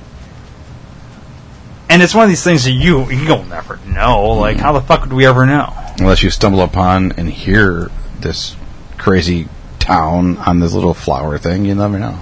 [1.89, 5.01] and it's one of these things that you you'll never know like how the fuck
[5.01, 7.89] would we ever know Unless you stumble upon and hear
[8.19, 8.55] this
[8.97, 9.47] crazy
[9.79, 12.17] town on this little flower thing, you never know.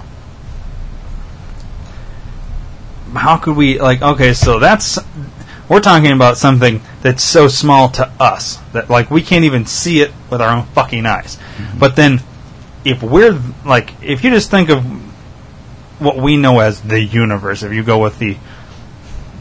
[3.14, 5.00] How could we like okay so that's
[5.70, 10.02] we're talking about something that's so small to us that like we can't even see
[10.02, 11.80] it with our own fucking eyes mm-hmm.
[11.80, 12.22] but then
[12.86, 14.84] if we're like if you just think of
[16.02, 18.38] what we know as the universe if you go with the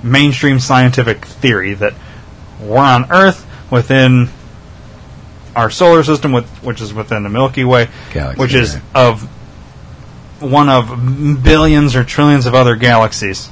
[0.02, 1.94] mainstream scientific theory that
[2.60, 4.28] we're on earth within
[5.54, 8.82] our solar system with, which is within the milky way Galaxy, which is right.
[8.94, 9.22] of
[10.40, 13.48] one of billions or trillions of other galaxies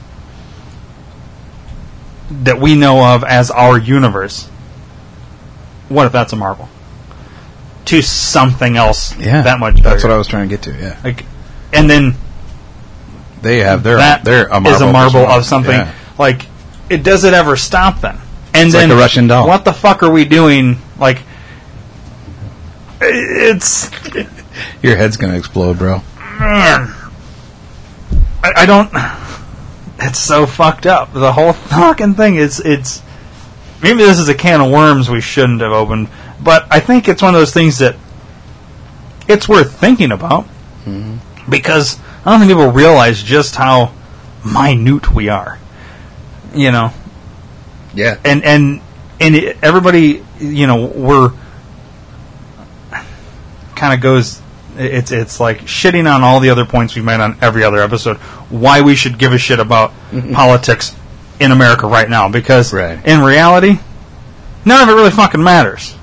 [2.30, 4.46] that we know of as our universe.
[5.88, 6.68] What if that's a marble?
[7.86, 9.42] To something else Yeah.
[9.42, 10.72] that much That's what I was trying to get to.
[10.72, 10.96] Yeah.
[11.02, 11.24] like
[11.72, 12.14] and then
[13.42, 15.90] They have their that they're a marble is a marble of something Yeah.
[16.18, 16.46] like
[16.88, 18.18] it does it ever stop then
[18.54, 19.48] and It's then like a Russian doll.
[19.48, 21.22] what the fuck are we doing like
[23.00, 23.90] it's
[24.82, 26.02] Your head's gonna explode, bro.
[26.38, 26.92] man
[28.42, 28.90] I, I don't
[30.00, 31.12] it's so fucked up.
[31.12, 33.02] The whole fucking thing is it's
[33.82, 36.08] maybe this is a can of worms we shouldn't have opened
[36.42, 37.96] but I think it's one of those things that
[39.28, 40.44] it's worth thinking about
[40.84, 41.16] mm-hmm.
[41.50, 43.92] because I don't think people realize just how
[44.44, 45.58] minute we are
[46.54, 46.92] you know?
[47.94, 48.18] Yeah.
[48.24, 48.80] and and
[49.20, 51.32] and it, everybody you know we're
[53.74, 54.40] kind of goes
[54.80, 58.16] it's it's like shitting on all the other points we've made on every other episode.
[58.48, 60.32] Why we should give a shit about mm-hmm.
[60.32, 60.94] politics
[61.38, 62.28] in America right now.
[62.28, 63.04] Because Right.
[63.04, 63.78] in reality
[64.64, 65.94] none of it really fucking matters.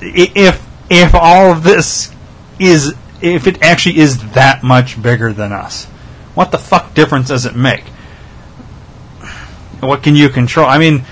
[0.00, 2.12] If if all of this
[2.58, 5.86] is if it actually is that much bigger than us
[6.34, 7.84] what the fuck difference does it make?
[9.80, 10.66] What can you control?
[10.66, 11.04] I mean,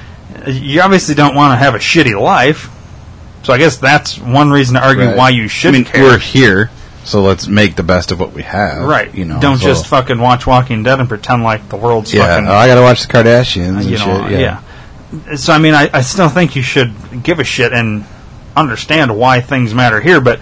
[0.47, 2.71] you obviously don't want to have a shitty life,
[3.43, 5.17] so I guess that's one reason to argue Right.
[5.17, 6.03] why you should I mean, care.
[6.03, 6.71] we're here,
[7.05, 8.83] So let's make the best of what we have.
[8.83, 9.15] right.
[9.15, 9.41] You know.
[9.41, 12.27] don't so- just fucking watch Walking Dead and pretend like the world's Yeah.
[12.27, 12.49] fucking.
[12.49, 14.41] oh, I gotta watch the Kardashians and you know, shit.
[14.41, 15.37] yeah.
[15.37, 18.05] So I mean, I, I still think you should give a shit and
[18.57, 20.41] understand why things matter here, but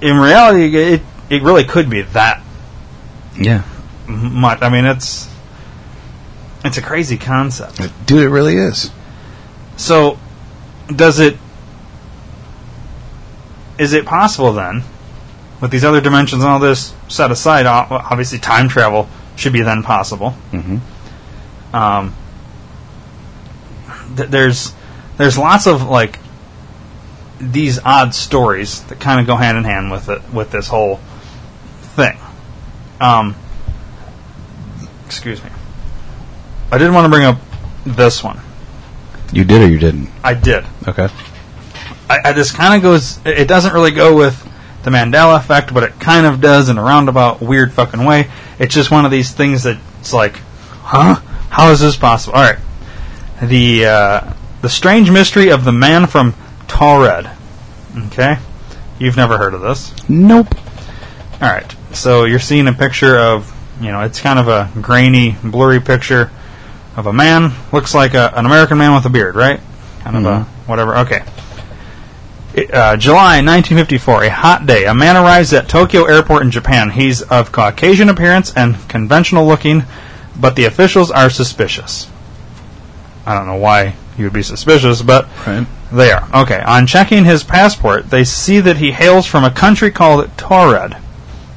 [0.00, 2.40] in reality, it it really could be that
[3.36, 3.62] Yeah.
[4.06, 4.58] much.
[4.62, 5.28] I mean, it's
[6.64, 7.80] it's a crazy concept.
[8.06, 8.90] Dude, it really is.
[9.76, 10.18] So,
[10.94, 11.36] does it?
[13.78, 14.82] Is it possible then,
[15.60, 17.66] with these other dimensions and all this set aside?
[17.66, 20.34] Obviously, time travel should be then possible.
[20.52, 20.80] Mhm.
[21.72, 22.14] Um,
[24.16, 24.72] th- there's
[25.16, 26.18] there's lots of like
[27.40, 31.00] these odd stories that kind of go hand in hand with it with this whole
[31.96, 32.16] thing.
[33.00, 33.34] Um,
[35.06, 35.50] excuse me.
[36.70, 37.38] I didn't want to bring up
[37.84, 38.40] this one.
[39.32, 40.10] You did or you didn't?
[40.22, 40.64] I did.
[40.86, 41.08] Okay.
[42.08, 43.18] I, I this kind of goes.
[43.24, 44.40] It doesn't really go with
[44.82, 48.30] the Mandela effect, but it kind of does in a roundabout, weird fucking way.
[48.58, 50.36] It's just one of these things that it's like,
[50.82, 51.16] huh?
[51.48, 52.36] How is this possible?
[52.36, 52.58] All right.
[53.42, 54.32] The uh,
[54.62, 56.34] the strange mystery of the man from
[56.66, 57.30] Taured.
[58.06, 58.36] Okay,
[58.98, 59.94] you've never heard of this.
[60.08, 60.54] Nope.
[61.40, 61.74] All right.
[61.92, 66.30] So you're seeing a picture of, you know, it's kind of a grainy, blurry picture
[66.96, 67.52] of a man.
[67.72, 69.60] Looks like a, an American man with a beard, right?
[70.00, 70.96] Kind of a whatever.
[70.98, 71.22] Okay.
[72.56, 74.84] Uh, July 1954, a hot day.
[74.84, 76.90] A man arrives at Tokyo Airport in Japan.
[76.90, 79.82] He's of Caucasian appearance and conventional looking,
[80.38, 82.08] but the officials are suspicious.
[83.26, 85.66] I don't know why you would be suspicious, but Right.
[85.90, 86.28] they are.
[86.32, 86.60] Okay.
[86.64, 90.96] On checking his passport, they see that he hails from a country called Taured.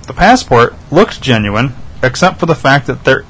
[0.07, 3.23] The passport looks genuine, except for the fact that there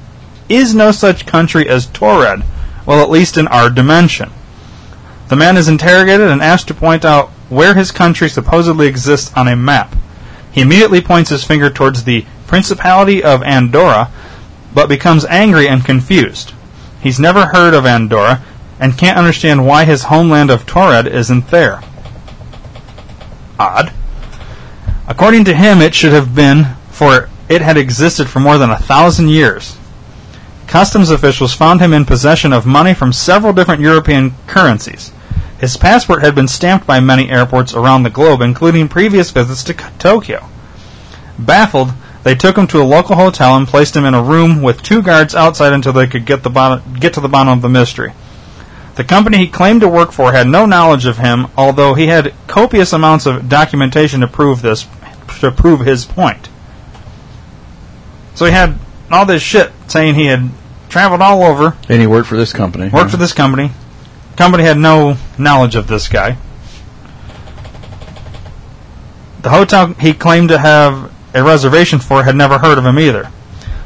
[0.48, 2.44] is no such country as Taured,
[2.86, 4.30] well, at least in our dimension.
[5.28, 9.48] The man is interrogated and asked to point out where his country supposedly exists on
[9.48, 9.94] a map.
[10.52, 14.10] He immediately points his finger towards the Principality of Andorra,
[14.74, 16.52] but becomes angry and confused.
[17.00, 18.42] He's never heard of Andorra
[18.80, 21.82] and can't understand why his homeland of Taured isn't there.
[23.58, 23.92] Odd.
[25.06, 28.78] According to him, it should have been, for it had existed for more than a
[28.78, 29.76] thousand years.
[30.66, 35.12] Customs officials found him in possession of money from several different European currencies.
[35.58, 39.74] His passport had been stamped by many airports around the globe, including previous visits to
[39.98, 40.48] Tokyo.
[41.38, 44.82] Baffled, they took him to a local hotel and placed him in a room with
[44.82, 47.68] two guards outside until they could get the bottom, get to the bottom of the
[47.68, 48.12] mystery.
[48.96, 52.34] The company he claimed to work for had no knowledge of him, although he had
[52.48, 54.86] copious amounts of documentation to prove this
[55.40, 56.48] to prove his point.
[58.34, 58.78] So he had
[59.10, 60.50] all this shit saying he had
[60.88, 62.88] traveled all over, And he worked for this company.
[62.88, 63.70] worked for this company.
[64.38, 66.36] Company had no knowledge of this guy.
[69.42, 73.32] The hotel he claimed to have a reservation for had never heard of him either.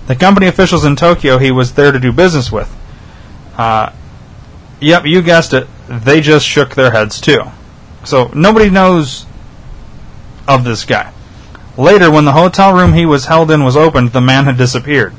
[0.09, 2.71] The company officials in Tokyo he was there to do business with.
[3.57, 3.95] Uh,
[4.79, 5.69] yep, you guessed it.
[5.89, 7.45] They just shook their heads too.
[8.05, 9.25] So nobody knows
[10.47, 11.15] of this guy.
[11.79, 15.15] Later, when the hotel room he was held in was opened, the man had disappeared.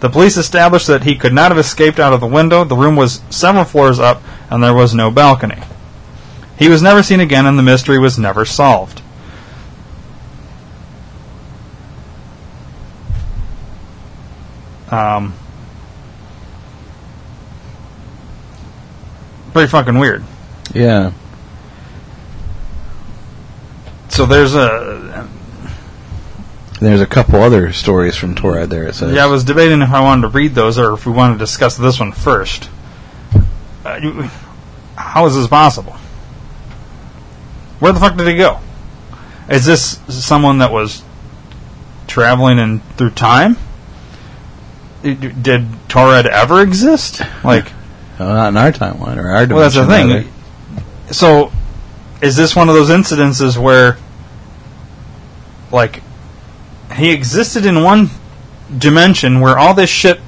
[0.00, 2.64] The police established that he could not have escaped out of the window.
[2.64, 5.60] The room was several floors up, and there was no balcony.
[6.58, 9.02] He was never seen again, and the mystery was never solved.
[14.90, 15.34] Um,
[19.52, 20.24] pretty fucking weird.
[20.74, 21.12] Yeah.
[24.08, 25.28] So there's a
[26.80, 28.86] There's a couple other stories from Taured there.
[28.86, 29.14] It says.
[29.14, 31.38] Yeah, I was debating if I wanted to read those or if we wanted to
[31.38, 32.70] discuss this one first.
[33.86, 34.28] Uh,
[34.96, 35.92] how is this possible?
[37.78, 38.58] Where the fuck did he go?
[39.48, 41.04] Is this someone that was
[42.08, 43.56] traveling in through time?
[45.02, 47.20] Did Taured ever exist?
[47.44, 47.70] Like,
[48.18, 49.54] not in our timeline or our dimension.
[49.54, 50.32] well, that's the thing.
[51.12, 51.52] So,
[52.20, 53.98] is this one of those incidences where,
[55.70, 56.02] like,
[56.94, 58.10] he existed in one
[58.76, 60.18] dimension where all this shit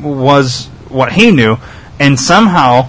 [0.00, 1.58] was what he knew,
[1.98, 2.88] and somehow,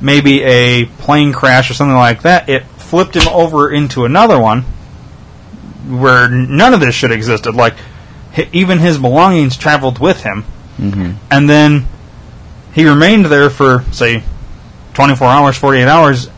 [0.00, 4.62] maybe a plane crash or something like that, it flipped him over into another one
[5.88, 7.54] where none of this shit existed.
[7.54, 7.74] Like,
[8.52, 10.44] even his belongings traveled with him,
[10.78, 11.12] mm-hmm.
[11.30, 11.86] and then
[12.74, 14.22] he remained there for say
[14.92, 16.28] 24 hours 48 hours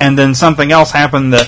[0.00, 1.46] and then something else happened that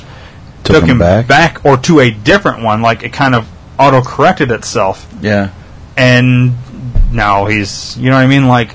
[0.63, 1.65] Took took, him him, back?
[1.65, 5.53] or to a different one like it kind of auto corrected itself Yeah.
[5.97, 6.53] and
[7.13, 8.75] now he's you know what i mean like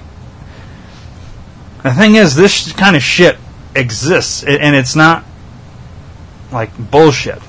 [1.84, 3.38] the thing is this kind of shit
[3.76, 5.24] exists and it's not
[6.52, 7.42] like bullshit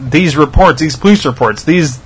[0.00, 2.00] these reports, these police reports, these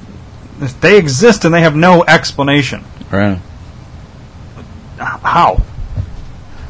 [0.81, 2.85] they exist and they have no explanation.
[3.11, 3.39] Right.
[4.99, 5.62] How?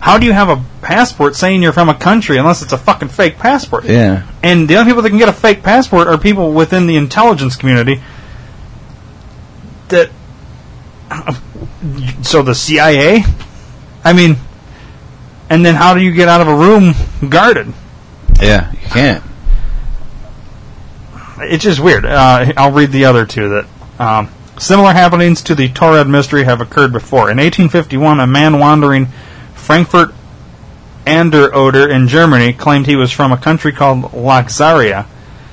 [0.01, 3.09] How do you have a passport saying you're from a country unless it's a fucking
[3.09, 3.85] fake passport?
[3.85, 4.27] Yeah.
[4.43, 7.57] And the only people that can get a fake passport are people within the intelligence
[7.57, 8.03] community.
[9.89, 10.11] That.
[11.11, 11.35] Uh,
[12.23, 13.25] so the CIA?
[14.05, 14.37] I mean.
[15.51, 16.95] And then how do you get out of a room
[17.29, 17.73] guarded?
[18.41, 18.71] Yeah.
[18.73, 19.25] You can't.
[21.41, 22.05] It's just weird.
[22.05, 23.67] Uh, I'll read the other two that.
[23.99, 27.31] Um, similar happenings to the Taured mystery have occurred before.
[27.31, 29.07] In 1851, a man wandering
[29.55, 30.15] Frankfurt
[31.07, 35.07] an der Oder in Germany claimed he was from a country called Laxaria,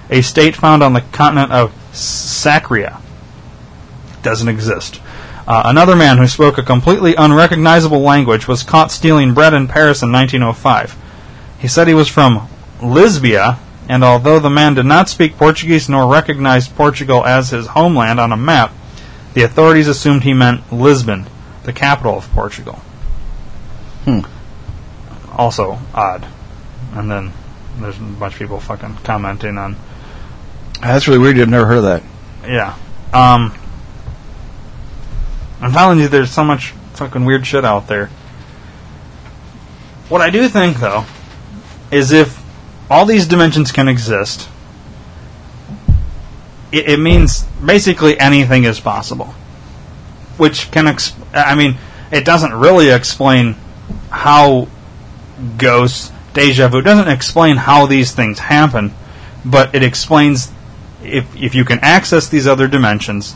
[0.09, 3.01] a state found on the continent of Sacria.
[4.21, 5.01] Doesn't exist.
[5.47, 10.01] Uh, another man who spoke a completely unrecognizable language was caught stealing bread in Paris
[10.01, 10.95] in 1905.
[11.59, 12.47] He said he was from
[12.79, 18.19] Lisbia, and although the man did not speak Portuguese nor recognized Portugal as his homeland
[18.19, 18.73] on a map,
[19.35, 21.27] the authorities assumed he meant Lisbon,
[21.63, 22.75] the capital of Portugal.
[24.05, 24.21] Hmm.
[25.31, 26.25] Also odd.
[26.93, 27.33] And then
[27.79, 29.75] there's a bunch of people fucking commenting on
[30.81, 31.37] That's really weird.
[31.39, 32.03] I've never heard of that.
[32.47, 32.75] yeah.
[33.13, 33.53] Um
[35.65, 38.11] I'm telling you there's so much fucking weird shit out there.
[40.09, 41.05] What I do think though
[41.89, 42.39] is if
[42.87, 44.47] all these dimensions can exist,
[46.71, 49.33] it, it means basically anything is possible.
[50.37, 51.77] Which can exp- I mean,
[52.11, 53.55] it doesn't really explain
[54.11, 54.67] how
[55.57, 58.93] ghosts, deja vu, doesn't explain how these things happen,
[59.43, 60.51] but it explains
[61.01, 63.35] if if you can access these other dimensions,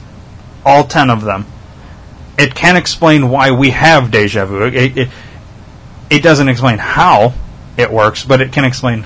[0.64, 1.48] all ten of them,
[2.40, 4.64] it can explain why we have deja vu.
[4.64, 5.10] It, it,
[6.10, 7.34] it doesn't explain how
[7.78, 9.06] it works, but it can explain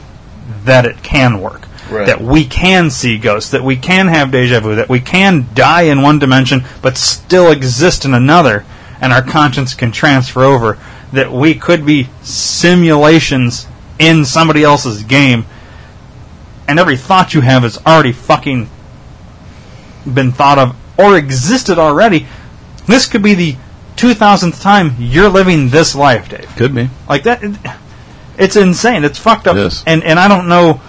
[0.65, 1.68] that it can work.
[1.89, 2.05] Right.
[2.05, 5.84] That we can see ghosts, that we can have deja vu, that we can die
[5.84, 8.65] in one dimension but still exist in another,
[9.01, 10.77] and our conscience can transfer over.
[11.11, 13.68] That we could be simulations
[13.99, 15.45] in somebody else's game,
[16.68, 18.69] and every thought you have has already fucking
[20.11, 22.27] been thought of or existed already.
[22.88, 23.55] This could be the
[23.95, 26.49] 2000th time you're living this life, Dave.
[26.57, 26.89] Could be.
[27.07, 27.55] Like that, it-
[28.38, 29.03] it's insane.
[29.03, 29.84] It's fucked up, Yes.
[29.85, 30.81] and and I don't know.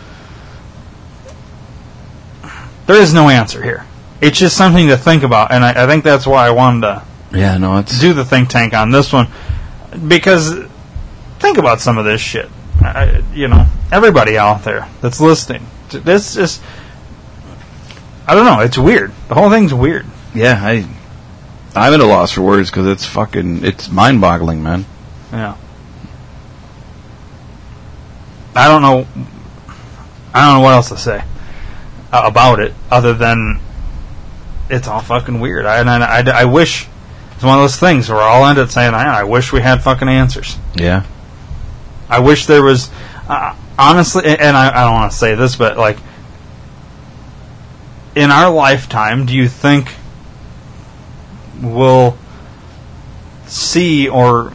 [2.86, 3.84] There is no answer here.
[4.20, 7.02] It's just something to think about, and I, I think that's why I wanted to
[7.32, 7.56] Yeah.
[7.58, 7.78] No.
[7.78, 9.28] It's do the think tank on this one
[10.08, 10.54] because
[11.38, 12.48] think about some of this shit.
[12.80, 16.60] I, you know, everybody out there that's listening, this is.
[18.26, 18.60] I don't know.
[18.60, 19.12] It's weird.
[19.28, 20.06] The whole thing's weird.
[20.34, 20.58] yeah.
[20.62, 20.86] I.
[21.76, 23.64] I'm at a loss for words because it's fucking.
[23.64, 24.86] It's mind-boggling, man.
[25.32, 25.56] Yeah.
[28.54, 29.06] I don't know.
[30.32, 31.24] I don't know what else to say
[32.12, 33.60] uh, about it other than
[34.70, 35.66] it's all fucking weird.
[35.66, 36.86] I, and I, I, I wish
[37.34, 39.82] it's one of those things where I'll end up saying, I, I wish we had
[39.82, 40.56] fucking answers.
[40.74, 41.04] Yeah.
[42.08, 42.90] I wish there was,
[43.28, 45.98] uh, honestly, and and I, I don't want to say this, but like,
[48.14, 49.92] in our lifetime, do you think
[51.64, 52.16] we'll
[53.46, 54.52] see or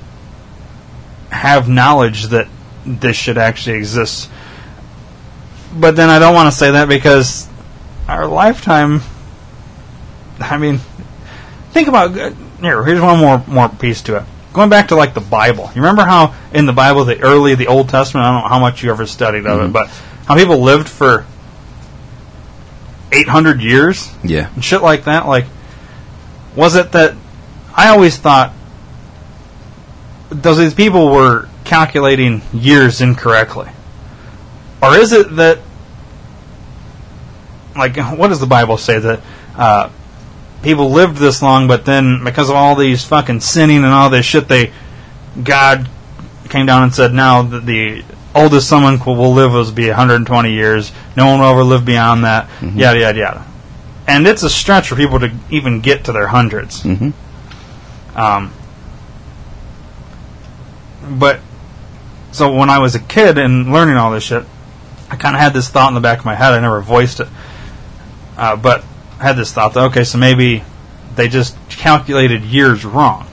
[1.31, 2.47] have knowledge that
[2.85, 4.29] this should actually exist?
[5.73, 7.47] But then I don't want to say that because
[8.07, 9.01] our lifetime,
[10.39, 10.79] I mean,
[11.71, 12.15] think about
[12.59, 12.83] here.
[12.83, 14.23] Here's one more more piece to it.
[14.51, 15.69] Going back to like the Bible.
[15.75, 18.25] You remember how in the Bible, the early, the Old Testament.
[18.25, 19.71] I don't know how much you ever studied of it, mm-hmm.
[19.71, 19.89] but
[20.25, 21.25] how people lived for
[23.11, 24.49] 800 years Yeah.
[24.53, 25.27] and shit like that.
[25.27, 25.45] Like,
[26.59, 27.15] was it that
[27.73, 28.53] I always thought
[30.29, 33.69] those these people were calculating years incorrectly,
[34.83, 35.59] or is it that
[37.77, 39.21] like what does the Bible say that
[39.55, 39.89] uh,
[40.61, 44.25] people lived this long, but then because of all these fucking sinning and all this
[44.25, 44.73] shit, they
[45.41, 45.87] God
[46.49, 48.03] came down and said, now that the
[48.35, 50.91] oldest someone will will live will be 120 years.
[51.15, 52.49] No one will ever live beyond that.
[52.61, 53.45] Yada yada yada.
[54.09, 57.13] And it's a stretch for people to even get to their 100s Mhm.
[58.15, 58.51] Um,
[61.07, 61.39] but
[62.31, 64.45] so when I was a kid and learning all this shit,
[65.11, 66.53] I kind of had this thought in the back of my head.
[66.53, 67.27] I never voiced it,
[68.35, 68.83] uh, but
[69.19, 70.63] I had this thought that okay, so maybe
[71.15, 73.27] they just calculated years wrong.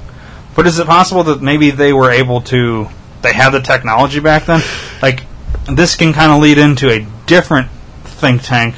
[0.55, 2.89] But is it possible that maybe they were able to?
[3.23, 4.63] They had the technology back then.
[5.01, 5.25] Like
[5.67, 7.69] this can kind of lead into a different
[8.05, 8.75] think tank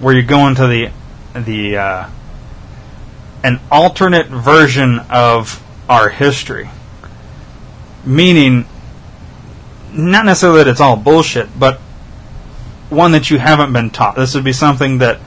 [0.00, 0.90] where you go into the
[1.34, 2.10] the uh,
[3.42, 6.70] an alternate version of our history,
[8.04, 8.66] meaning
[9.92, 11.78] not necessarily that it's all bullshit, but
[12.90, 14.16] one that you haven't been taught.
[14.16, 15.20] This would be something that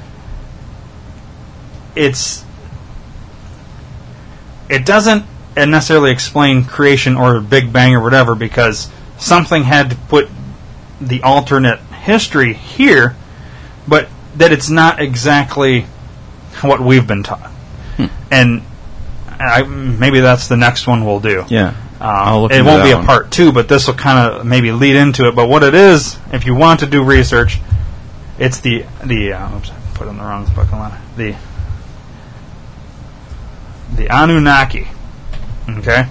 [1.96, 2.44] it's
[4.70, 5.26] it doesn't
[5.56, 10.30] necessarily explain creation or Big Bang or whatever because something had to put
[11.00, 13.16] the alternate history here,
[13.88, 15.82] but that it's not exactly
[16.62, 17.52] what we've been taught.
[18.32, 18.62] And
[19.30, 21.46] I, maybe that's the next one we'll do.
[21.50, 21.76] Yeah.
[22.00, 24.72] Uh, I'll look it won't be a part two, but this will kind of maybe
[24.72, 25.36] lead into it.
[25.36, 27.60] But what it is, if you want to do research,
[28.38, 31.00] it's the the uh, oops, I put in the wrong fucking line.
[31.16, 31.36] The
[33.96, 34.88] the Anunnaki.
[35.70, 36.06] Okay,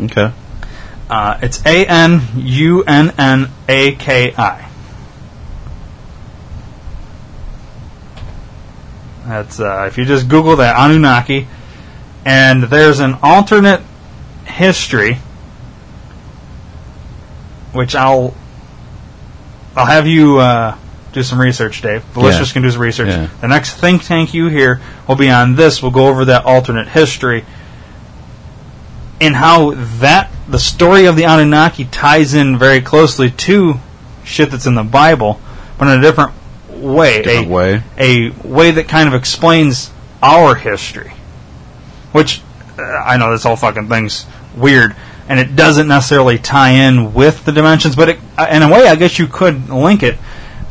[0.00, 0.32] Okay.
[1.08, 4.69] uh, it's A N U N N A K I.
[9.30, 11.46] That's uh, if you just Google that Anunnaki,
[12.24, 13.80] and there's an alternate
[14.44, 15.18] history,
[17.72, 18.34] which I'll
[19.76, 20.76] I'll have you uh,
[21.12, 22.02] do some research, Dave.
[22.14, 22.26] The Yeah.
[22.26, 23.08] listeners can do some research.
[23.08, 23.28] Yeah.
[23.40, 25.80] The next think tank you hear will be on this.
[25.82, 27.44] We'll go over that alternate history
[29.20, 33.74] and how that the story of the Anunnaki ties in very closely to
[34.24, 35.40] shit that's in the Bible,
[35.78, 36.32] but in a different
[36.80, 37.22] way.
[37.24, 37.82] A, way.
[37.98, 39.90] A way that kind of explains
[40.22, 41.12] our history.
[42.12, 42.42] Which
[42.78, 44.26] uh, I know this whole fucking thing's
[44.56, 44.96] weird,
[45.28, 48.88] and it doesn't necessarily tie in with the dimensions, but it, uh, in a way,
[48.88, 50.18] I guess you could link it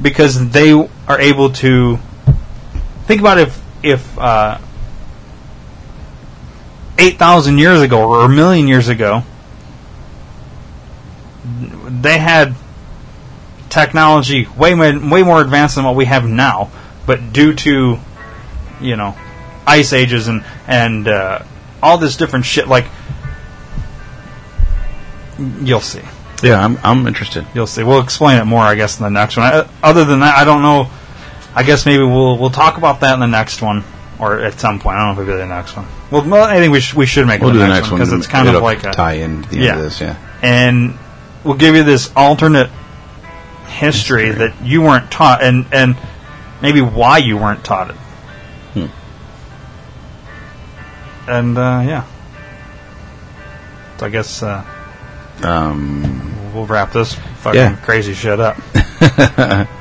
[0.02, 1.98] because they are able to
[3.06, 4.58] think about if if uh,
[6.98, 9.24] eight thousand years ago or a million years ago,
[11.44, 12.56] they had
[13.70, 16.72] technology way more, way more advanced than what we have now,
[17.06, 17.98] but due to
[18.82, 19.16] you know
[19.68, 21.44] ice ages and and uh,
[21.82, 22.86] all this different shit, like
[25.62, 26.02] you'll see.
[26.42, 27.46] Yeah, I'm I'm interested.
[27.54, 27.84] You'll see.
[27.84, 29.54] We'll explain it more, I guess, in the next one.
[29.54, 30.90] Uh, Other than that, I don't know.
[31.54, 33.84] I guess maybe we'll we'll talk about that in the next one,
[34.20, 34.98] or at some point.
[34.98, 35.86] I don't know if it'll be the next one.
[36.12, 37.82] Well, well I think we sh- we should make We'll it do the the next,
[37.82, 39.72] next one because it's kind of like a tie in to the yeah.
[39.72, 40.02] end of this.
[40.02, 40.18] Yeah.
[40.42, 40.98] and
[41.44, 42.70] we'll give you this alternate
[43.80, 44.48] history, History.
[44.48, 45.96] that you weren't taught, and and
[46.62, 47.96] maybe why you weren't taught it.
[48.76, 48.86] Hmm.
[51.30, 52.06] And uh, yeah,
[53.98, 54.64] so I guess uh,
[55.44, 56.54] Um.
[56.54, 57.76] we'll wrap this fucking Yeah.
[57.78, 58.58] crazy shit up.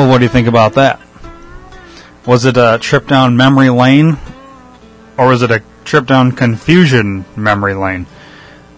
[0.00, 0.98] Well, what do you think about that?
[2.24, 4.16] Was it a trip down memory lane,
[5.18, 8.06] or was it a trip down confusion memory lane?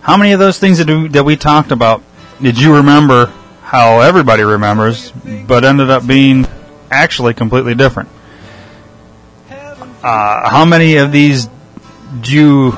[0.01, 2.03] How many of those things that we, talked about
[2.41, 3.27] did you remember
[3.63, 5.13] how everybody remembers,
[5.47, 6.45] but ended up being
[6.91, 8.09] actually completely different?
[9.49, 11.49] Uh, how many of these
[12.21, 12.77] do you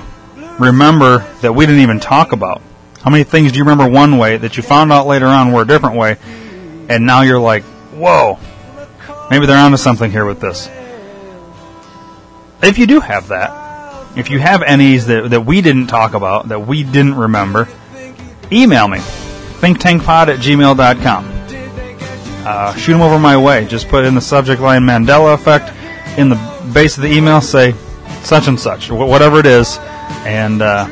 [0.58, 2.60] remember that we didn't even talk about?
[3.00, 5.62] How many things do you remember one way that you found out later on were
[5.62, 6.18] a different way,
[6.90, 7.64] and now you're like,
[7.94, 8.38] whoa,
[9.30, 10.68] maybe they're onto something here with this.
[12.62, 13.64] If you do have that,
[14.16, 17.68] if you have any's that, that we didn't talk about, that we didn't remember,
[18.52, 21.30] email me, thinktankpod at gmail.com.
[22.46, 23.66] Uh, shoot them over my way.
[23.66, 25.72] Just put in the subject line Mandela effect.
[26.18, 27.74] In the base of the email, say
[28.22, 29.78] such and such, wh- whatever it is,
[30.24, 30.86] and, uh,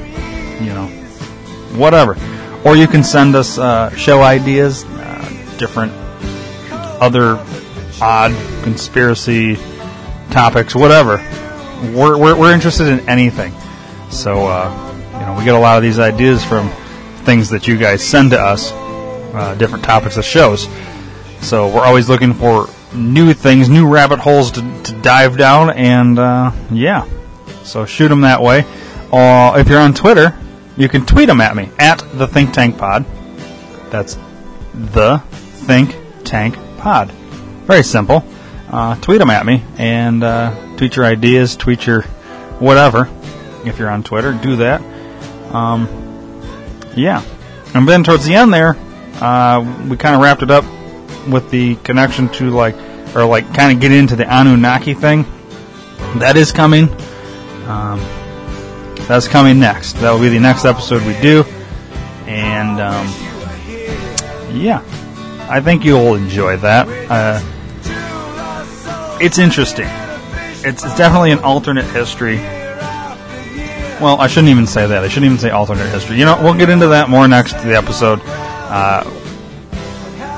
[0.60, 0.86] you know,
[1.74, 2.16] whatever.
[2.64, 5.92] Or you can send us uh, show ideas, uh, different
[7.02, 7.44] other
[8.00, 9.56] odd conspiracy
[10.30, 11.16] topics, whatever.
[11.94, 13.52] We're, we're, we're interested in anything.
[14.10, 14.70] So, uh,
[15.14, 16.70] you know, we get a lot of these ideas from
[17.24, 20.68] things that you guys send to us, uh, different topics of shows.
[21.40, 26.18] So we're always looking for new things, new rabbit holes to, to dive down, and
[26.18, 27.06] uh, yeah.
[27.64, 28.64] So shoot them that way.
[29.10, 30.38] Or if you're on Twitter,
[30.76, 33.04] you can tweet them at me at the Think Tank Pod.
[33.90, 34.16] That's
[34.72, 35.18] the
[35.66, 37.12] Think Tank Pod.
[37.12, 38.24] Very simple.
[38.68, 42.02] Uh, tweet them at me and uh, tweet your ideas, tweet your
[42.58, 43.08] whatever.
[43.64, 44.82] If you're on Twitter, do that.
[45.54, 45.86] Um,
[46.96, 47.22] yeah.
[47.72, 48.76] And then towards the end there,
[49.20, 50.64] uh, we kind of wrapped it up
[51.28, 52.74] with the connection to like,
[53.14, 55.24] or like kind of get into the Anunnaki thing.
[56.16, 56.88] That is coming.
[57.68, 58.00] Um,
[59.06, 59.92] that's coming next.
[60.00, 61.44] That will be the next episode we do.
[62.26, 63.06] And um,
[64.52, 64.82] yeah,
[65.48, 66.88] I think you'll enjoy that.
[67.10, 67.40] Uh,
[69.20, 69.88] it's interesting.
[70.64, 72.36] It's, it's definitely an alternate history.
[74.00, 75.04] well, I shouldn't even say that.
[75.04, 76.18] I shouldn't even say alternate history.
[76.18, 78.20] You know, we'll get into that more next the episode.
[78.24, 79.04] Uh,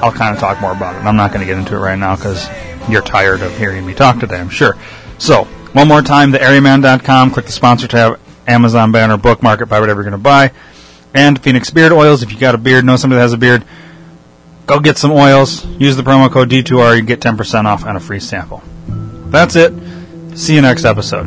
[0.02, 1.04] I'll kind of talk more about it.
[1.04, 2.46] I'm not going to get into it right now because
[2.90, 4.76] you're tired of hearing me talk today, I'm sure.
[5.18, 9.80] So, one more time, the areaman.com, click the sponsor tab, Amazon banner, bookmark it, buy
[9.80, 10.52] whatever you're going to buy.
[11.14, 13.64] And Phoenix Beard Oils, if you got a beard, know somebody that has a beard,
[14.66, 18.00] go get some oils, use the promo code D2R, you get 10% off and a
[18.00, 18.62] free sample.
[19.30, 19.72] That's it.
[20.36, 21.26] See you next episode.